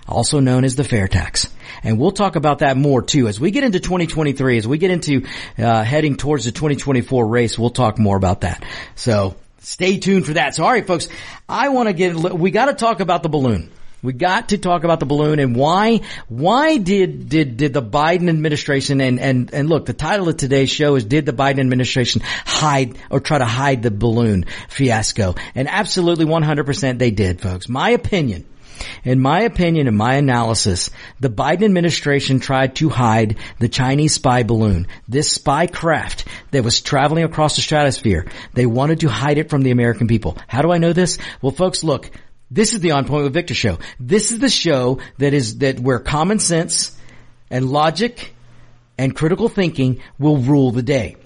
also 0.08 0.40
known 0.40 0.64
as 0.64 0.76
the 0.76 0.84
fair 0.84 1.08
tax. 1.08 1.48
And 1.82 1.98
we'll 1.98 2.12
talk 2.12 2.36
about 2.36 2.60
that 2.60 2.76
more 2.76 3.02
too. 3.02 3.28
As 3.28 3.40
we 3.40 3.50
get 3.50 3.64
into 3.64 3.80
2023, 3.80 4.58
as 4.58 4.66
we 4.66 4.78
get 4.78 4.90
into 4.90 5.26
uh, 5.58 5.82
heading 5.82 6.16
towards 6.16 6.44
the 6.44 6.52
2024 6.52 7.26
race, 7.26 7.58
we'll 7.58 7.70
talk 7.70 7.98
more 7.98 8.16
about 8.16 8.42
that. 8.42 8.64
So 8.94 9.36
stay 9.58 9.98
tuned 9.98 10.26
for 10.26 10.34
that. 10.34 10.54
So 10.54 10.64
all 10.64 10.70
right, 10.70 10.86
folks, 10.86 11.08
I 11.48 11.70
want 11.70 11.88
to 11.88 11.92
get, 11.92 12.14
we 12.14 12.50
got 12.50 12.66
to 12.66 12.74
talk 12.74 13.00
about 13.00 13.22
the 13.22 13.28
balloon. 13.28 13.70
We 14.06 14.12
got 14.12 14.50
to 14.50 14.58
talk 14.58 14.84
about 14.84 15.00
the 15.00 15.06
balloon 15.06 15.40
and 15.40 15.56
why, 15.56 16.02
why 16.28 16.76
did, 16.76 17.28
did, 17.28 17.56
did 17.56 17.72
the 17.72 17.82
Biden 17.82 18.28
administration 18.28 19.00
and, 19.00 19.18
and, 19.18 19.52
and 19.52 19.68
look, 19.68 19.86
the 19.86 19.94
title 19.94 20.28
of 20.28 20.36
today's 20.36 20.70
show 20.70 20.94
is 20.94 21.04
did 21.04 21.26
the 21.26 21.32
Biden 21.32 21.58
administration 21.58 22.22
hide 22.24 22.98
or 23.10 23.18
try 23.18 23.38
to 23.38 23.44
hide 23.44 23.82
the 23.82 23.90
balloon 23.90 24.44
fiasco? 24.68 25.34
And 25.56 25.66
absolutely 25.66 26.24
100% 26.24 26.98
they 26.98 27.10
did, 27.10 27.40
folks. 27.40 27.68
My 27.68 27.90
opinion 27.90 28.46
in 29.04 29.20
my 29.20 29.40
opinion 29.40 29.88
and 29.88 29.96
my 29.96 30.14
analysis, 30.14 30.90
the 31.18 31.30
Biden 31.30 31.64
administration 31.64 32.40
tried 32.40 32.76
to 32.76 32.88
hide 32.88 33.38
the 33.58 33.68
Chinese 33.68 34.14
spy 34.14 34.42
balloon, 34.42 34.86
this 35.08 35.32
spy 35.32 35.66
craft 35.66 36.26
that 36.50 36.64
was 36.64 36.80
traveling 36.80 37.24
across 37.24 37.56
the 37.56 37.62
stratosphere. 37.62 38.26
They 38.54 38.66
wanted 38.66 39.00
to 39.00 39.08
hide 39.08 39.38
it 39.38 39.50
from 39.50 39.62
the 39.62 39.70
American 39.70 40.06
people. 40.06 40.36
How 40.46 40.62
do 40.62 40.70
I 40.70 40.78
know 40.78 40.92
this? 40.92 41.18
Well, 41.40 41.52
folks, 41.52 41.82
look, 41.84 42.10
this 42.50 42.72
is 42.72 42.80
the 42.80 42.92
On 42.92 43.04
Point 43.04 43.24
with 43.24 43.34
Victor 43.34 43.54
show. 43.54 43.78
This 43.98 44.32
is 44.32 44.38
the 44.38 44.48
show 44.48 45.00
that 45.18 45.34
is, 45.34 45.58
that 45.58 45.80
where 45.80 45.98
common 45.98 46.38
sense 46.38 46.96
and 47.50 47.70
logic 47.70 48.34
and 48.98 49.14
critical 49.14 49.48
thinking 49.48 50.00
will 50.18 50.38
rule 50.38 50.70
the 50.72 50.82
day. 50.82 51.16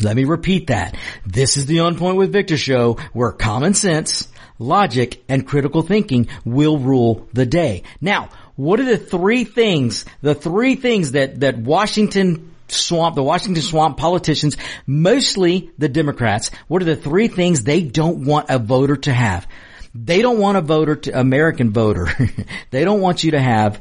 Let 0.00 0.16
me 0.16 0.24
repeat 0.24 0.68
that. 0.68 0.96
This 1.26 1.56
is 1.56 1.66
the 1.66 1.80
On 1.80 1.96
Point 1.96 2.16
with 2.16 2.32
Victor 2.32 2.56
show 2.56 2.94
where 3.12 3.32
common 3.32 3.74
sense 3.74 4.28
logic, 4.58 5.22
and 5.28 5.46
critical 5.46 5.82
thinking 5.82 6.28
will 6.44 6.78
rule 6.78 7.28
the 7.32 7.46
day. 7.46 7.84
Now, 8.00 8.30
what 8.56 8.80
are 8.80 8.84
the 8.84 8.98
three 8.98 9.44
things, 9.44 10.04
the 10.20 10.34
three 10.34 10.74
things 10.74 11.12
that, 11.12 11.40
that 11.40 11.58
Washington 11.58 12.54
swamp, 12.68 13.14
the 13.14 13.22
Washington 13.22 13.62
swamp 13.62 13.96
politicians, 13.96 14.56
mostly 14.86 15.70
the 15.78 15.88
Democrats, 15.88 16.50
what 16.66 16.82
are 16.82 16.86
the 16.86 16.96
three 16.96 17.28
things 17.28 17.62
they 17.62 17.82
don't 17.82 18.24
want 18.24 18.50
a 18.50 18.58
voter 18.58 18.96
to 18.96 19.12
have? 19.12 19.46
They 19.94 20.22
don't 20.22 20.38
want 20.38 20.58
a 20.58 20.60
voter 20.60 20.96
to, 20.96 21.18
American 21.18 21.70
voter. 21.72 22.08
they 22.70 22.84
don't 22.84 23.00
want 23.00 23.24
you 23.24 23.32
to 23.32 23.40
have 23.40 23.80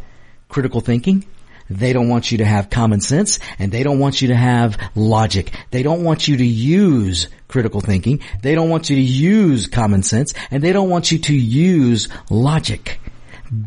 critical 0.50 0.82
thinking. 0.82 1.26
They 1.70 1.92
don't 1.92 2.08
want 2.08 2.32
you 2.32 2.38
to 2.40 2.46
have 2.46 2.70
common 2.70 3.02
sense 3.02 3.40
and 3.60 3.72
they 3.72 3.84
don't 3.84 4.00
want 4.00 4.22
you 4.22 4.30
to 4.30 4.36
have 4.36 4.78
logic. 4.96 5.52
They 5.72 5.84
don't 5.84 6.04
want 6.04 6.28
you 6.28 6.38
to 6.38 6.46
use 6.46 7.28
critical 7.48 7.82
thinking. 7.82 8.22
They 8.42 8.56
don't 8.56 8.70
want 8.70 8.90
you 8.90 8.96
to 8.96 9.02
use 9.02 9.68
common 9.68 10.04
sense 10.04 10.34
and 10.50 10.64
they 10.64 10.72
don't 10.72 10.90
want 10.90 11.12
you 11.12 11.20
to 11.20 11.36
use 11.36 12.08
logic. 12.30 13.00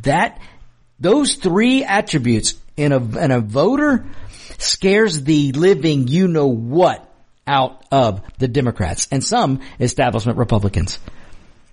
That, 0.02 0.40
those 0.98 1.34
three 1.34 1.84
attributes 1.84 2.54
in 2.76 2.92
a, 2.92 3.18
in 3.18 3.30
a 3.30 3.40
voter 3.40 4.06
scares 4.58 5.22
the 5.22 5.52
living 5.52 6.08
you 6.08 6.28
know 6.28 6.46
what 6.46 7.06
out 7.46 7.84
of 7.90 8.22
the 8.38 8.48
Democrats 8.48 9.08
and 9.10 9.22
some 9.22 9.60
establishment 9.78 10.38
Republicans. 10.38 10.98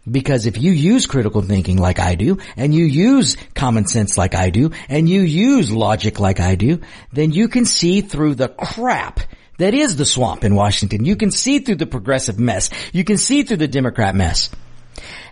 Because 0.09 0.45
if 0.45 0.57
you 0.57 0.71
use 0.71 1.05
critical 1.05 1.41
thinking 1.41 1.77
like 1.77 1.99
I 1.99 2.15
do, 2.15 2.37
and 2.55 2.73
you 2.73 2.85
use 2.85 3.35
common 3.53 3.87
sense 3.87 4.17
like 4.17 4.35
I 4.35 4.49
do, 4.49 4.71
and 4.87 5.09
you 5.09 5.21
use 5.21 5.71
logic 5.71 6.19
like 6.19 6.39
I 6.39 6.55
do, 6.55 6.81
then 7.11 7.31
you 7.31 7.47
can 7.49 7.65
see 7.65 8.01
through 8.01 8.35
the 8.35 8.47
crap 8.47 9.19
that 9.57 9.73
is 9.73 9.95
the 9.95 10.05
swamp 10.05 10.43
in 10.43 10.55
Washington. 10.55 11.03
You 11.03 11.15
can 11.15 11.31
see 11.31 11.59
through 11.59 11.75
the 11.75 11.87
progressive 11.87 12.39
mess. 12.39 12.69
You 12.93 13.03
can 13.03 13.17
see 13.17 13.43
through 13.43 13.57
the 13.57 13.67
Democrat 13.67 14.15
mess. 14.15 14.49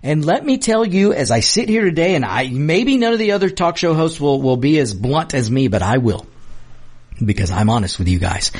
And 0.04 0.26
let 0.26 0.46
me 0.46 0.58
tell 0.58 0.86
you, 0.86 1.14
as 1.14 1.32
I 1.32 1.40
sit 1.40 1.70
here 1.70 1.86
today, 1.86 2.16
and 2.16 2.26
I, 2.26 2.50
maybe 2.50 2.98
none 2.98 3.14
of 3.14 3.20
the 3.20 3.32
other 3.32 3.50
talk 3.50 3.78
show 3.78 3.94
hosts 3.94 4.20
will, 4.20 4.42
will 4.42 4.58
be 4.58 4.80
as 4.80 4.94
blunt 4.94 5.34
as 5.34 5.50
me, 5.50 5.68
but 5.68 5.82
I 5.82 5.98
will. 5.98 6.26
Because 7.24 7.50
I'm 7.50 7.70
honest 7.70 7.98
with 7.98 8.08
you 8.08 8.20
guys. 8.20 8.52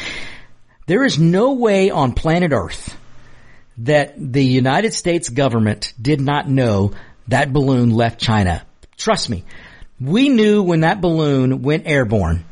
There 0.88 1.04
is 1.04 1.20
no 1.20 1.54
way 1.54 1.90
on 1.90 2.14
planet 2.14 2.52
earth 2.54 2.96
that 3.80 4.14
the 4.18 4.44
United 4.44 4.94
States 4.94 5.30
government 5.30 5.94
did 6.02 6.22
not 6.22 6.50
know 6.50 6.92
that 7.28 7.52
balloon 7.52 7.92
left 7.92 8.20
China. 8.20 8.66
Trust 8.98 9.30
me. 9.30 9.44
We 10.00 10.30
knew 10.30 10.64
when 10.64 10.82
that 10.82 11.02
balloon 11.02 11.62
went 11.62 11.88
airborne 11.88 12.46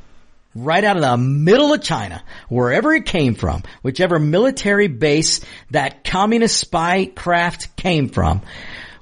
right 0.55 0.83
out 0.83 0.97
of 0.97 1.01
the 1.01 1.17
middle 1.17 1.73
of 1.73 1.81
China, 1.81 2.23
wherever 2.47 2.93
it 2.93 3.05
came 3.05 3.35
from, 3.35 3.63
whichever 3.81 4.19
military 4.19 4.87
base 4.87 5.41
that 5.71 6.03
communist 6.03 6.57
spy 6.57 7.05
craft 7.05 7.75
came 7.75 8.09
from, 8.09 8.41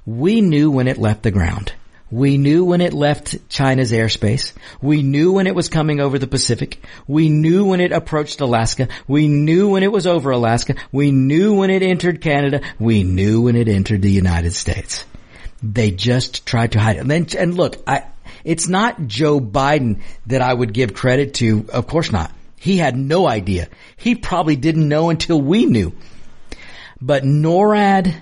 we 0.06 0.42
knew 0.42 0.72
when 0.72 0.88
it 0.88 0.98
left 0.98 1.24
the 1.24 1.32
ground. 1.32 1.74
We 2.12 2.38
knew 2.38 2.66
when 2.66 2.82
it 2.82 2.94
left 2.94 3.48
China's 3.48 3.94
airspace. 3.94 4.54
We 4.82 5.02
knew 5.02 5.32
when 5.32 5.48
it 5.48 5.56
was 5.56 5.70
coming 5.70 6.02
over 6.02 6.20
the 6.20 6.28
Pacific. 6.28 6.84
We 7.08 7.30
knew 7.30 7.66
when 7.66 7.80
it 7.80 7.94
approached 7.94 8.42
Alaska. 8.42 8.90
We 9.08 9.30
knew 9.30 9.70
when 9.70 9.84
it 9.84 9.92
was 9.92 10.06
over 10.06 10.32
Alaska. 10.32 10.76
We 10.92 11.12
knew 11.12 11.56
when 11.56 11.70
it 11.70 11.82
entered 11.82 12.20
Canada. 12.20 12.62
We 12.80 13.04
knew 13.04 13.44
when 13.44 13.56
it 13.56 13.70
entered 13.70 14.02
the 14.02 14.12
United 14.12 14.54
States. 14.54 15.06
They 15.64 15.92
just 15.92 16.46
tried 16.46 16.74
to 16.74 16.80
hide 16.80 16.98
it. 16.98 17.10
And, 17.10 17.36
and 17.36 17.56
look, 17.56 17.78
I, 17.88 18.04
it's 18.44 18.68
not 18.68 19.08
Joe 19.08 19.40
Biden 19.40 20.02
that 20.28 20.42
I 20.42 20.54
would 20.54 20.74
give 20.74 20.94
credit 20.94 21.36
to. 21.36 21.66
Of 21.72 21.88
course 21.88 22.12
not. 22.12 22.32
He 22.58 22.78
had 22.78 22.98
no 22.98 23.28
idea. 23.28 23.70
He 23.96 24.16
probably 24.16 24.58
didn't 24.58 24.88
know 24.88 25.10
until 25.10 25.42
we 25.42 25.66
knew. 25.66 25.94
But 27.02 27.24
NORAD 27.24 28.14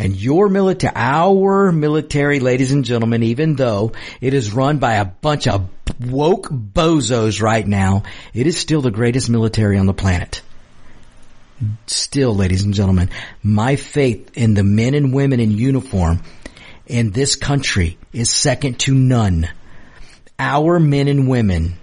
and 0.00 0.16
your 0.16 0.48
military, 0.48 0.94
our 0.96 1.70
military, 1.70 2.40
ladies 2.40 2.72
and 2.72 2.86
gentlemen, 2.86 3.22
even 3.22 3.54
though 3.54 3.92
it 4.22 4.32
is 4.32 4.50
run 4.50 4.78
by 4.78 4.94
a 4.94 5.04
bunch 5.04 5.46
of 5.46 5.68
woke 6.00 6.48
bozos 6.48 7.42
right 7.42 7.66
now, 7.66 8.04
it 8.32 8.46
is 8.46 8.56
still 8.56 8.80
the 8.80 8.90
greatest 8.90 9.28
military 9.28 9.76
on 9.76 9.84
the 9.84 9.92
planet. 9.92 10.40
Still, 11.86 12.34
ladies 12.34 12.64
and 12.64 12.72
gentlemen, 12.72 13.10
my 13.42 13.76
faith 13.76 14.30
in 14.38 14.54
the 14.54 14.64
men 14.64 14.94
and 14.94 15.12
women 15.12 15.38
in 15.38 15.50
uniform 15.50 16.22
in 16.86 17.10
this 17.10 17.36
country 17.36 17.98
is 18.10 18.30
second 18.30 18.80
to 18.80 18.94
none 18.94 19.50
our 20.38 20.80
men 20.80 21.08
and 21.08 21.28
women, 21.28 21.76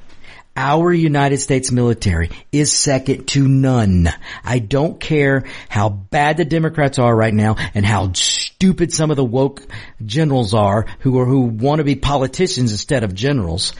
our 0.57 0.91
United 0.91 1.37
States 1.37 1.71
military 1.71 2.31
is 2.51 2.73
second 2.73 3.27
to 3.27 3.47
none. 3.47 4.09
I 4.43 4.57
don't 4.57 4.99
care 4.99 5.45
how 5.69 5.87
bad 5.87 6.37
the 6.37 6.45
Democrats 6.45 6.97
are 6.97 7.15
right 7.15 7.33
now 7.33 7.55
and 7.75 7.85
how 7.85 8.11
stupid 8.13 8.91
some 8.91 9.11
of 9.11 9.17
the 9.17 9.23
woke 9.23 9.61
generals 10.03 10.55
are 10.55 10.87
who 10.99 11.19
are, 11.19 11.25
who 11.25 11.41
want 11.41 11.77
to 11.79 11.83
be 11.83 11.95
politicians 11.95 12.71
instead 12.71 13.03
of 13.03 13.13
generals. 13.13 13.73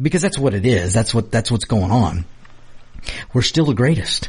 Because 0.00 0.20
that's 0.20 0.38
what 0.38 0.52
it 0.52 0.66
is. 0.66 0.92
That's 0.92 1.14
what, 1.14 1.32
that's 1.32 1.50
what's 1.50 1.64
going 1.64 1.90
on. 1.90 2.26
We're 3.32 3.42
still 3.42 3.64
the 3.64 3.74
greatest. 3.74 4.28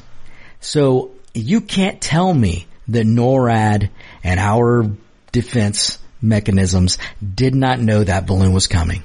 So 0.61 1.11
you 1.33 1.59
can't 1.59 1.99
tell 1.99 2.33
me 2.33 2.67
that 2.87 3.05
NORAD 3.05 3.89
and 4.23 4.39
our 4.39 4.89
defense 5.33 5.97
mechanisms 6.21 6.97
did 7.21 7.53
not 7.53 7.79
know 7.79 8.03
that 8.03 8.27
balloon 8.27 8.53
was 8.53 8.67
coming. 8.67 9.03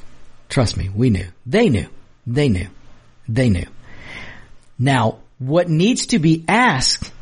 Trust 0.49 0.77
me, 0.77 0.89
we 0.95 1.11
knew. 1.11 1.27
They 1.45 1.69
knew. 1.69 1.89
They 2.27 2.49
knew. 2.49 2.69
They 3.29 3.51
knew. 3.51 3.67
Now, 4.79 5.19
what 5.39 5.69
needs 5.69 6.07
to 6.07 6.19
be 6.19 6.45
asked 6.49 7.13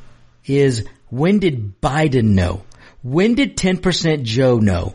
is 0.47 0.87
when 1.09 1.39
did 1.39 1.81
Biden 1.81 2.31
know? 2.35 2.65
When 3.03 3.35
did 3.35 3.57
10% 3.57 4.23
Joe 4.23 4.59
know? 4.59 4.95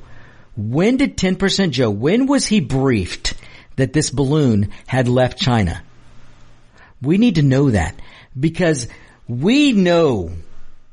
When 0.55 0.97
did 0.97 1.15
10% 1.15 1.71
Joe, 1.71 1.89
when 1.89 2.25
was 2.25 2.45
he 2.45 2.59
briefed 2.59 3.33
that 3.77 3.93
this 3.93 4.09
balloon 4.09 4.71
had 4.87 5.07
left 5.07 5.39
China? 5.39 5.81
We 7.01 7.17
need 7.17 7.35
to 7.35 7.41
know 7.43 7.71
that 7.71 7.95
because 8.37 8.87
we 9.27 9.71
know 9.71 10.31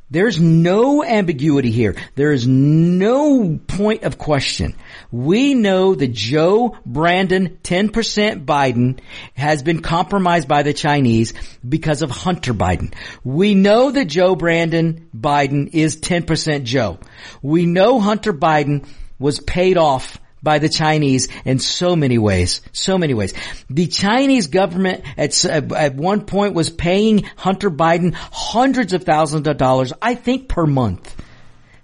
There's 0.09 0.41
no 0.41 1.03
ambiguity 1.03 1.73
here. 1.73 1.97
There 2.15 2.31
is 2.31 2.47
no 2.47 3.59
point 3.67 4.05
of 4.05 4.19
question. 4.19 4.77
We 5.11 5.55
know 5.55 5.97
that 5.97 6.13
Joe 6.13 6.77
Brandon, 6.87 7.59
10% 7.65 8.45
Biden, 8.45 9.01
has 9.35 9.65
been 9.65 9.83
compromised 9.83 10.47
by 10.47 10.63
the 10.63 10.73
Chinese 10.73 11.35
because 11.69 12.03
of 12.03 12.11
Hunter 12.13 12.55
Biden. 12.55 12.95
We 13.25 13.57
know 13.57 13.91
that 13.91 14.05
Joe 14.05 14.37
Brandon 14.37 15.09
Biden 15.13 15.71
is 15.75 16.01
10% 16.01 16.63
Joe. 16.63 17.01
We 17.43 17.67
know 17.67 17.99
Hunter 17.99 18.33
Biden 18.33 18.87
was 19.19 19.41
paid 19.41 19.77
off 19.77 20.21
by 20.47 20.61
the 20.61 20.69
Chinese 20.69 21.27
in 21.45 21.59
so 21.59 21.97
many 21.97 22.19
ways, 22.19 22.61
so 22.71 22.97
many 22.97 23.15
ways. 23.15 23.35
The 23.69 23.89
Chinese 23.89 24.47
government 24.47 25.03
at, 25.19 25.45
at 25.45 25.97
one 25.97 26.25
point 26.25 26.55
was 26.55 26.71
paying 26.71 27.25
Hunter 27.37 27.69
Biden 27.69 28.15
hundreds 28.15 28.93
of 28.93 29.03
thousands 29.03 29.49
of 29.49 29.57
dollars, 29.57 29.93
I 30.01 30.15
think 30.15 30.49
per 30.49 30.65
month. 30.65 31.21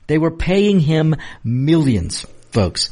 They 0.07 0.17
were 0.17 0.31
paying 0.31 0.79
him 0.79 1.17
millions, 1.43 2.25
folks. 2.53 2.91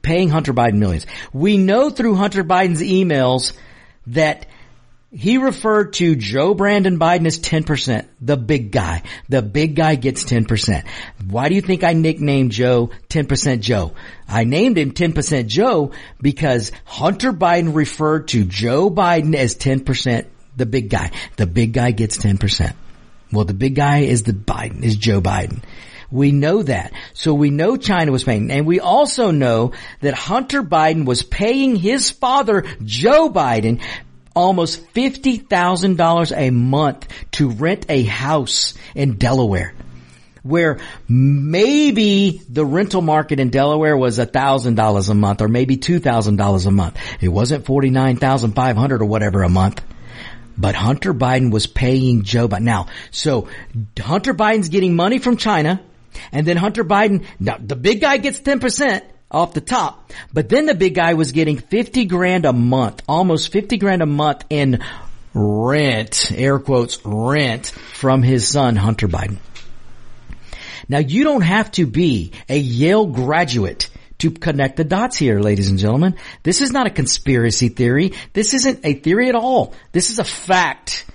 Paying 0.00 0.30
Hunter 0.30 0.54
Biden 0.54 0.78
millions. 0.78 1.06
We 1.30 1.58
know 1.58 1.90
through 1.90 2.14
Hunter 2.14 2.42
Biden's 2.42 2.80
emails 2.80 3.52
that 4.06 4.46
he 5.12 5.36
referred 5.36 5.92
to 5.94 6.16
Joe 6.16 6.54
Brandon 6.54 6.98
Biden 6.98 7.26
as 7.26 7.38
10%, 7.38 8.06
the 8.20 8.38
big 8.38 8.72
guy. 8.72 9.02
The 9.28 9.42
big 9.42 9.76
guy 9.76 9.94
gets 9.94 10.24
10%. 10.24 10.86
Why 11.26 11.48
do 11.48 11.54
you 11.54 11.60
think 11.60 11.84
I 11.84 11.92
nicknamed 11.92 12.52
Joe 12.52 12.90
10% 13.10 13.60
Joe? 13.60 13.92
I 14.26 14.44
named 14.44 14.78
him 14.78 14.92
10% 14.92 15.46
Joe 15.48 15.92
because 16.20 16.72
Hunter 16.86 17.32
Biden 17.32 17.74
referred 17.74 18.28
to 18.28 18.44
Joe 18.44 18.88
Biden 18.88 19.34
as 19.34 19.54
10%, 19.54 20.26
the 20.56 20.66
big 20.66 20.88
guy. 20.88 21.10
The 21.36 21.46
big 21.46 21.74
guy 21.74 21.90
gets 21.90 22.16
10%. 22.16 22.74
Well, 23.32 23.44
the 23.44 23.54
big 23.54 23.74
guy 23.74 24.00
is 24.00 24.22
the 24.22 24.32
Biden, 24.32 24.82
is 24.82 24.96
Joe 24.96 25.20
Biden. 25.20 25.62
We 26.10 26.32
know 26.32 26.62
that. 26.62 26.92
So 27.12 27.34
we 27.34 27.50
know 27.50 27.76
China 27.76 28.12
was 28.12 28.24
paying. 28.24 28.50
And 28.50 28.66
we 28.66 28.80
also 28.80 29.30
know 29.30 29.72
that 30.00 30.14
Hunter 30.14 30.62
Biden 30.62 31.04
was 31.04 31.22
paying 31.22 31.76
his 31.76 32.10
father, 32.10 32.64
Joe 32.84 33.30
Biden, 33.30 33.80
almost 34.34 34.92
$50,000 34.94 36.36
a 36.36 36.50
month 36.50 37.08
to 37.32 37.50
rent 37.50 37.86
a 37.88 38.02
house 38.02 38.74
in 38.94 39.16
Delaware 39.16 39.74
where 40.42 40.80
maybe 41.08 42.42
the 42.48 42.64
rental 42.64 43.00
market 43.00 43.38
in 43.38 43.50
Delaware 43.50 43.96
was 43.96 44.18
$1,000 44.18 45.08
a 45.08 45.14
month 45.14 45.40
or 45.40 45.48
maybe 45.48 45.76
$2,000 45.76 46.66
a 46.66 46.70
month. 46.70 46.98
It 47.20 47.28
wasn't 47.28 47.64
49,500 47.64 49.02
or 49.02 49.04
whatever 49.04 49.42
a 49.42 49.48
month. 49.48 49.82
But 50.56 50.74
Hunter 50.74 51.14
Biden 51.14 51.50
was 51.50 51.66
paying 51.66 52.24
Joe 52.24 52.48
Biden. 52.48 52.62
Now, 52.62 52.88
so 53.10 53.48
Hunter 53.98 54.34
Biden's 54.34 54.68
getting 54.68 54.94
money 54.94 55.18
from 55.18 55.36
China 55.36 55.80
and 56.30 56.46
then 56.46 56.56
Hunter 56.56 56.84
Biden, 56.84 57.24
now 57.40 57.56
the 57.58 57.76
big 57.76 58.00
guy 58.00 58.18
gets 58.18 58.40
10% 58.40 59.02
off 59.32 59.54
the 59.54 59.60
top. 59.60 60.12
But 60.32 60.48
then 60.48 60.66
the 60.66 60.74
big 60.74 60.94
guy 60.94 61.14
was 61.14 61.32
getting 61.32 61.58
50 61.58 62.04
grand 62.04 62.44
a 62.44 62.52
month, 62.52 63.02
almost 63.08 63.52
50 63.52 63.78
grand 63.78 64.02
a 64.02 64.06
month 64.06 64.44
in 64.50 64.82
rent, 65.34 66.30
air 66.34 66.58
quotes, 66.58 67.04
rent 67.04 67.66
from 67.66 68.22
his 68.22 68.48
son, 68.48 68.76
Hunter 68.76 69.08
Biden. 69.08 69.38
Now 70.88 70.98
you 70.98 71.24
don't 71.24 71.42
have 71.42 71.70
to 71.72 71.86
be 71.86 72.32
a 72.48 72.58
Yale 72.58 73.06
graduate 73.06 73.88
to 74.18 74.30
connect 74.30 74.76
the 74.76 74.84
dots 74.84 75.16
here, 75.16 75.40
ladies 75.40 75.68
and 75.68 75.78
gentlemen. 75.78 76.16
This 76.42 76.60
is 76.60 76.70
not 76.70 76.86
a 76.86 76.90
conspiracy 76.90 77.68
theory. 77.68 78.12
This 78.32 78.54
isn't 78.54 78.80
a 78.84 78.94
theory 78.94 79.28
at 79.28 79.34
all. 79.34 79.74
This 79.92 80.10
is 80.10 80.18
a 80.18 80.24
fact. 80.24 81.06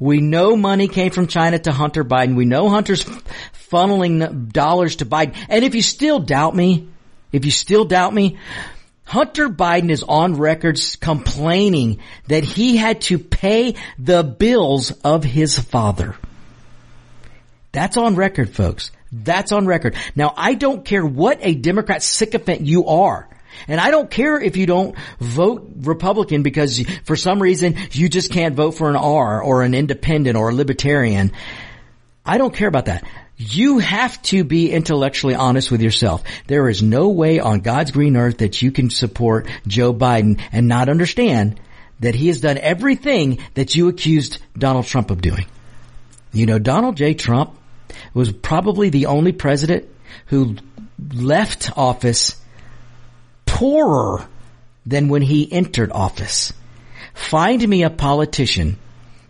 We 0.00 0.20
know 0.20 0.56
money 0.56 0.88
came 0.88 1.10
from 1.10 1.26
China 1.26 1.58
to 1.58 1.72
Hunter 1.72 2.04
Biden. 2.04 2.36
We 2.36 2.44
know 2.44 2.68
Hunter's 2.68 3.04
funneling 3.70 4.52
dollars 4.52 4.96
to 4.96 5.06
Biden. 5.06 5.36
And 5.48 5.64
if 5.64 5.74
you 5.74 5.82
still 5.82 6.20
doubt 6.20 6.54
me, 6.54 6.88
if 7.32 7.44
you 7.44 7.50
still 7.50 7.84
doubt 7.84 8.14
me, 8.14 8.38
Hunter 9.04 9.48
Biden 9.48 9.90
is 9.90 10.02
on 10.02 10.36
record 10.36 10.78
complaining 11.00 12.00
that 12.26 12.44
he 12.44 12.76
had 12.76 13.00
to 13.02 13.18
pay 13.18 13.74
the 13.98 14.22
bills 14.22 14.90
of 15.02 15.24
his 15.24 15.58
father. 15.58 16.14
That's 17.72 17.96
on 17.96 18.16
record, 18.16 18.50
folks. 18.50 18.90
That's 19.10 19.52
on 19.52 19.66
record. 19.66 19.94
Now, 20.14 20.34
I 20.36 20.54
don't 20.54 20.84
care 20.84 21.04
what 21.04 21.38
a 21.40 21.54
Democrat 21.54 22.02
sycophant 22.02 22.62
you 22.62 22.86
are. 22.86 23.28
And 23.66 23.80
I 23.80 23.90
don't 23.90 24.10
care 24.10 24.40
if 24.40 24.56
you 24.56 24.66
don't 24.66 24.94
vote 25.18 25.70
Republican 25.76 26.42
because 26.42 26.84
for 27.04 27.16
some 27.16 27.40
reason 27.40 27.76
you 27.92 28.08
just 28.08 28.30
can't 28.30 28.54
vote 28.54 28.72
for 28.72 28.88
an 28.90 28.96
R 28.96 29.42
or 29.42 29.62
an 29.62 29.74
independent 29.74 30.36
or 30.36 30.50
a 30.50 30.54
libertarian. 30.54 31.32
I 32.24 32.38
don't 32.38 32.54
care 32.54 32.68
about 32.68 32.86
that. 32.86 33.04
You 33.40 33.78
have 33.78 34.20
to 34.22 34.42
be 34.42 34.72
intellectually 34.72 35.36
honest 35.36 35.70
with 35.70 35.80
yourself. 35.80 36.24
There 36.48 36.68
is 36.68 36.82
no 36.82 37.10
way 37.10 37.38
on 37.38 37.60
God's 37.60 37.92
green 37.92 38.16
earth 38.16 38.38
that 38.38 38.60
you 38.60 38.72
can 38.72 38.90
support 38.90 39.46
Joe 39.64 39.94
Biden 39.94 40.40
and 40.50 40.66
not 40.66 40.88
understand 40.88 41.60
that 42.00 42.16
he 42.16 42.26
has 42.26 42.40
done 42.40 42.58
everything 42.58 43.38
that 43.54 43.76
you 43.76 43.88
accused 43.88 44.38
Donald 44.58 44.86
Trump 44.86 45.12
of 45.12 45.20
doing. 45.20 45.46
You 46.32 46.46
know, 46.46 46.58
Donald 46.58 46.96
J. 46.96 47.14
Trump 47.14 47.56
was 48.12 48.32
probably 48.32 48.90
the 48.90 49.06
only 49.06 49.32
president 49.32 49.88
who 50.26 50.56
left 51.14 51.70
office 51.76 52.40
poorer 53.46 54.26
than 54.84 55.08
when 55.08 55.22
he 55.22 55.50
entered 55.50 55.92
office. 55.92 56.52
Find 57.14 57.66
me 57.66 57.84
a 57.84 57.90
politician 57.90 58.78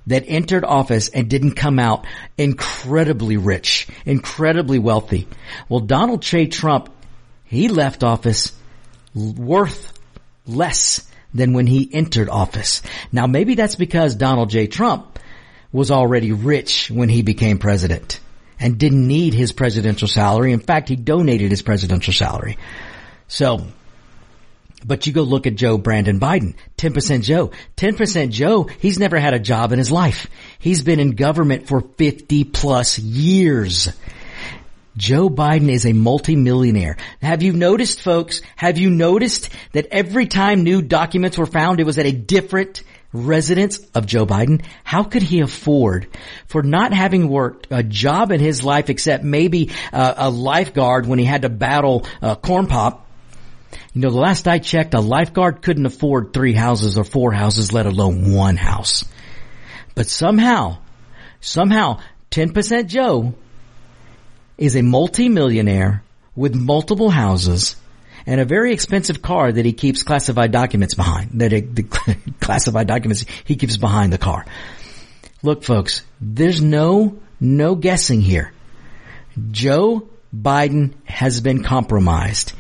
that 0.09 0.25
entered 0.27 0.65
office 0.65 1.09
and 1.09 1.29
didn't 1.29 1.53
come 1.53 1.79
out 1.79 2.07
incredibly 2.37 3.37
rich, 3.37 3.87
incredibly 4.05 4.79
wealthy. 4.79 5.29
Well, 5.69 5.81
Donald 5.81 6.23
J. 6.23 6.47
Trump, 6.47 6.91
he 7.45 7.69
left 7.69 8.03
office 8.03 8.53
worth 9.15 9.93
less 10.47 11.09
than 11.33 11.53
when 11.53 11.67
he 11.67 11.89
entered 11.93 12.29
office. 12.29 12.83
Now 13.13 13.27
maybe 13.27 13.55
that's 13.55 13.77
because 13.77 14.17
Donald 14.17 14.51
J. 14.51 14.67
Trump 14.67 15.19
was 15.73 15.91
already 15.91 16.33
rich 16.33 16.91
when 16.91 17.09
he 17.09 17.23
became 17.23 17.59
president 17.59 18.21
and 18.59 18.79
didn't 18.79 19.07
need 19.07 19.35
his 19.35 19.53
presidential 19.53 20.09
salary. 20.09 20.53
In 20.53 20.61
fact, 20.61 20.89
he 20.89 20.97
donated 20.97 21.51
his 21.51 21.63
presidential 21.63 22.13
salary. 22.13 22.59
So 23.29 23.67
but 24.85 25.07
you 25.07 25.13
go 25.13 25.23
look 25.23 25.47
at 25.47 25.57
Joe 25.57 25.79
Brandon 25.79 26.21
Biden, 26.21 26.55
10% 26.77 27.23
Joe. 27.23 27.51
10% 27.77 28.31
Joe, 28.31 28.65
he's 28.65 28.99
never 28.99 29.19
had 29.19 29.35
a 29.35 29.39
job 29.39 29.73
in 29.73 29.79
his 29.79 29.91
life. 29.91 30.29
He's 30.59 30.83
been 30.83 31.01
in 31.01 31.13
government 31.13 31.69
for 31.69 31.81
50 31.81 32.45
plus 32.45 32.99
years. 32.99 33.89
Joe 34.97 35.31
Biden 35.31 35.71
is 35.71 35.87
a 35.87 35.93
multimillionaire. 35.93 36.97
Have 37.23 37.43
you 37.43 37.53
noticed 37.53 38.03
folks, 38.03 38.43
have 38.57 38.79
you 38.79 38.91
noticed 38.91 39.49
that 39.73 39.87
every 39.93 40.27
time 40.27 40.65
new 40.65 40.83
documents 40.83 41.39
were 41.39 41.47
found, 41.47 41.79
it 41.79 41.87
was 41.87 41.99
at 41.99 42.07
a 42.07 42.13
different 42.13 42.83
residence 43.13 43.79
of 43.95 44.07
Joe 44.07 44.27
Biden? 44.27 44.65
How 44.83 45.05
could 45.05 45.23
he 45.23 45.41
afford 45.41 46.09
for 46.47 46.63
not 46.63 46.93
having 46.93 47.29
worked 47.29 47.69
a 47.71 47.85
job 47.85 48.33
in 48.33 48.41
his 48.41 48.65
life 48.65 48.91
except 48.91 49.23
maybe 49.23 49.71
uh, 49.93 50.15
a 50.17 50.31
lifeguard 50.31 51.07
when 51.07 51.21
he 51.21 51.25
had 51.25 51.43
to 51.43 51.49
battle 51.49 52.05
uh, 52.21 52.35
Corn 52.35 52.67
Pop? 52.67 53.08
You 53.93 54.03
know, 54.03 54.11
the 54.11 54.19
last 54.19 54.49
I 54.49 54.59
checked, 54.59 54.95
a 54.95 55.01
lifeguard 55.01 55.63
couldn't 55.63 55.87
afford 55.87 56.33
three 56.33 56.55
houses 56.55 56.99
or 56.99 57.05
four 57.05 57.33
houses, 57.33 57.73
let 57.73 57.87
alone 57.87 58.33
one 58.33 58.57
house. 58.57 59.05
But 59.95 60.07
somehow, 60.07 60.79
somehow, 61.41 62.01
10% 62.31 62.87
Joe 62.87 63.35
is 64.57 64.77
a 64.77 64.83
multimillionaire 64.83 66.03
with 66.37 66.55
multiple 66.55 67.11
houses 67.11 67.77
and 68.27 68.41
a 68.41 68.45
very 68.45 68.73
expensive 68.73 69.23
car 69.23 69.51
that 69.51 69.65
he 69.65 69.73
keeps 69.73 70.03
classified 70.03 70.53
documents 70.53 70.95
behind, 70.95 71.41
that 71.41 71.53
it, 71.53 71.75
the 71.75 71.83
classified 72.41 72.87
documents 72.87 73.25
he 73.45 73.57
keeps 73.57 73.77
behind 73.77 74.13
the 74.13 74.19
car. 74.19 74.45
Look 75.43 75.65
folks, 75.65 76.03
there's 76.21 76.61
no, 76.61 77.19
no 77.41 77.75
guessing 77.75 78.21
here. 78.21 78.53
Joe 79.51 80.09
Biden 80.35 80.95
has 81.05 81.41
been 81.41 81.63
compromised 81.63 82.53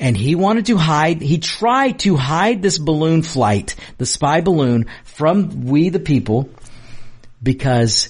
and 0.00 0.16
he 0.16 0.34
wanted 0.34 0.66
to 0.66 0.76
hide, 0.76 1.20
he 1.20 1.38
tried 1.38 2.00
to 2.00 2.16
hide 2.16 2.62
this 2.62 2.78
balloon 2.78 3.22
flight, 3.22 3.76
the 3.98 4.06
spy 4.06 4.40
balloon 4.40 4.86
from 5.04 5.66
we 5.66 5.90
the 5.90 6.00
people 6.00 6.48
because 7.42 8.08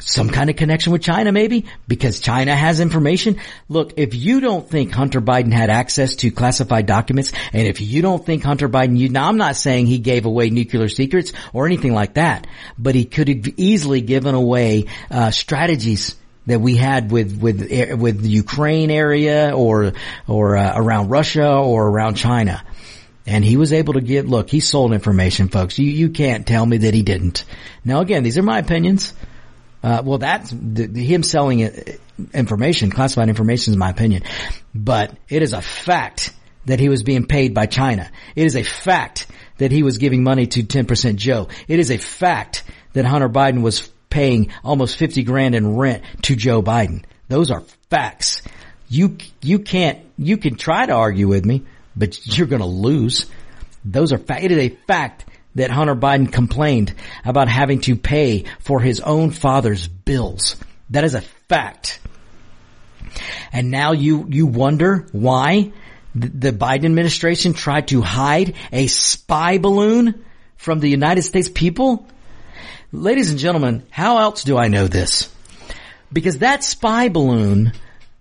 some 0.00 0.30
kind 0.30 0.48
of 0.48 0.56
connection 0.56 0.92
with 0.92 1.02
China 1.02 1.32
maybe 1.32 1.66
because 1.86 2.20
China 2.20 2.54
has 2.54 2.80
information. 2.80 3.40
Look, 3.68 3.94
if 3.98 4.14
you 4.14 4.40
don't 4.40 4.68
think 4.68 4.92
Hunter 4.92 5.20
Biden 5.20 5.52
had 5.52 5.70
access 5.70 6.16
to 6.16 6.30
classified 6.30 6.86
documents 6.86 7.32
and 7.52 7.66
if 7.68 7.80
you 7.80 8.00
don't 8.00 8.24
think 8.24 8.42
Hunter 8.42 8.68
Biden, 8.68 8.96
you, 8.96 9.08
now 9.08 9.28
I'm 9.28 9.36
not 9.36 9.56
saying 9.56 9.86
he 9.86 9.98
gave 9.98 10.24
away 10.24 10.50
nuclear 10.50 10.88
secrets 10.88 11.32
or 11.52 11.66
anything 11.66 11.92
like 11.92 12.14
that, 12.14 12.46
but 12.78 12.94
he 12.94 13.04
could 13.04 13.28
have 13.28 13.48
easily 13.58 14.00
given 14.00 14.34
away 14.34 14.86
uh, 15.10 15.30
strategies 15.32 16.16
that 16.48 16.60
we 16.60 16.76
had 16.76 17.10
with 17.10 17.38
with 17.40 17.60
with 17.60 18.22
the 18.22 18.28
Ukraine 18.28 18.90
area 18.90 19.54
or 19.54 19.92
or 20.26 20.56
uh, 20.56 20.72
around 20.74 21.10
Russia 21.10 21.48
or 21.48 21.86
around 21.86 22.14
China. 22.14 22.64
And 23.26 23.44
he 23.44 23.58
was 23.58 23.74
able 23.74 23.92
to 23.92 24.00
get, 24.00 24.26
look, 24.26 24.48
he 24.48 24.60
sold 24.60 24.94
information, 24.94 25.48
folks. 25.48 25.78
You, 25.78 25.90
you 25.90 26.08
can't 26.08 26.46
tell 26.46 26.64
me 26.64 26.78
that 26.78 26.94
he 26.94 27.02
didn't. 27.02 27.44
Now 27.84 28.00
again, 28.00 28.22
these 28.22 28.38
are 28.38 28.42
my 28.42 28.58
opinions. 28.58 29.12
Uh, 29.82 30.02
well, 30.02 30.16
that's 30.16 30.50
the, 30.50 30.86
the, 30.86 31.04
him 31.04 31.22
selling 31.22 31.60
it, 31.60 32.00
information, 32.32 32.90
classified 32.90 33.28
information, 33.28 33.74
is 33.74 33.76
my 33.76 33.90
opinion. 33.90 34.22
But 34.74 35.14
it 35.28 35.42
is 35.42 35.52
a 35.52 35.60
fact 35.60 36.32
that 36.64 36.80
he 36.80 36.88
was 36.88 37.02
being 37.02 37.26
paid 37.26 37.52
by 37.52 37.66
China. 37.66 38.10
It 38.34 38.46
is 38.46 38.56
a 38.56 38.62
fact 38.62 39.26
that 39.58 39.70
he 39.70 39.82
was 39.82 39.98
giving 39.98 40.24
money 40.24 40.46
to 40.46 40.62
10% 40.62 41.16
Joe. 41.16 41.48
It 41.68 41.78
is 41.78 41.90
a 41.90 41.98
fact 41.98 42.64
that 42.94 43.04
Hunter 43.04 43.28
Biden 43.28 43.60
was 43.60 43.90
paying 44.10 44.52
almost 44.64 44.96
50 44.96 45.22
grand 45.22 45.54
in 45.54 45.76
rent 45.76 46.02
to 46.22 46.36
Joe 46.36 46.62
Biden. 46.62 47.04
Those 47.28 47.50
are 47.50 47.62
facts. 47.90 48.42
You, 48.88 49.18
you 49.42 49.58
can't, 49.58 50.00
you 50.16 50.36
can 50.38 50.56
try 50.56 50.86
to 50.86 50.92
argue 50.92 51.28
with 51.28 51.44
me, 51.44 51.64
but 51.94 52.26
you're 52.26 52.46
going 52.46 52.62
to 52.62 52.66
lose. 52.66 53.26
Those 53.84 54.12
are 54.12 54.18
fact. 54.18 54.44
It 54.44 54.52
is 54.52 54.58
a 54.58 54.76
fact 54.86 55.26
that 55.54 55.70
Hunter 55.70 55.94
Biden 55.94 56.32
complained 56.32 56.94
about 57.24 57.48
having 57.48 57.80
to 57.82 57.96
pay 57.96 58.44
for 58.60 58.80
his 58.80 59.00
own 59.00 59.30
father's 59.30 59.86
bills. 59.88 60.56
That 60.90 61.04
is 61.04 61.14
a 61.14 61.20
fact. 61.20 62.00
And 63.52 63.70
now 63.70 63.92
you, 63.92 64.26
you 64.28 64.46
wonder 64.46 65.06
why 65.12 65.72
the 66.14 66.52
Biden 66.52 66.84
administration 66.84 67.52
tried 67.52 67.88
to 67.88 68.00
hide 68.00 68.54
a 68.72 68.86
spy 68.86 69.58
balloon 69.58 70.24
from 70.56 70.80
the 70.80 70.88
United 70.88 71.22
States 71.22 71.48
people? 71.48 72.06
Ladies 72.90 73.28
and 73.28 73.38
gentlemen, 73.38 73.82
how 73.90 74.16
else 74.16 74.44
do 74.44 74.56
I 74.56 74.68
know 74.68 74.86
this? 74.86 75.30
Because 76.10 76.38
that 76.38 76.64
spy 76.64 77.10
balloon 77.10 77.72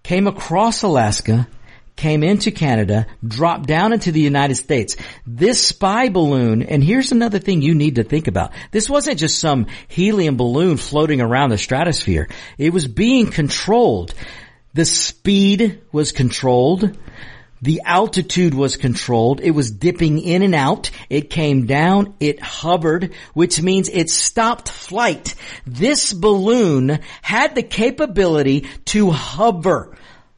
came 0.03 0.27
across 0.27 0.83
Alaska, 0.83 1.47
came 1.95 2.21
into 2.21 2.51
Canada, 2.51 3.07
dropped 3.25 3.65
down 3.65 3.93
into 3.93 4.11
the 4.11 4.19
United 4.19 4.55
States. 4.55 4.97
This 5.25 5.65
spy 5.65 6.09
balloon, 6.09 6.63
and 6.63 6.83
here's 6.83 7.13
another 7.13 7.39
thing 7.39 7.61
you 7.61 7.75
need 7.75 7.95
to 7.95 8.03
think 8.03 8.27
about. 8.27 8.51
This 8.71 8.89
wasn't 8.89 9.19
just 9.19 9.39
some 9.39 9.67
helium 9.87 10.35
balloon 10.35 10.75
floating 10.75 11.21
around 11.21 11.51
the 11.51 11.57
stratosphere. 11.57 12.27
It 12.57 12.73
was 12.73 12.89
being 12.89 13.31
controlled. 13.31 14.13
The 14.73 14.83
speed 14.83 15.81
was 15.93 16.11
controlled. 16.11 16.97
The 17.67 17.81
altitude 17.83 18.53
was 18.53 18.77
controlled. 18.77 19.41
It 19.41 19.51
was 19.51 19.71
dipping 19.71 20.19
in 20.19 20.41
and 20.41 20.55
out. 20.55 20.89
It 21.09 21.29
came 21.29 21.65
down. 21.65 22.13
It 22.21 22.39
hovered, 22.39 23.13
which 23.33 23.61
means 23.61 23.89
it 23.89 24.09
stopped 24.09 24.69
flight. 24.69 25.35
This 25.65 26.13
balloon 26.13 26.99
had 27.21 27.55
the 27.55 27.63
capability 27.63 28.69
to 28.85 29.11
hover 29.11 29.97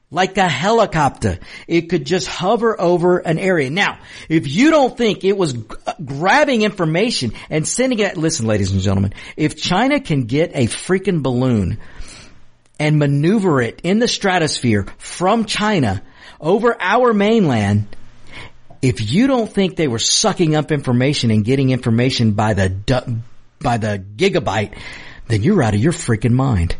like 0.09 0.39
a 0.39 0.49
helicopter. 0.49 1.37
It 1.67 1.81
could 1.81 2.03
just 2.03 2.25
hover 2.25 2.81
over 2.81 3.19
an 3.19 3.37
area. 3.37 3.69
Now, 3.69 3.99
if 4.27 4.47
you 4.47 4.71
don't 4.71 4.97
think 4.97 5.23
it 5.23 5.37
was 5.37 5.53
g- 5.53 5.63
uh, 5.85 5.93
grabbing 6.03 6.63
information 6.63 7.33
and 7.51 7.67
sending 7.67 7.99
it, 7.99 8.17
listen, 8.17 8.47
ladies 8.47 8.71
and 8.71 8.81
gentlemen, 8.81 9.13
if 9.37 9.55
China 9.55 9.99
can 9.99 10.23
get 10.23 10.53
a 10.55 10.65
freaking 10.65 11.21
balloon 11.21 11.77
and 12.79 12.97
maneuver 12.97 13.61
it 13.61 13.81
in 13.83 13.99
the 13.99 14.07
stratosphere 14.07 14.87
from 14.97 15.45
China 15.45 16.01
over 16.39 16.75
our 16.79 17.13
mainland, 17.13 17.87
if 18.81 19.11
you 19.11 19.27
don't 19.27 19.51
think 19.51 19.75
they 19.75 19.87
were 19.87 19.99
sucking 19.99 20.55
up 20.55 20.71
information 20.71 21.31
and 21.31 21.43
getting 21.43 21.69
information 21.69 22.31
by 22.31 22.53
the 22.53 22.69
by 23.61 23.77
the 23.77 24.03
gigabyte, 24.15 24.77
then 25.27 25.43
you're 25.43 25.61
out 25.61 25.73
of 25.73 25.81
your 25.81 25.91
freaking 25.91 26.31
mind. 26.31 26.75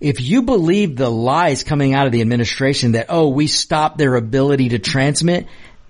If 0.00 0.20
you 0.20 0.42
believe 0.42 0.96
the 0.96 1.10
lies 1.10 1.64
coming 1.64 1.94
out 1.94 2.06
of 2.06 2.12
the 2.12 2.20
administration 2.20 2.92
that, 2.92 3.06
oh, 3.08 3.28
we 3.28 3.48
stopped 3.48 3.98
their 3.98 4.14
ability 4.14 4.68
to 4.70 4.78
transmit, 4.78 5.48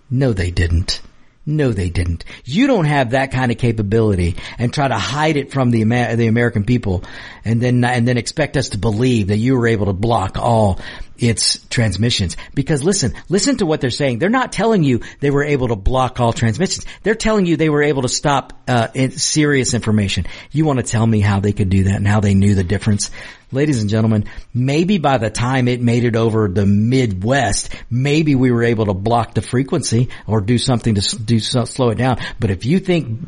no, 0.08 0.32
they 0.32 0.50
didn't. 0.50 1.02
No, 1.44 1.72
they 1.72 1.88
didn't. 1.88 2.24
You 2.44 2.66
don't 2.66 2.84
have 2.84 3.10
that 3.10 3.32
kind 3.32 3.50
of 3.50 3.56
capability 3.56 4.36
and 4.58 4.72
try 4.72 4.86
to 4.86 4.98
hide 4.98 5.38
it 5.38 5.50
from 5.50 5.70
the 5.70 5.82
the 5.82 6.26
American 6.26 6.64
people, 6.64 7.04
and 7.42 7.58
then 7.58 7.82
and 7.84 8.06
then 8.06 8.18
expect 8.18 8.58
us 8.58 8.70
to 8.70 8.78
believe 8.78 9.28
that 9.28 9.38
you 9.38 9.56
were 9.56 9.66
able 9.66 9.86
to 9.86 9.94
block 9.94 10.36
all 10.36 10.78
its 11.18 11.58
transmissions. 11.68 12.36
Because 12.54 12.82
listen, 12.82 13.14
listen 13.28 13.58
to 13.58 13.66
what 13.66 13.80
they're 13.80 13.90
saying. 13.90 14.18
They're 14.18 14.28
not 14.28 14.52
telling 14.52 14.82
you 14.82 15.00
they 15.20 15.30
were 15.30 15.44
able 15.44 15.68
to 15.68 15.76
block 15.76 16.20
all 16.20 16.32
transmissions. 16.32 16.86
They're 17.02 17.14
telling 17.14 17.46
you 17.46 17.56
they 17.56 17.70
were 17.70 17.82
able 17.82 18.02
to 18.02 18.08
stop 18.08 18.52
uh, 18.68 18.88
serious 19.10 19.74
information. 19.74 20.26
You 20.52 20.64
want 20.64 20.78
to 20.78 20.84
tell 20.84 21.06
me 21.06 21.20
how 21.20 21.40
they 21.40 21.52
could 21.52 21.70
do 21.70 21.84
that 21.84 21.96
and 21.96 22.06
how 22.06 22.20
they 22.20 22.34
knew 22.34 22.54
the 22.54 22.64
difference? 22.64 23.10
Ladies 23.50 23.80
and 23.80 23.88
gentlemen, 23.88 24.26
maybe 24.52 24.98
by 24.98 25.16
the 25.16 25.30
time 25.30 25.68
it 25.68 25.80
made 25.80 26.04
it 26.04 26.16
over 26.16 26.48
the 26.48 26.66
Midwest, 26.66 27.74
maybe 27.88 28.34
we 28.34 28.50
were 28.50 28.62
able 28.62 28.86
to 28.86 28.92
block 28.92 29.32
the 29.32 29.40
frequency 29.40 30.10
or 30.26 30.42
do 30.42 30.58
something 30.58 30.96
to 30.96 31.16
do 31.16 31.40
so, 31.40 31.64
slow 31.64 31.88
it 31.88 31.94
down. 31.94 32.18
But 32.38 32.50
if 32.50 32.66
you 32.66 32.78
think 32.78 33.20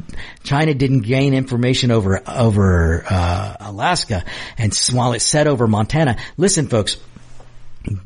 China 0.42 0.74
didn't 0.74 1.00
gain 1.02 1.32
information 1.32 1.90
over 1.90 2.20
over 2.28 3.02
uh, 3.08 3.56
Alaska 3.60 4.24
and 4.58 4.76
while 4.92 5.14
it 5.14 5.20
set 5.20 5.46
over 5.46 5.66
Montana, 5.66 6.18
listen, 6.36 6.68
folks. 6.68 6.98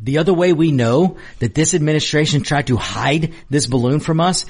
The 0.00 0.18
other 0.18 0.32
way 0.32 0.52
we 0.52 0.70
know 0.70 1.16
that 1.40 1.54
this 1.54 1.74
administration 1.74 2.42
tried 2.42 2.68
to 2.68 2.76
hide 2.76 3.34
this 3.50 3.66
balloon 3.66 4.00
from 4.00 4.20
us 4.20 4.46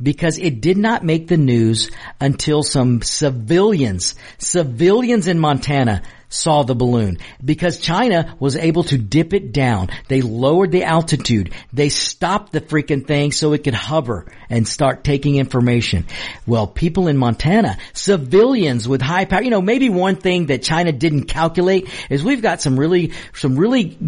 because 0.00 0.38
it 0.38 0.60
did 0.60 0.76
not 0.76 1.04
make 1.04 1.26
the 1.26 1.36
news 1.36 1.90
until 2.20 2.62
some 2.62 3.02
civilians, 3.02 4.14
civilians 4.38 5.26
in 5.26 5.38
Montana 5.38 6.02
saw 6.28 6.62
the 6.62 6.74
balloon 6.74 7.18
because 7.42 7.80
China 7.80 8.36
was 8.38 8.54
able 8.54 8.84
to 8.84 8.98
dip 8.98 9.32
it 9.32 9.52
down. 9.52 9.88
They 10.08 10.20
lowered 10.20 10.70
the 10.70 10.84
altitude. 10.84 11.54
They 11.72 11.88
stopped 11.88 12.52
the 12.52 12.60
freaking 12.60 13.06
thing 13.06 13.32
so 13.32 13.54
it 13.54 13.64
could 13.64 13.74
hover 13.74 14.26
and 14.50 14.68
start 14.68 15.04
taking 15.04 15.36
information. 15.36 16.06
Well, 16.46 16.66
people 16.66 17.08
in 17.08 17.16
Montana, 17.16 17.78
civilians 17.94 18.86
with 18.86 19.00
high 19.00 19.24
power, 19.24 19.42
you 19.42 19.50
know, 19.50 19.62
maybe 19.62 19.88
one 19.88 20.16
thing 20.16 20.46
that 20.46 20.62
China 20.62 20.92
didn't 20.92 21.24
calculate 21.24 21.88
is 22.10 22.22
we've 22.22 22.42
got 22.42 22.60
some 22.60 22.78
really, 22.78 23.12
some 23.32 23.56
really 23.56 23.98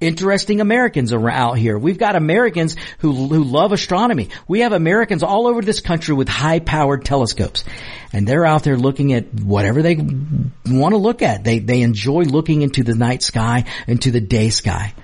interesting 0.00 0.60
Americans 0.60 1.12
out 1.12 1.58
here. 1.58 1.78
We've 1.78 1.98
got 1.98 2.16
Americans 2.16 2.76
who 2.98 3.12
who 3.12 3.44
love 3.44 3.72
astronomy. 3.72 4.30
We 4.48 4.60
have 4.60 4.72
Americans 4.72 5.22
all 5.22 5.46
over 5.46 5.62
this 5.62 5.80
country 5.80 6.14
with 6.14 6.28
high 6.28 6.60
powered 6.60 7.04
telescopes. 7.04 7.64
And 8.12 8.26
they're 8.26 8.46
out 8.46 8.62
there 8.62 8.76
looking 8.76 9.12
at 9.12 9.32
whatever 9.34 9.82
they 9.82 9.96
want 9.96 10.92
to 10.92 10.98
look 10.98 11.22
at. 11.22 11.44
They 11.44 11.58
they 11.58 11.82
enjoy 11.82 12.22
looking 12.22 12.62
into 12.62 12.82
the 12.82 12.94
night 12.94 13.22
sky, 13.22 13.64
into 13.86 14.10
the 14.10 14.20
day 14.20 14.50
sky. 14.50 14.94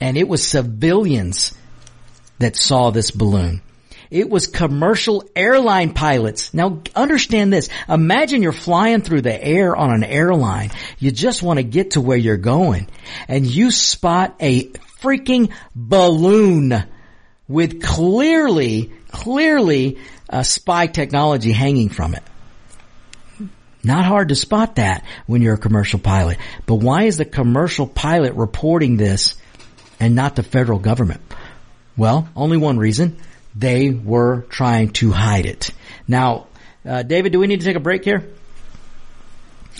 And 0.00 0.16
it 0.16 0.28
was 0.28 0.46
civilians 0.46 1.54
that 2.38 2.56
saw 2.56 2.90
this 2.90 3.10
balloon. 3.10 3.62
It 4.12 4.28
was 4.28 4.46
commercial 4.46 5.24
airline 5.34 5.94
pilots. 5.94 6.52
Now 6.52 6.82
understand 6.94 7.50
this. 7.50 7.70
Imagine 7.88 8.42
you're 8.42 8.52
flying 8.52 9.00
through 9.00 9.22
the 9.22 9.42
air 9.42 9.74
on 9.74 9.90
an 9.90 10.04
airline. 10.04 10.70
You 10.98 11.10
just 11.10 11.42
want 11.42 11.58
to 11.58 11.62
get 11.62 11.92
to 11.92 12.02
where 12.02 12.18
you're 12.18 12.36
going 12.36 12.88
and 13.26 13.46
you 13.46 13.70
spot 13.70 14.36
a 14.38 14.64
freaking 15.00 15.50
balloon 15.74 16.84
with 17.48 17.82
clearly, 17.82 18.92
clearly 19.08 19.98
uh, 20.28 20.42
spy 20.42 20.88
technology 20.88 21.52
hanging 21.52 21.88
from 21.88 22.14
it. 22.14 22.22
Not 23.82 24.04
hard 24.04 24.28
to 24.28 24.36
spot 24.36 24.76
that 24.76 25.06
when 25.26 25.40
you're 25.40 25.54
a 25.54 25.58
commercial 25.58 25.98
pilot. 25.98 26.36
But 26.66 26.76
why 26.76 27.04
is 27.04 27.16
the 27.16 27.24
commercial 27.24 27.86
pilot 27.86 28.34
reporting 28.34 28.98
this 28.98 29.36
and 29.98 30.14
not 30.14 30.36
the 30.36 30.42
federal 30.42 30.78
government? 30.78 31.22
Well, 31.96 32.28
only 32.36 32.58
one 32.58 32.76
reason. 32.76 33.16
They 33.54 33.90
were 33.90 34.42
trying 34.48 34.90
to 34.94 35.10
hide 35.10 35.46
it. 35.46 35.70
Now, 36.08 36.46
uh, 36.86 37.02
David, 37.02 37.32
do 37.32 37.38
we 37.38 37.46
need 37.46 37.60
to 37.60 37.66
take 37.66 37.76
a 37.76 37.80
break 37.80 38.04
here? 38.04 38.24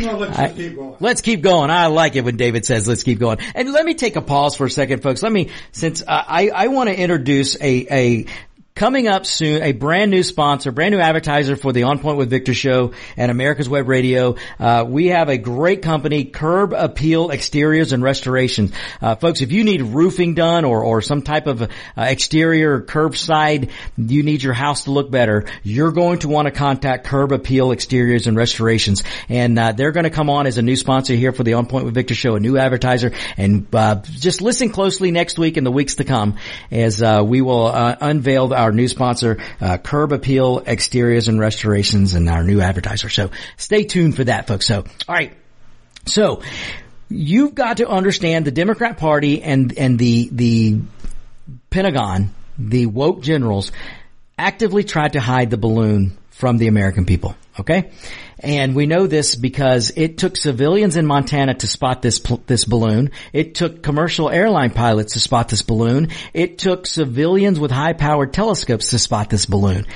Well, 0.01 0.19
let's 0.19 0.39
I- 0.39 0.53
keep 0.53 0.75
going. 0.75 0.97
Let's 1.01 1.21
keep 1.21 1.43
going. 1.43 1.71
I 1.71 1.87
like 1.87 2.17
it 2.17 2.25
when 2.25 2.37
David 2.37 2.65
says 2.65 2.89
let's 2.89 3.03
keep 3.03 3.19
going. 3.19 3.39
And 3.55 3.73
let 3.73 3.85
me 3.85 3.95
take 3.95 4.17
a 4.17 4.23
pause 4.23 4.57
for 4.57 4.67
a 4.67 4.71
second, 4.71 5.03
folks. 5.03 5.23
Let 5.23 5.33
me, 5.33 5.51
since 5.73 6.03
uh, 6.03 6.07
I, 6.09 6.49
I 6.49 6.69
want 6.69 6.89
to 6.89 6.99
introduce 6.99 7.57
a, 7.61 7.87
a, 7.91 8.27
coming 8.75 9.07
up 9.07 9.27
soon, 9.27 9.63
a 9.63 9.73
brand 9.73 10.11
new 10.11 10.23
sponsor, 10.23 10.73
brand 10.73 10.95
new 10.95 11.01
advertiser 11.01 11.57
for 11.57 11.73
the 11.73 11.83
On 11.83 11.99
Point 11.99 12.17
with 12.17 12.31
Victor 12.31 12.55
show 12.55 12.93
and 13.17 13.31
America's 13.31 13.69
Web 13.69 13.87
Radio. 13.87 14.37
Uh, 14.59 14.85
we 14.89 15.09
have 15.09 15.29
a 15.29 15.37
great 15.37 15.83
company, 15.83 16.25
Curb 16.25 16.73
Appeal 16.73 17.31
Exteriors 17.31 17.93
and 17.93 18.03
Restoration. 18.03 18.73
Uh, 19.01 19.15
folks, 19.15 19.43
if 19.43 19.53
you 19.53 19.65
need 19.65 19.83
roofing 19.83 20.35
done 20.35 20.65
or, 20.65 20.83
or 20.85 21.03
some 21.03 21.23
type 21.23 21.47
of 21.47 21.63
uh, 21.63 21.67
exterior 21.97 22.81
curbside, 22.81 23.71
you 23.99 24.23
need 24.23 24.43
your 24.43 24.55
house 24.55 24.85
to 24.85 24.91
look 24.91 25.11
better, 25.11 25.45
you're 25.63 25.93
going 25.93 26.21
to 26.21 26.29
want 26.29 26.47
to 26.47 26.53
contact 26.53 27.07
Curb 27.07 27.33
Appeal 27.33 27.73
Exteriors 27.73 28.27
and 28.27 28.37
Restorations. 28.37 29.03
And 29.29 29.59
uh, 29.59 29.73
they're 29.73 29.93
going 29.93 30.05
to 30.05 30.11
come 30.11 30.31
on 30.31 30.47
as 30.47 30.57
a 30.57 30.63
new 30.63 30.77
sponsor 30.77 31.15
here 31.15 31.33
for 31.33 31.45
the 31.45 31.55
On 31.55 31.67
Point 31.67 31.85
with 31.85 31.95
Victor 31.95 32.15
show, 32.15 32.37
a 32.37 32.41
new 32.41 32.57
advertiser. 32.57 33.13
And 33.37 33.67
uh, 33.75 33.97
just 34.03 34.41
listen 34.41 34.71
closely 34.71 35.11
next 35.11 35.39
week 35.39 35.59
and 35.59 35.67
the 35.67 35.71
weeks 35.71 35.97
to 35.97 36.05
come 36.05 36.39
as 36.71 37.03
uh, 37.03 37.23
we 37.25 37.43
will 37.43 37.69
unveil 37.69 38.62
our 38.63 38.73
new 38.73 38.89
sponsor, 38.89 39.39
uh, 39.61 39.79
Curb 39.79 40.13
Appeal 40.13 40.63
Exteriors 40.67 41.29
and 41.29 41.39
Restorations, 41.39 42.15
and 42.15 42.29
our 42.29 42.43
new 42.43 42.61
advertiser. 42.61 43.09
So 43.09 43.31
stay 43.57 43.85
tuned 43.85 44.17
for 44.17 44.25
that, 44.25 44.47
folks. 44.47 44.67
So, 44.67 44.85
all 45.09 45.15
right. 45.15 45.35
So 46.07 46.43
you've 47.09 47.55
got 47.55 47.79
to 47.79 47.89
understand 47.89 48.45
the 48.45 48.51
Democrat 48.51 48.99
Party 48.99 49.43
and 49.43 49.77
and 49.77 49.99
the 49.99 50.29
the 50.33 50.81
Pentagon, 51.71 52.35
the 52.59 52.87
woke 52.87 53.23
generals, 53.23 53.73
actively 54.39 54.85
tried 54.85 55.15
to 55.15 55.21
hide 55.21 55.51
the 55.51 55.57
balloon 55.57 56.17
from 56.31 56.59
the 56.59 56.69
American 56.69 57.07
people. 57.07 57.37
Okay? 57.59 57.91
And 58.43 58.75
we 58.75 58.87
know 58.87 59.07
this 59.07 59.37
because 59.37 59.93
it 59.95 60.19
took 60.19 60.37
civilians 60.37 60.97
in 60.97 61.07
Montana 61.07 61.55
to 61.55 61.67
spot 61.69 62.03
this, 62.03 62.19
this 62.47 62.65
balloon. 62.65 63.13
It 63.33 63.55
took 63.55 63.83
commercial 63.83 64.29
airline 64.29 64.71
pilots 64.71 65.13
to 65.13 65.21
spot 65.21 65.49
this 65.49 65.63
balloon. 65.63 66.09
It 66.35 66.59
took 66.59 66.87
civilians 66.87 67.61
with 67.61 67.71
high 67.71 67.93
powered 67.93 68.33
telescopes 68.33 68.91
to 68.91 68.99
spot 68.99 69.31
this 69.31 69.47
balloon. 69.47 69.87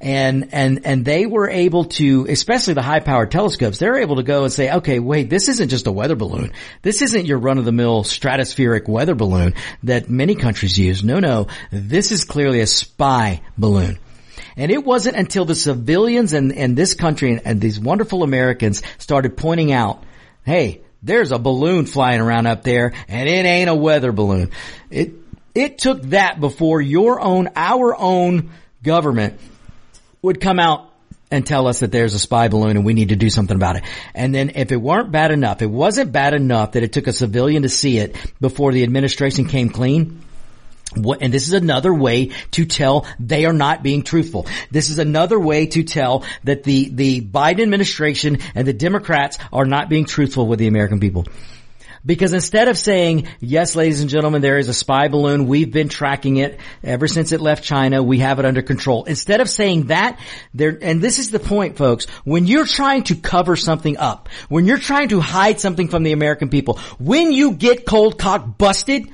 And, 0.00 0.48
and, 0.52 0.84
and 0.84 1.04
they 1.04 1.26
were 1.26 1.48
able 1.48 1.84
to, 1.84 2.26
especially 2.28 2.74
the 2.74 2.82
high 2.82 3.00
powered 3.00 3.30
telescopes, 3.30 3.78
they're 3.78 3.98
able 3.98 4.16
to 4.16 4.24
go 4.24 4.42
and 4.42 4.52
say, 4.52 4.72
okay, 4.72 4.98
wait, 4.98 5.30
this 5.30 5.48
isn't 5.48 5.68
just 5.68 5.86
a 5.86 5.92
weather 5.92 6.16
balloon. 6.16 6.52
This 6.82 7.02
isn't 7.02 7.26
your 7.26 7.38
run 7.38 7.58
of 7.58 7.64
the 7.64 7.72
mill 7.72 8.02
stratospheric 8.02 8.88
weather 8.88 9.14
balloon 9.14 9.54
that 9.84 10.10
many 10.10 10.34
countries 10.34 10.76
use. 10.76 11.04
No, 11.04 11.20
no, 11.20 11.46
this 11.70 12.10
is 12.10 12.24
clearly 12.24 12.60
a 12.60 12.66
spy 12.66 13.42
balloon. 13.56 14.00
And 14.56 14.70
it 14.70 14.84
wasn't 14.84 15.16
until 15.16 15.44
the 15.44 15.54
civilians 15.54 16.32
in, 16.32 16.50
in 16.50 16.74
this 16.74 16.94
country 16.94 17.32
and, 17.32 17.42
and 17.44 17.60
these 17.60 17.78
wonderful 17.78 18.22
Americans 18.22 18.82
started 18.98 19.36
pointing 19.36 19.72
out, 19.72 20.02
hey, 20.44 20.82
there's 21.02 21.32
a 21.32 21.38
balloon 21.38 21.86
flying 21.86 22.20
around 22.20 22.46
up 22.46 22.62
there 22.62 22.92
and 23.08 23.28
it 23.28 23.44
ain't 23.44 23.70
a 23.70 23.74
weather 23.74 24.12
balloon. 24.12 24.50
It, 24.90 25.14
it 25.54 25.78
took 25.78 26.02
that 26.02 26.40
before 26.40 26.80
your 26.80 27.20
own, 27.20 27.50
our 27.56 27.96
own 27.96 28.50
government 28.82 29.40
would 30.22 30.40
come 30.40 30.58
out 30.58 30.92
and 31.30 31.46
tell 31.46 31.66
us 31.66 31.80
that 31.80 31.90
there's 31.90 32.14
a 32.14 32.18
spy 32.18 32.48
balloon 32.48 32.76
and 32.76 32.84
we 32.84 32.92
need 32.92 33.08
to 33.08 33.16
do 33.16 33.30
something 33.30 33.56
about 33.56 33.76
it. 33.76 33.84
And 34.14 34.34
then 34.34 34.50
if 34.54 34.70
it 34.70 34.76
weren't 34.76 35.10
bad 35.10 35.32
enough, 35.32 35.62
it 35.62 35.70
wasn't 35.70 36.12
bad 36.12 36.34
enough 36.34 36.72
that 36.72 36.82
it 36.82 36.92
took 36.92 37.06
a 37.06 37.12
civilian 37.12 37.62
to 37.62 37.68
see 37.70 37.98
it 37.98 38.16
before 38.40 38.72
the 38.72 38.82
administration 38.82 39.46
came 39.46 39.70
clean. 39.70 40.22
What, 40.96 41.22
and 41.22 41.32
this 41.32 41.46
is 41.46 41.54
another 41.54 41.92
way 41.92 42.32
to 42.52 42.64
tell 42.64 43.06
they 43.18 43.46
are 43.46 43.52
not 43.52 43.82
being 43.82 44.02
truthful. 44.02 44.46
This 44.70 44.90
is 44.90 44.98
another 44.98 45.38
way 45.38 45.66
to 45.66 45.82
tell 45.82 46.24
that 46.44 46.64
the, 46.64 46.90
the 46.90 47.20
Biden 47.20 47.62
administration 47.62 48.38
and 48.54 48.66
the 48.66 48.72
Democrats 48.72 49.38
are 49.52 49.64
not 49.64 49.88
being 49.88 50.04
truthful 50.04 50.46
with 50.46 50.58
the 50.58 50.68
American 50.68 51.00
people. 51.00 51.26
Because 52.04 52.32
instead 52.32 52.66
of 52.66 52.76
saying, 52.76 53.28
yes, 53.38 53.76
ladies 53.76 54.00
and 54.00 54.10
gentlemen, 54.10 54.42
there 54.42 54.58
is 54.58 54.68
a 54.68 54.74
spy 54.74 55.06
balloon. 55.06 55.46
We've 55.46 55.70
been 55.70 55.88
tracking 55.88 56.36
it 56.36 56.58
ever 56.82 57.06
since 57.06 57.30
it 57.30 57.40
left 57.40 57.62
China. 57.62 58.02
We 58.02 58.18
have 58.18 58.40
it 58.40 58.44
under 58.44 58.60
control. 58.60 59.04
Instead 59.04 59.40
of 59.40 59.48
saying 59.48 59.86
that, 59.86 60.18
there, 60.52 60.76
and 60.82 61.00
this 61.00 61.20
is 61.20 61.30
the 61.30 61.38
point, 61.38 61.76
folks, 61.76 62.06
when 62.24 62.48
you're 62.48 62.66
trying 62.66 63.04
to 63.04 63.14
cover 63.14 63.54
something 63.54 63.98
up, 63.98 64.28
when 64.48 64.66
you're 64.66 64.78
trying 64.78 65.10
to 65.10 65.20
hide 65.20 65.60
something 65.60 65.86
from 65.86 66.02
the 66.02 66.12
American 66.12 66.48
people, 66.48 66.80
when 66.98 67.30
you 67.30 67.52
get 67.52 67.86
cold 67.86 68.18
cock 68.18 68.58
busted, 68.58 69.08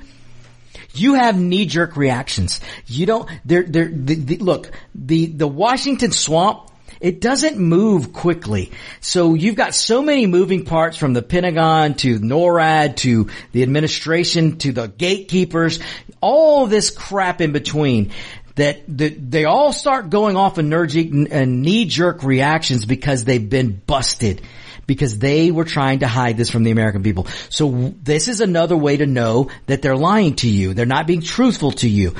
you 0.93 1.13
have 1.15 1.39
knee 1.39 1.65
jerk 1.65 1.95
reactions. 1.95 2.61
You 2.87 3.05
don't, 3.05 3.29
they're, 3.45 3.63
they're, 3.63 3.89
the, 3.89 4.15
the, 4.15 4.37
look, 4.37 4.71
the, 4.95 5.27
the 5.27 5.47
Washington 5.47 6.11
swamp, 6.11 6.69
it 6.99 7.21
doesn't 7.21 7.57
move 7.57 8.11
quickly. 8.11 8.71
So 8.99 9.33
you've 9.33 9.55
got 9.55 9.73
so 9.73 10.01
many 10.01 10.25
moving 10.25 10.65
parts 10.65 10.97
from 10.97 11.13
the 11.13 11.21
Pentagon 11.21 11.93
to 11.95 12.19
NORAD 12.19 12.97
to 12.97 13.29
the 13.53 13.63
administration 13.63 14.57
to 14.59 14.73
the 14.73 14.87
gatekeepers, 14.87 15.79
all 16.21 16.67
this 16.67 16.89
crap 16.89 17.39
in 17.39 17.53
between 17.53 18.11
that, 18.55 18.81
that 18.97 19.31
they 19.31 19.45
all 19.45 19.71
start 19.71 20.09
going 20.09 20.35
off 20.35 20.59
energetic 20.59 21.11
and 21.11 21.31
uh, 21.31 21.45
knee 21.45 21.85
jerk 21.85 22.23
reactions 22.23 22.85
because 22.85 23.23
they've 23.23 23.49
been 23.49 23.71
busted 23.71 24.41
because 24.89 25.19
they 25.19 25.51
were 25.51 25.65
trying 25.65 25.99
to 25.99 26.07
hide 26.07 26.35
this 26.35 26.49
from 26.49 26.63
the 26.63 26.71
American 26.71 27.03
people. 27.03 27.27
So 27.49 27.93
this 28.01 28.27
is 28.27 28.41
another 28.41 28.75
way 28.75 28.97
to 28.97 29.05
know 29.05 29.51
that 29.67 29.83
they're 29.83 29.95
lying 29.95 30.35
to 30.37 30.49
you. 30.49 30.73
They're 30.73 30.87
not 30.87 31.05
being 31.05 31.21
truthful 31.21 31.73
to 31.73 31.87
you. 31.87 32.15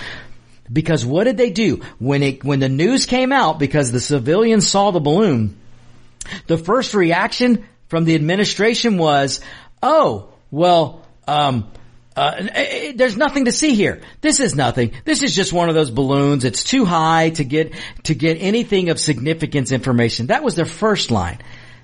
Because 0.72 1.03
what 1.03 1.24
did 1.24 1.36
they 1.36 1.49
do? 1.49 1.82
When 1.97 2.22
it, 2.22 2.43
when 2.43 2.59
the 2.59 2.70
news 2.70 3.07
came 3.07 3.32
out 3.32 3.57
because 3.57 3.91
the 3.91 3.99
civilians 3.99 4.70
saw 4.70 4.91
the 4.91 4.99
balloon, 4.99 5.57
the 6.45 6.59
first 6.59 6.93
reaction 6.93 7.65
from 7.88 8.05
the 8.05 8.13
administration 8.13 8.99
was, 8.99 9.41
oh, 9.82 10.30
well, 10.51 11.03
um, 11.28 11.72
uh, 12.15 12.36
eh, 12.38 12.49
eh, 12.53 12.93
there's 12.95 13.17
nothing 13.17 13.45
to 13.45 13.51
see 13.51 13.74
here. 13.74 14.01
This 14.22 14.39
is 14.39 14.53
nothing. 14.53 14.91
This 15.05 15.24
is 15.24 15.36
just 15.36 15.51
one 15.51 15.70
of 15.70 15.76
those 15.76 15.89
balloons. 15.89 16.45
It's 16.45 16.63
too 16.63 16.86
high 16.86 17.32
to 17.32 17.43
get 17.43 17.74
to 18.03 18.13
get 18.13 18.36
anything 18.39 18.89
of 18.89 18.99
significance 18.99 19.72
information. 19.72 20.28
That 20.28 20.43
was 20.43 20.53
their 20.53 20.65
first 20.65 21.09
line 21.09 21.39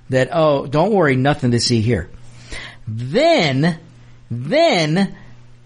that, 0.10 0.30
oh, 0.32 0.68
don't 0.68 0.94
worry, 0.94 1.16
nothing 1.16 1.52
to 1.52 1.60
see 1.60 1.82
here. 1.82 2.10
Then, 2.88 3.80
then 4.30 5.16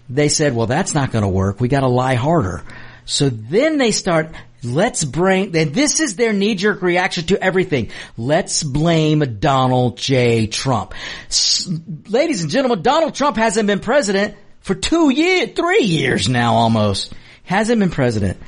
they 0.08 0.28
said, 0.28 0.54
well, 0.54 0.66
that's 0.66 0.94
not 0.94 1.12
going 1.12 1.22
to 1.22 1.28
work. 1.28 1.60
We 1.60 1.68
got 1.68 1.80
to 1.80 1.88
lie 1.88 2.14
harder. 2.14 2.62
So 3.04 3.28
then 3.28 3.78
they 3.78 3.90
start, 3.90 4.30
let's 4.62 5.04
bring, 5.04 5.50
this 5.50 6.00
is 6.00 6.16
their 6.16 6.32
knee-jerk 6.32 6.80
reaction 6.82 7.26
to 7.26 7.42
everything. 7.42 7.90
Let's 8.16 8.62
blame 8.62 9.38
Donald 9.40 9.98
J. 9.98 10.46
Trump. 10.46 10.94
S- 11.28 11.68
ladies 12.08 12.42
and 12.42 12.50
gentlemen, 12.50 12.82
Donald 12.82 13.14
Trump 13.14 13.36
hasn't 13.36 13.66
been 13.66 13.80
president 13.80 14.36
for 14.60 14.74
two 14.74 15.10
years, 15.10 15.50
three 15.56 15.84
years 15.84 16.28
now 16.28 16.54
almost. 16.54 17.12
Hasn't 17.44 17.80
been 17.80 17.90
president. 17.90 18.38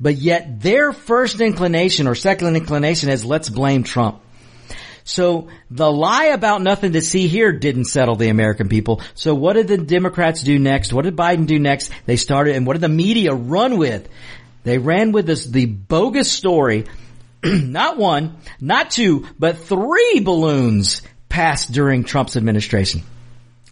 But 0.00 0.16
yet 0.16 0.60
their 0.60 0.92
first 0.92 1.40
inclination 1.40 2.08
or 2.08 2.14
second 2.14 2.56
inclination 2.56 3.10
is 3.10 3.24
let's 3.24 3.48
blame 3.48 3.84
Trump. 3.84 4.22
So 5.04 5.48
the 5.70 5.90
lie 5.90 6.26
about 6.26 6.62
nothing 6.62 6.92
to 6.92 7.02
see 7.02 7.26
here 7.28 7.52
didn't 7.52 7.86
settle 7.86 8.16
the 8.16 8.28
American 8.28 8.68
people. 8.68 9.00
So 9.14 9.34
what 9.34 9.54
did 9.54 9.68
the 9.68 9.78
Democrats 9.78 10.42
do 10.42 10.58
next? 10.58 10.92
What 10.92 11.04
did 11.04 11.16
Biden 11.16 11.46
do 11.46 11.58
next? 11.58 11.90
They 12.06 12.16
started, 12.16 12.56
and 12.56 12.66
what 12.66 12.74
did 12.74 12.82
the 12.82 12.88
media 12.88 13.32
run 13.32 13.78
with? 13.78 14.08
They 14.64 14.78
ran 14.78 15.12
with 15.12 15.26
this, 15.26 15.46
the 15.46 15.66
bogus 15.66 16.30
story, 16.30 16.86
not 17.42 17.96
one, 17.96 18.36
not 18.60 18.90
two, 18.90 19.26
but 19.38 19.58
three 19.58 20.20
balloons 20.20 21.02
passed 21.28 21.72
during 21.72 22.04
Trump's 22.04 22.36
administration. 22.36 23.02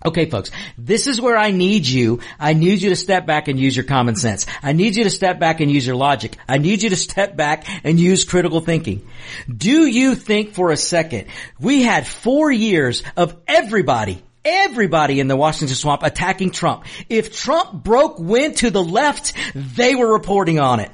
Okay, 0.07 0.31
folks, 0.31 0.53
this 0.77 1.09
is 1.09 1.21
where 1.21 1.37
I 1.37 1.51
need 1.51 1.87
you. 1.87 2.21
I 2.39 2.53
need 2.53 2.81
you 2.81 2.91
to 2.91 2.97
step 2.97 3.27
back 3.27 3.49
and 3.49 3.59
use 3.59 3.77
your 3.77 3.85
common 3.85 4.15
sense. 4.15 4.47
I 4.63 4.73
need 4.73 4.95
you 4.95 5.05
to 5.05 5.11
step 5.11 5.41
back 5.41 5.61
and 5.61 5.71
use 5.71 5.85
your 5.85 5.97
logic. 5.97 6.37
I 6.49 6.59
need 6.59 6.83
you 6.83 6.91
to 6.91 6.97
step 6.97 7.37
back 7.37 7.67
and 7.85 7.99
use 7.99 8.25
critical 8.25 8.61
thinking. 8.61 9.09
Do 9.55 9.87
you 9.87 10.15
think 10.15 10.55
for 10.55 10.71
a 10.71 10.77
second 10.77 11.27
we 11.59 11.83
had 11.83 12.07
four 12.07 12.51
years 12.53 13.03
of 13.17 13.37
everybody 13.49 14.23
everybody 14.45 15.21
in 15.21 15.29
the 15.29 15.37
Washington 15.37 15.77
swamp 15.77 16.03
attacking 16.03 16.51
Trump. 16.51 16.85
If 17.09 17.37
Trump 17.37 17.85
broke 17.85 18.19
wind 18.19 18.57
to 18.59 18.71
the 18.71 18.83
left, 18.83 19.35
they 19.55 19.95
were 19.95 20.13
reporting 20.13 20.59
on 20.59 20.81
it. 20.81 20.91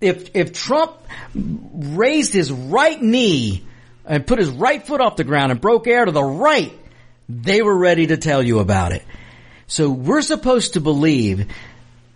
If, 0.00 0.34
if 0.34 0.52
Trump 0.52 0.96
raised 1.34 2.32
his 2.32 2.50
right 2.50 3.00
knee 3.00 3.64
and 4.04 4.26
put 4.26 4.38
his 4.38 4.48
right 4.48 4.84
foot 4.84 5.00
off 5.00 5.16
the 5.16 5.24
ground 5.24 5.52
and 5.52 5.60
broke 5.60 5.86
air 5.86 6.04
to 6.04 6.10
the 6.10 6.22
right, 6.22 6.72
they 7.28 7.62
were 7.62 7.76
ready 7.76 8.06
to 8.06 8.16
tell 8.16 8.42
you 8.42 8.58
about 8.58 8.92
it. 8.92 9.02
So 9.66 9.90
we're 9.90 10.22
supposed 10.22 10.74
to 10.74 10.80
believe 10.80 11.46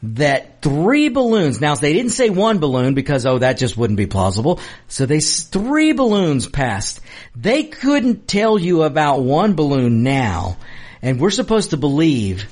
that 0.03 0.63
three 0.63 1.09
balloons, 1.11 1.61
now 1.61 1.75
they 1.75 1.93
didn't 1.93 2.13
say 2.13 2.31
one 2.31 2.59
balloon 2.59 2.95
because, 2.95 3.25
oh, 3.25 3.39
that 3.39 3.59
just 3.59 3.77
wouldn't 3.77 3.99
be 3.99 4.07
plausible. 4.07 4.59
So 4.89 5.07
they, 5.07 5.21
three 5.21 5.93
balloons 5.93 6.49
passed. 6.49 7.01
They 7.37 7.65
couldn't 7.65 8.27
tell 8.27 8.59
you 8.59 8.83
about 8.83 9.23
one 9.23 9.55
balloon 9.55 10.03
now. 10.03 10.57
And 11.03 11.21
we're 11.21 11.31
supposed 11.31 11.71
to 11.71 11.77
believe 11.77 12.49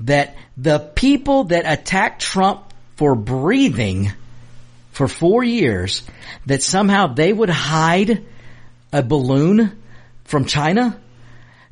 that 0.00 0.36
the 0.56 0.78
people 0.78 1.44
that 1.44 1.64
attacked 1.66 2.22
Trump 2.22 2.62
for 2.96 3.14
breathing 3.14 4.12
for 4.92 5.08
four 5.08 5.44
years, 5.44 6.02
that 6.46 6.62
somehow 6.62 7.08
they 7.08 7.32
would 7.32 7.50
hide 7.50 8.24
a 8.92 9.02
balloon 9.02 9.80
from 10.24 10.44
China? 10.44 10.98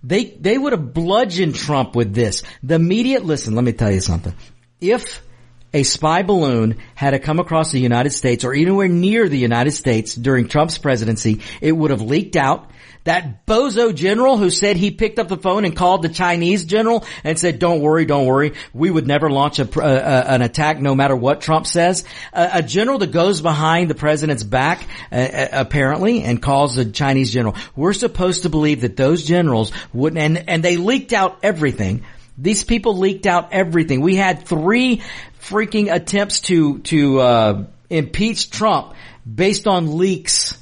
They, 0.07 0.26
they 0.26 0.57
would 0.57 0.72
have 0.72 0.94
bludgeoned 0.94 1.57
Trump 1.57 1.96
with 1.96 2.14
this. 2.14 2.44
The 2.62 2.78
media, 2.78 3.18
listen, 3.18 3.57
let 3.57 3.64
me 3.64 3.72
tell 3.72 3.90
you 3.90 4.00
something. 4.00 4.34
If 4.80 5.20
a 5.74 5.82
spy 5.82 6.22
balloon 6.22 6.78
had 6.94 7.11
to 7.11 7.18
come 7.18 7.40
across 7.40 7.72
the 7.72 7.80
United 7.80 8.11
States 8.11 8.44
or 8.44 8.54
anywhere 8.54 8.86
near 8.86 9.28
the 9.28 9.38
United 9.38 9.72
States 9.72 10.14
during 10.14 10.46
Trump's 10.46 10.78
presidency, 10.78 11.42
it 11.61 11.72
would 11.72 11.90
have 11.90 12.02
leaked 12.02 12.36
out. 12.36 12.70
That 13.07 13.46
bozo 13.46 13.94
general 13.94 14.36
who 14.36 14.50
said 14.50 14.76
he 14.76 14.90
picked 14.90 15.20
up 15.20 15.28
the 15.28 15.36
phone 15.36 15.64
and 15.64 15.76
called 15.76 16.02
the 16.02 16.09
Chinese 16.09 16.64
general 16.64 17.04
and 17.22 17.38
said, 17.38 17.61
don't 17.61 17.80
worry, 17.80 18.04
don't 18.04 18.26
worry. 18.26 18.54
We 18.74 18.90
would 18.90 19.07
never 19.07 19.30
launch 19.30 19.61
a, 19.61 19.80
an 19.80 20.42
attack 20.42 20.80
no 20.80 20.92
matter 20.96 21.14
what 21.14 21.40
Trump 21.40 21.68
says. 21.68 22.04
a 22.32 22.64
general 22.64 22.98
that 22.98 23.12
goes 23.12 23.40
behind 23.40 23.88
the 23.90 23.94
president's 23.94 24.42
back, 24.42 24.88
uh, 25.12 25.46
apparently, 25.52 26.24
and 26.24 26.42
calls 26.42 26.74
the 26.74 26.84
Chinese 26.84 27.32
general. 27.32 27.54
We're 27.76 27.92
supposed 27.92 28.42
to 28.42 28.48
believe 28.48 28.80
that 28.80 28.96
those 28.96 29.24
generals 29.24 29.70
wouldn't, 29.92 30.18
and, 30.18 30.48
and 30.48 30.64
they 30.64 30.76
leaked 30.76 31.12
out 31.12 31.38
everything. 31.44 32.04
These 32.36 32.64
people 32.64 32.98
leaked 32.98 33.26
out 33.26 33.52
everything. 33.52 34.00
We 34.00 34.16
had 34.16 34.42
three 34.42 35.02
freaking 35.40 35.94
attempts 35.94 36.40
to, 36.40 36.80
to, 36.80 37.20
uh, 37.20 37.64
impeach 37.88 38.50
Trump 38.50 38.94
based 39.32 39.68
on 39.68 39.96
leaks 39.96 40.59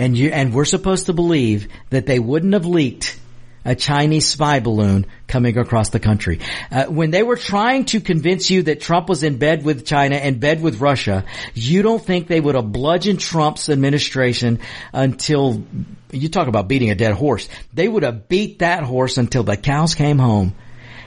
and 0.00 0.16
you, 0.16 0.30
and 0.30 0.54
we're 0.54 0.64
supposed 0.64 1.06
to 1.06 1.12
believe 1.12 1.68
that 1.90 2.06
they 2.06 2.18
wouldn't 2.18 2.54
have 2.54 2.64
leaked 2.64 3.20
a 3.66 3.74
Chinese 3.74 4.26
spy 4.26 4.58
balloon 4.58 5.04
coming 5.26 5.58
across 5.58 5.90
the 5.90 6.00
country. 6.00 6.40
Uh, 6.70 6.86
when 6.86 7.10
they 7.10 7.22
were 7.22 7.36
trying 7.36 7.84
to 7.84 8.00
convince 8.00 8.50
you 8.50 8.62
that 8.62 8.80
Trump 8.80 9.10
was 9.10 9.22
in 9.22 9.36
bed 9.36 9.62
with 9.62 9.84
China 9.84 10.16
and 10.16 10.40
bed 10.40 10.62
with 10.62 10.80
Russia, 10.80 11.26
you 11.52 11.82
don't 11.82 12.02
think 12.02 12.28
they 12.28 12.40
would 12.40 12.54
have 12.54 12.72
bludgeoned 12.72 13.20
Trump's 13.20 13.68
administration 13.68 14.60
until 14.94 15.62
you 16.10 16.30
talk 16.30 16.48
about 16.48 16.66
beating 16.66 16.88
a 16.88 16.94
dead 16.94 17.12
horse. 17.12 17.46
They 17.74 17.86
would 17.86 18.02
have 18.02 18.26
beat 18.26 18.60
that 18.60 18.82
horse 18.82 19.18
until 19.18 19.42
the 19.42 19.58
cows 19.58 19.94
came 19.94 20.18
home. 20.18 20.54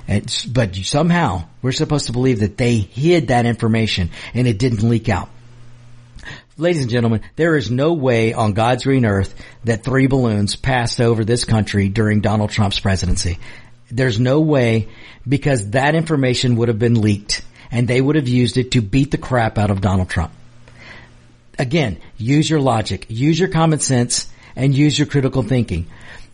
And, 0.08 0.46
but 0.52 0.76
somehow 0.76 1.46
we're 1.64 1.72
supposed 1.72 2.06
to 2.08 2.12
believe 2.12 2.42
that 2.42 2.58
they 2.58 2.76
hid 2.76 3.30
that 3.30 3.48
information 3.48 4.12
and 4.36 4.48
it 4.48 4.60
didn't 4.60 4.88
leak 4.88 5.10
out. 5.10 5.30
Ladies 6.56 6.84
and 6.84 6.92
gentlemen, 6.92 7.22
there 7.36 7.56
is 7.56 7.72
no 7.72 7.94
way 7.94 8.34
on 8.34 8.54
God's 8.54 8.84
green 8.84 9.06
earth 9.06 9.34
that 9.64 9.84
three 9.84 10.06
balloons 10.06 10.56
passed 10.56 11.02
over 11.02 11.26
this 11.26 11.46
country 11.46 11.90
during 11.90 12.22
Donald 12.22 12.52
Trump's 12.52 12.80
presidency. 12.80 13.40
There's 13.90 14.20
no 14.20 14.40
way 14.40 14.90
because 15.28 15.72
that 15.72 15.96
information 15.96 16.58
would 16.58 16.68
have 16.68 16.78
been 16.78 17.02
leaked 17.02 17.42
and 17.72 17.88
they 17.88 18.00
would 18.00 18.18
have 18.18 18.28
used 18.28 18.58
it 18.58 18.72
to 18.74 18.82
beat 18.82 19.10
the 19.10 19.18
crap 19.18 19.58
out 19.58 19.72
of 19.72 19.82
Donald 19.82 20.10
Trump. 20.10 20.32
Again, 21.58 22.00
use 22.18 22.48
your 22.48 22.60
logic, 22.60 23.08
use 23.10 23.40
your 23.40 23.50
common 23.50 23.80
sense, 23.80 24.28
and 24.56 24.76
use 24.76 24.98
your 24.98 25.08
critical 25.08 25.42
thinking 25.42 25.88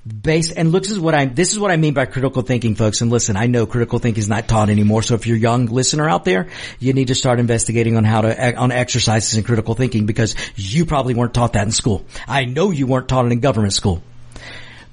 based 0.06 0.54
and 0.56 0.72
looks 0.72 0.89
is 0.89 1.00
what 1.00 1.14
I 1.14 1.26
this 1.26 1.52
is 1.52 1.60
what 1.60 1.72
I 1.72 1.78
mean 1.78 1.93
by 1.93 2.06
critical 2.06 2.41
thinking 2.41 2.76
folks. 2.76 3.02
And 3.02 3.12
listen 3.12 3.36
I 3.36 3.47
know 3.47 3.66
critical 3.66 4.00
thinking 4.00 4.20
is 4.20 4.30
not 4.30 4.47
taught 4.47 4.70
anymore. 4.70 5.04
So 5.04 5.16
if 5.16 5.28
you're 5.28 5.38
a 5.38 5.39
young 5.39 5.66
listener 5.68 6.10
out 6.10 6.26
there 6.26 6.47
you 6.80 6.93
need 6.93 7.08
to 7.10 7.16
start 7.16 7.39
investigating 7.39 7.97
on 7.97 8.04
how 8.04 8.22
to 8.22 8.56
on 8.56 8.72
exercises 8.72 9.38
in 9.38 9.43
critical 9.43 9.76
thinking 9.76 10.06
because 10.06 10.36
you 10.56 10.86
probably 10.86 11.14
weren't 11.14 11.34
taught 11.34 11.54
that 11.54 11.66
in 11.66 11.72
school. 11.72 12.06
I 12.28 12.45
know 12.45 12.72
you 12.72 12.88
weren't 12.88 13.08
taught 13.08 13.26
it 13.26 13.32
in 13.32 13.39
government 13.39 13.74
school 13.74 14.04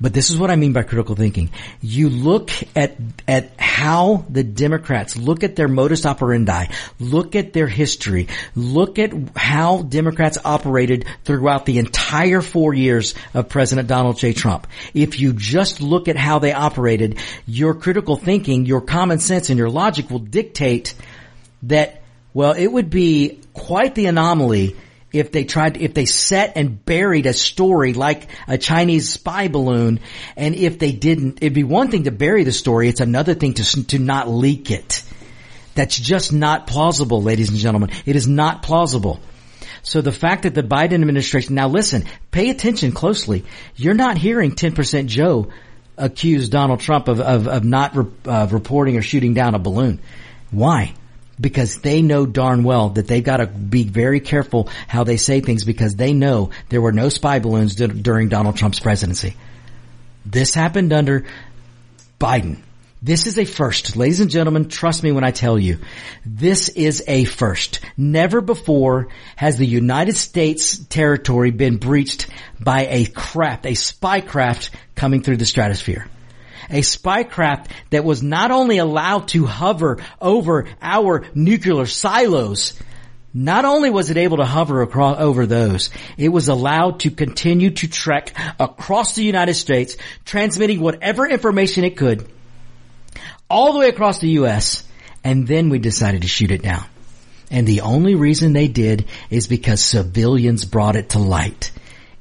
but 0.01 0.12
this 0.12 0.30
is 0.30 0.36
what 0.36 0.51
I 0.51 0.57
mean 0.57 0.72
by 0.72 0.82
critical 0.82 1.14
thinking. 1.14 1.51
You 1.80 2.11
look 2.11 2.51
at, 2.74 2.97
at 3.26 3.59
how 3.59 4.26
the 4.28 4.44
Democrats 4.44 5.16
look 5.16 5.42
at 5.42 5.57
their 5.57 5.68
modus 5.68 6.05
operandi, 6.05 6.66
look 7.01 7.34
at 7.34 7.53
their 7.53 7.66
history, 7.66 8.28
look 8.55 8.99
at 8.99 9.12
how 9.36 9.82
Democrats 9.82 10.38
operated 10.44 11.07
throughout 11.24 11.64
the 11.64 11.78
entire 11.78 12.42
four 12.42 12.74
years 12.74 13.14
of 13.32 13.49
President 13.49 13.88
Donald 13.88 14.18
J. 14.18 14.32
Trump. 14.32 14.66
If 14.92 15.18
you 15.18 15.32
just 15.32 15.80
look 15.80 16.09
at 16.09 16.16
how 16.16 16.38
they 16.40 16.53
operated, 16.53 17.18
your 17.47 17.74
critical 17.74 18.16
thinking, 18.16 18.66
your 18.66 18.82
common 18.82 19.18
sense 19.18 19.49
and 19.49 19.59
your 19.59 19.70
logic 19.70 20.11
will 20.11 20.18
dictate 20.18 20.94
that, 21.64 22.03
well, 22.34 22.53
it 22.53 22.66
would 22.66 22.90
be 22.90 23.40
quite 23.55 23.94
the 23.94 24.07
anomaly 24.07 24.76
if 25.18 25.32
they 25.32 25.44
tried, 25.44 25.76
if 25.76 25.94
they 25.94 26.04
set 26.04 26.52
and 26.56 26.84
buried 26.84 27.26
a 27.26 27.32
story 27.32 27.92
like 27.92 28.28
a 28.46 28.58
Chinese 28.58 29.08
spy 29.08 29.48
balloon, 29.48 30.00
and 30.36 30.54
if 30.54 30.78
they 30.78 30.92
didn't, 30.92 31.38
it'd 31.38 31.54
be 31.54 31.64
one 31.64 31.90
thing 31.90 32.04
to 32.04 32.10
bury 32.10 32.44
the 32.44 32.52
story, 32.52 32.88
it's 32.88 33.00
another 33.00 33.34
thing 33.34 33.54
to, 33.54 33.86
to 33.86 33.98
not 33.98 34.28
leak 34.28 34.70
it. 34.70 35.02
That's 35.74 35.98
just 35.98 36.32
not 36.32 36.66
plausible, 36.66 37.22
ladies 37.22 37.50
and 37.50 37.58
gentlemen. 37.58 37.90
It 38.06 38.16
is 38.16 38.26
not 38.26 38.62
plausible. 38.62 39.20
So 39.82 40.00
the 40.00 40.12
fact 40.12 40.42
that 40.42 40.54
the 40.54 40.62
Biden 40.62 40.94
administration, 40.94 41.54
now 41.54 41.68
listen, 41.68 42.04
pay 42.30 42.50
attention 42.50 42.92
closely. 42.92 43.44
You're 43.76 43.94
not 43.94 44.18
hearing 44.18 44.52
10% 44.52 45.06
Joe 45.06 45.52
accuse 45.96 46.48
Donald 46.48 46.80
Trump 46.80 47.08
of, 47.08 47.20
of, 47.20 47.46
of 47.46 47.64
not 47.64 47.94
re, 47.94 48.06
uh, 48.26 48.48
reporting 48.50 48.96
or 48.96 49.02
shooting 49.02 49.34
down 49.34 49.54
a 49.54 49.58
balloon. 49.58 50.00
Why? 50.50 50.94
Because 51.41 51.80
they 51.80 52.03
know 52.03 52.26
darn 52.26 52.64
well 52.64 52.91
that 52.91 53.07
they've 53.07 53.24
got 53.24 53.39
to 53.39 53.47
be 53.47 53.84
very 53.84 54.20
careful 54.20 54.68
how 54.89 55.05
they 55.05 55.16
say 55.16 55.41
things 55.41 55.64
because 55.64 55.95
they 55.95 56.12
know 56.12 56.51
there 56.68 56.80
were 56.80 56.93
no 56.93 57.09
spy 57.09 57.39
balloons 57.39 57.74
d- 57.74 57.87
during 57.87 58.28
Donald 58.28 58.57
Trump's 58.57 58.80
presidency. 58.80 59.37
This 60.24 60.55
happened 60.55 60.93
under 60.93 61.26
Biden. 62.18 62.59
This 63.03 63.26
is 63.26 63.39
a 63.39 63.45
first. 63.45 63.95
Ladies 63.95 64.20
and 64.20 64.30
gentlemen, 64.30 64.68
trust 64.68 65.03
me 65.03 65.12
when 65.12 65.22
I 65.22 65.30
tell 65.30 65.59
you, 65.59 65.78
this 66.24 66.70
is 66.70 67.05
a 67.07 67.24
first. 67.24 67.80
Never 67.97 68.41
before 68.41 69.09
has 69.37 69.59
the 69.59 69.66
United 69.66 70.16
States 70.16 70.78
territory 70.78 71.51
been 71.51 71.76
breached 71.76 72.28
by 72.59 72.87
a 72.87 73.05
craft, 73.05 73.66
a 73.66 73.74
spy 73.74 74.22
craft 74.22 74.70
coming 74.95 75.22
through 75.22 75.37
the 75.37 75.47
stratosphere 75.47 76.09
a 76.70 76.82
spy 76.82 77.24
craft 77.24 77.70
that 77.90 78.04
was 78.04 78.22
not 78.22 78.50
only 78.50 78.78
allowed 78.78 79.28
to 79.28 79.46
hover 79.46 79.98
over 80.20 80.66
our 80.80 81.26
nuclear 81.34 81.86
silos, 81.86 82.74
not 83.32 83.66
only 83.66 83.90
was 83.90 84.11
it 84.11 84.16
able 84.16 84.38
to 84.38 84.46
hover 84.46 84.80
across 84.80 85.18
over 85.20 85.44
those, 85.44 85.90
it 86.16 86.30
was 86.30 86.48
allowed 86.48 87.00
to 87.00 87.11
continue 87.11 87.70
to 87.70 87.86
trek 87.86 88.32
across 88.59 89.14
the 89.14 89.24
United 89.24 89.54
States, 89.54 89.96
transmitting 90.24 90.80
whatever 90.80 91.26
information 91.26 91.84
it 91.84 91.96
could 91.96 92.26
all 93.50 93.72
the 93.72 93.78
way 93.78 93.88
across 93.88 94.20
the 94.20 94.30
U.S. 94.30 94.84
And 95.22 95.46
then 95.46 95.68
we 95.68 95.78
decided 95.78 96.22
to 96.22 96.28
shoot 96.28 96.50
it 96.50 96.62
down. 96.62 96.84
And 97.50 97.66
the 97.66 97.82
only 97.82 98.14
reason 98.14 98.52
they 98.52 98.68
did 98.68 99.07
is 99.30 99.46
because 99.46 99.82
civilians 99.82 100.64
brought 100.64 100.96
it 100.96 101.11
to 101.11 101.18
light. 101.18 101.70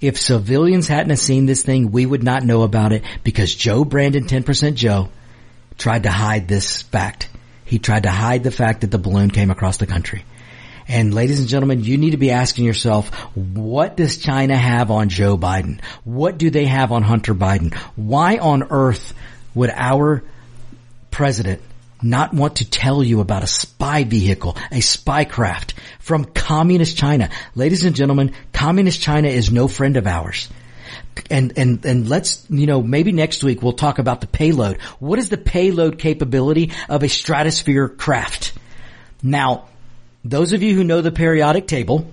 If 0.05 0.19
civilians 0.19 0.87
hadn't 0.87 1.15
seen 1.17 1.47
this 1.47 1.63
thing, 1.63 1.91
we 1.91 2.05
would 2.05 2.21
not 2.21 2.43
know 2.43 2.61
about 2.61 2.93
it 2.93 3.03
because 3.23 3.55
Joe 3.55 3.83
Brandon, 3.83 4.25
10% 4.25 4.75
Joe, 4.75 5.09
tried 5.79 6.03
to 6.03 6.11
hide 6.11 6.47
this 6.47 6.83
fact. 6.83 7.27
He 7.65 7.79
tried 7.79 8.03
to 8.03 8.11
hide 8.11 8.43
the 8.43 8.51
fact 8.51 8.81
that 8.81 8.91
the 8.91 8.99
balloon 8.99 9.31
came 9.31 9.49
across 9.49 9.77
the 9.77 9.87
country. 9.87 10.23
And 10.87 11.11
ladies 11.11 11.39
and 11.39 11.49
gentlemen, 11.49 11.83
you 11.83 11.97
need 11.97 12.11
to 12.11 12.17
be 12.17 12.29
asking 12.29 12.65
yourself, 12.65 13.09
what 13.33 13.97
does 13.97 14.17
China 14.17 14.55
have 14.55 14.91
on 14.91 15.09
Joe 15.09 15.39
Biden? 15.39 15.81
What 16.03 16.37
do 16.37 16.51
they 16.51 16.65
have 16.65 16.91
on 16.91 17.01
Hunter 17.01 17.33
Biden? 17.33 17.73
Why 17.95 18.37
on 18.37 18.61
earth 18.69 19.15
would 19.55 19.71
our 19.71 20.23
president 21.09 21.63
not 22.01 22.33
want 22.33 22.57
to 22.57 22.69
tell 22.69 23.03
you 23.03 23.19
about 23.19 23.43
a 23.43 23.47
spy 23.47 24.03
vehicle, 24.03 24.57
a 24.71 24.81
spy 24.81 25.25
craft 25.25 25.73
from 25.99 26.25
communist 26.25 26.97
China. 26.97 27.29
Ladies 27.55 27.85
and 27.85 27.95
gentlemen, 27.95 28.33
communist 28.53 29.01
China 29.01 29.27
is 29.27 29.51
no 29.51 29.67
friend 29.67 29.97
of 29.97 30.07
ours. 30.07 30.49
And, 31.31 31.57
and, 31.57 31.85
and 31.85 32.09
let's, 32.09 32.45
you 32.49 32.67
know, 32.67 32.81
maybe 32.81 33.11
next 33.11 33.43
week 33.43 33.61
we'll 33.61 33.73
talk 33.73 33.99
about 33.99 34.21
the 34.21 34.27
payload. 34.27 34.81
What 34.99 35.19
is 35.19 35.29
the 35.29 35.37
payload 35.37 35.97
capability 35.97 36.71
of 36.89 37.03
a 37.03 37.09
stratosphere 37.09 37.87
craft? 37.87 38.53
Now, 39.23 39.69
those 40.23 40.53
of 40.53 40.61
you 40.61 40.75
who 40.75 40.83
know 40.83 41.01
the 41.01 41.11
periodic 41.11 41.67
table, 41.67 42.11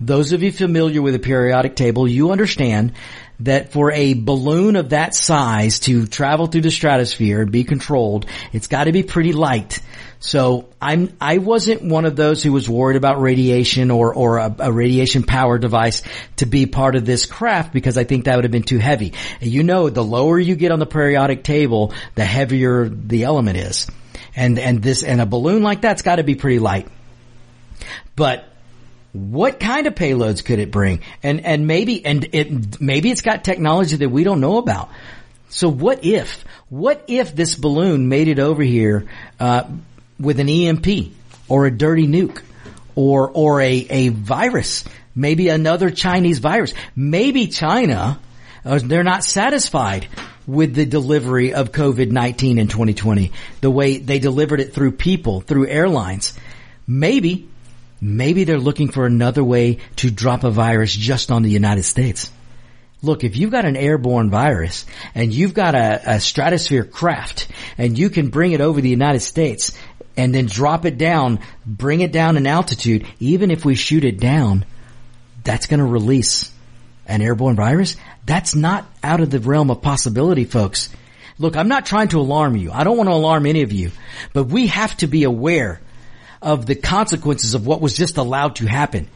those 0.00 0.32
of 0.32 0.42
you 0.42 0.52
familiar 0.52 1.02
with 1.02 1.14
the 1.14 1.18
periodic 1.18 1.74
table, 1.74 2.06
you 2.06 2.30
understand 2.30 2.92
that 3.40 3.72
for 3.72 3.92
a 3.92 4.14
balloon 4.14 4.76
of 4.76 4.90
that 4.90 5.14
size 5.14 5.80
to 5.80 6.06
travel 6.06 6.46
through 6.46 6.62
the 6.62 6.70
stratosphere 6.70 7.42
and 7.42 7.52
be 7.52 7.64
controlled, 7.64 8.26
it's 8.52 8.66
got 8.66 8.84
to 8.84 8.92
be 8.92 9.02
pretty 9.02 9.32
light. 9.32 9.80
So 10.18 10.68
I'm 10.80 11.14
I 11.20 11.38
wasn't 11.38 11.82
one 11.82 12.06
of 12.06 12.16
those 12.16 12.42
who 12.42 12.52
was 12.52 12.68
worried 12.68 12.96
about 12.96 13.20
radiation 13.20 13.90
or 13.90 14.14
or 14.14 14.38
a, 14.38 14.56
a, 14.60 14.72
radiation 14.72 15.22
power 15.22 15.58
device 15.58 16.02
to 16.36 16.46
be 16.46 16.66
part 16.66 16.96
of 16.96 17.04
this 17.04 17.26
craft 17.26 17.72
because 17.72 17.98
I 17.98 18.04
think 18.04 18.24
that 18.24 18.34
would 18.36 18.44
have 18.44 18.50
been 18.50 18.62
too 18.62 18.78
heavy. 18.78 19.12
You 19.40 19.62
know, 19.62 19.90
the 19.90 20.02
lower 20.02 20.38
you 20.38 20.56
get 20.56 20.72
on 20.72 20.78
the 20.78 20.86
periodic 20.86 21.44
table, 21.44 21.92
the 22.14 22.24
heavier 22.24 22.88
the 22.88 23.24
element 23.24 23.58
is, 23.58 23.88
and 24.34 24.58
and 24.58 24.82
this 24.82 25.02
and 25.02 25.20
a 25.20 25.26
balloon 25.26 25.62
like 25.62 25.82
that's 25.82 26.02
got 26.02 26.16
to 26.16 26.24
be 26.24 26.34
pretty 26.34 26.58
light. 26.58 26.88
But 28.16 28.48
what 29.16 29.58
kind 29.60 29.86
of 29.86 29.94
payloads 29.94 30.44
could 30.44 30.58
it 30.58 30.70
bring? 30.70 31.00
And, 31.22 31.44
and 31.44 31.66
maybe, 31.66 32.04
and 32.04 32.28
it, 32.32 32.80
maybe 32.80 33.10
it's 33.10 33.22
got 33.22 33.44
technology 33.44 33.96
that 33.96 34.08
we 34.08 34.24
don't 34.24 34.40
know 34.40 34.58
about. 34.58 34.90
So 35.48 35.68
what 35.68 36.04
if, 36.04 36.44
what 36.68 37.04
if 37.08 37.34
this 37.34 37.54
balloon 37.54 38.08
made 38.08 38.28
it 38.28 38.38
over 38.38 38.62
here, 38.62 39.06
uh, 39.40 39.64
with 40.18 40.40
an 40.40 40.48
EMP 40.48 41.12
or 41.48 41.66
a 41.66 41.70
dirty 41.70 42.06
nuke 42.06 42.42
or, 42.94 43.30
or 43.30 43.60
a, 43.60 43.86
a 43.90 44.08
virus, 44.08 44.84
maybe 45.14 45.48
another 45.48 45.90
Chinese 45.90 46.38
virus. 46.38 46.74
Maybe 46.94 47.46
China, 47.46 48.18
uh, 48.64 48.80
they're 48.82 49.04
not 49.04 49.24
satisfied 49.24 50.08
with 50.46 50.74
the 50.74 50.86
delivery 50.86 51.54
of 51.54 51.72
COVID-19 51.72 52.58
in 52.58 52.68
2020, 52.68 53.32
the 53.60 53.70
way 53.70 53.98
they 53.98 54.18
delivered 54.18 54.60
it 54.60 54.72
through 54.72 54.92
people, 54.92 55.40
through 55.40 55.66
airlines. 55.66 56.32
Maybe 56.86 57.48
Maybe 58.00 58.44
they're 58.44 58.58
looking 58.58 58.88
for 58.88 59.06
another 59.06 59.42
way 59.42 59.78
to 59.96 60.10
drop 60.10 60.44
a 60.44 60.50
virus 60.50 60.94
just 60.94 61.30
on 61.30 61.42
the 61.42 61.50
United 61.50 61.84
States. 61.84 62.30
Look, 63.02 63.24
if 63.24 63.36
you've 63.36 63.50
got 63.50 63.64
an 63.64 63.76
airborne 63.76 64.30
virus 64.30 64.86
and 65.14 65.32
you've 65.32 65.54
got 65.54 65.74
a, 65.74 66.14
a 66.14 66.20
stratosphere 66.20 66.84
craft 66.84 67.48
and 67.78 67.98
you 67.98 68.10
can 68.10 68.28
bring 68.28 68.52
it 68.52 68.60
over 68.60 68.80
the 68.80 68.88
United 68.88 69.20
States 69.20 69.76
and 70.16 70.34
then 70.34 70.46
drop 70.46 70.86
it 70.86 70.98
down, 70.98 71.40
bring 71.64 72.00
it 72.00 72.12
down 72.12 72.36
in 72.36 72.46
altitude, 72.46 73.06
even 73.20 73.50
if 73.50 73.64
we 73.64 73.74
shoot 73.74 74.04
it 74.04 74.18
down, 74.18 74.64
that's 75.44 75.66
going 75.66 75.80
to 75.80 75.86
release 75.86 76.50
an 77.06 77.22
airborne 77.22 77.54
virus. 77.54 77.96
That's 78.24 78.54
not 78.54 78.86
out 79.02 79.20
of 79.20 79.30
the 79.30 79.40
realm 79.40 79.70
of 79.70 79.82
possibility, 79.82 80.44
folks. 80.44 80.88
Look, 81.38 81.56
I'm 81.56 81.68
not 81.68 81.86
trying 81.86 82.08
to 82.08 82.20
alarm 82.20 82.56
you. 82.56 82.72
I 82.72 82.82
don't 82.82 82.96
want 82.96 83.08
to 83.08 83.14
alarm 83.14 83.46
any 83.46 83.62
of 83.62 83.72
you, 83.72 83.92
but 84.32 84.44
we 84.44 84.68
have 84.68 84.96
to 84.98 85.06
be 85.06 85.24
aware 85.24 85.80
of 86.42 86.66
the 86.66 86.74
consequences 86.74 87.54
of 87.54 87.66
what 87.66 87.80
was 87.80 87.96
just 87.96 88.16
allowed 88.16 88.56
to 88.56 88.66
happen. 88.66 89.08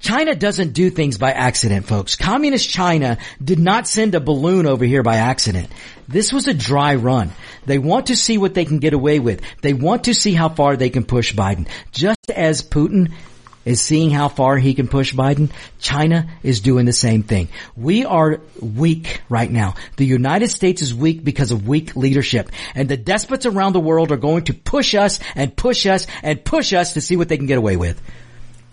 China 0.00 0.34
doesn't 0.34 0.74
do 0.74 0.90
things 0.90 1.18
by 1.18 1.32
accident, 1.32 1.86
folks. 1.86 2.14
Communist 2.14 2.68
China 2.68 3.18
did 3.42 3.58
not 3.58 3.88
send 3.88 4.14
a 4.14 4.20
balloon 4.20 4.66
over 4.66 4.84
here 4.84 5.02
by 5.02 5.16
accident. 5.16 5.70
This 6.06 6.32
was 6.32 6.46
a 6.46 6.54
dry 6.54 6.94
run. 6.94 7.32
They 7.66 7.78
want 7.78 8.06
to 8.06 8.16
see 8.16 8.38
what 8.38 8.54
they 8.54 8.64
can 8.64 8.78
get 8.78 8.94
away 8.94 9.18
with. 9.18 9.42
They 9.60 9.72
want 9.72 10.04
to 10.04 10.14
see 10.14 10.34
how 10.34 10.48
far 10.50 10.76
they 10.76 10.90
can 10.90 11.04
push 11.04 11.34
Biden. 11.34 11.68
Just 11.90 12.30
as 12.34 12.62
Putin 12.62 13.12
is 13.68 13.82
seeing 13.82 14.10
how 14.10 14.28
far 14.28 14.56
he 14.56 14.72
can 14.72 14.88
push 14.88 15.14
Biden, 15.14 15.50
China 15.78 16.26
is 16.42 16.60
doing 16.60 16.86
the 16.86 16.92
same 16.92 17.22
thing. 17.22 17.48
We 17.76 18.06
are 18.06 18.40
weak 18.60 19.20
right 19.28 19.50
now. 19.50 19.74
The 19.96 20.06
United 20.06 20.48
States 20.48 20.80
is 20.80 20.94
weak 20.94 21.22
because 21.22 21.50
of 21.50 21.68
weak 21.68 21.94
leadership. 21.94 22.50
And 22.74 22.88
the 22.88 22.96
despots 22.96 23.44
around 23.44 23.74
the 23.74 23.80
world 23.80 24.10
are 24.10 24.16
going 24.16 24.44
to 24.44 24.54
push 24.54 24.94
us 24.94 25.20
and 25.34 25.54
push 25.54 25.86
us 25.86 26.06
and 26.22 26.42
push 26.42 26.72
us 26.72 26.94
to 26.94 27.02
see 27.02 27.16
what 27.16 27.28
they 27.28 27.36
can 27.36 27.46
get 27.46 27.58
away 27.58 27.76
with. 27.76 28.00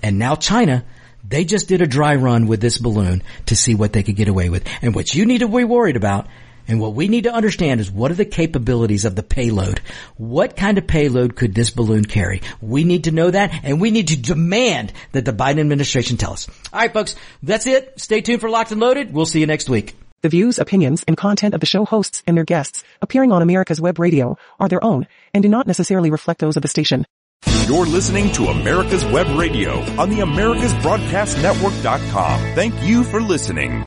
And 0.02 0.18
now 0.18 0.36
China 0.36 0.86
they 1.28 1.44
just 1.44 1.68
did 1.68 1.82
a 1.82 1.88
dry 1.88 2.16
run 2.16 2.46
with 2.46 2.62
this 2.62 2.78
balloon 2.78 3.24
to 3.48 3.56
see 3.56 3.74
what 3.74 3.94
they 3.94 4.04
could 4.04 4.16
get 4.16 4.28
away 4.28 4.50
with. 4.50 4.64
And 4.84 4.94
what 4.94 5.16
you 5.16 5.26
need 5.26 5.40
to 5.40 5.48
be 5.48 5.64
worried 5.64 5.96
about 5.96 6.28
and 6.68 6.80
what 6.80 6.94
we 6.94 7.08
need 7.08 7.26
to 7.26 7.34
understand 7.34 7.80
is 7.80 7.92
what 7.92 8.12
are 8.12 8.16
the 8.16 8.26
capabilities 8.26 9.06
of 9.06 9.16
the 9.16 9.24
payload? 9.24 9.80
What 10.18 10.56
kind 10.56 10.78
of 10.78 10.88
payload 10.88 11.36
could 11.36 11.54
this 11.54 11.70
balloon 11.70 12.06
carry? 12.06 12.42
We 12.62 12.84
need 12.84 13.06
to 13.06 13.12
know 13.12 13.32
that 13.32 13.52
and 13.64 13.80
we 13.80 13.92
need 13.92 14.10
to 14.10 14.18
demand 14.18 14.94
that 15.12 15.26
the 15.26 15.34
Biden 15.34 15.60
administration 15.60 16.18
tell 16.18 16.34
us. 16.34 16.48
All 16.74 16.80
right, 16.80 16.94
folks, 16.94 17.16
that's 17.44 17.68
it. 17.68 18.00
Stay 18.00 18.22
tuned 18.22 18.42
for 18.42 18.50
Locked 18.50 18.72
and 18.72 18.82
Loaded. 18.82 19.14
We'll 19.14 19.26
see 19.26 19.40
you 19.40 19.48
next 19.48 19.70
week. 19.70 19.96
The 20.22 20.30
views, 20.30 20.58
opinions, 20.58 21.04
and 21.08 21.16
content 21.16 21.54
of 21.54 21.60
the 21.60 21.68
show 21.68 21.86
hosts 21.86 22.24
and 22.26 22.36
their 22.36 22.46
guests 22.46 22.84
appearing 23.02 23.32
on 23.32 23.44
America's 23.44 23.80
Web 23.80 24.00
Radio 24.00 24.38
are 24.60 24.68
their 24.68 24.84
own 24.84 25.08
and 25.34 25.44
do 25.44 25.50
not 25.50 25.68
necessarily 25.68 26.10
reflect 26.10 26.40
those 26.40 26.56
of 26.56 26.64
the 26.64 26.68
station. 26.68 27.06
You're 27.68 27.88
listening 27.88 28.32
to 28.34 28.46
America's 28.46 29.04
Web 29.06 29.28
Radio 29.38 29.80
on 30.00 30.10
the 30.10 30.20
AmericasBroadcastNetwork.com. 30.20 32.40
Thank 32.56 32.82
you 32.84 33.04
for 33.04 33.22
listening. 33.22 33.84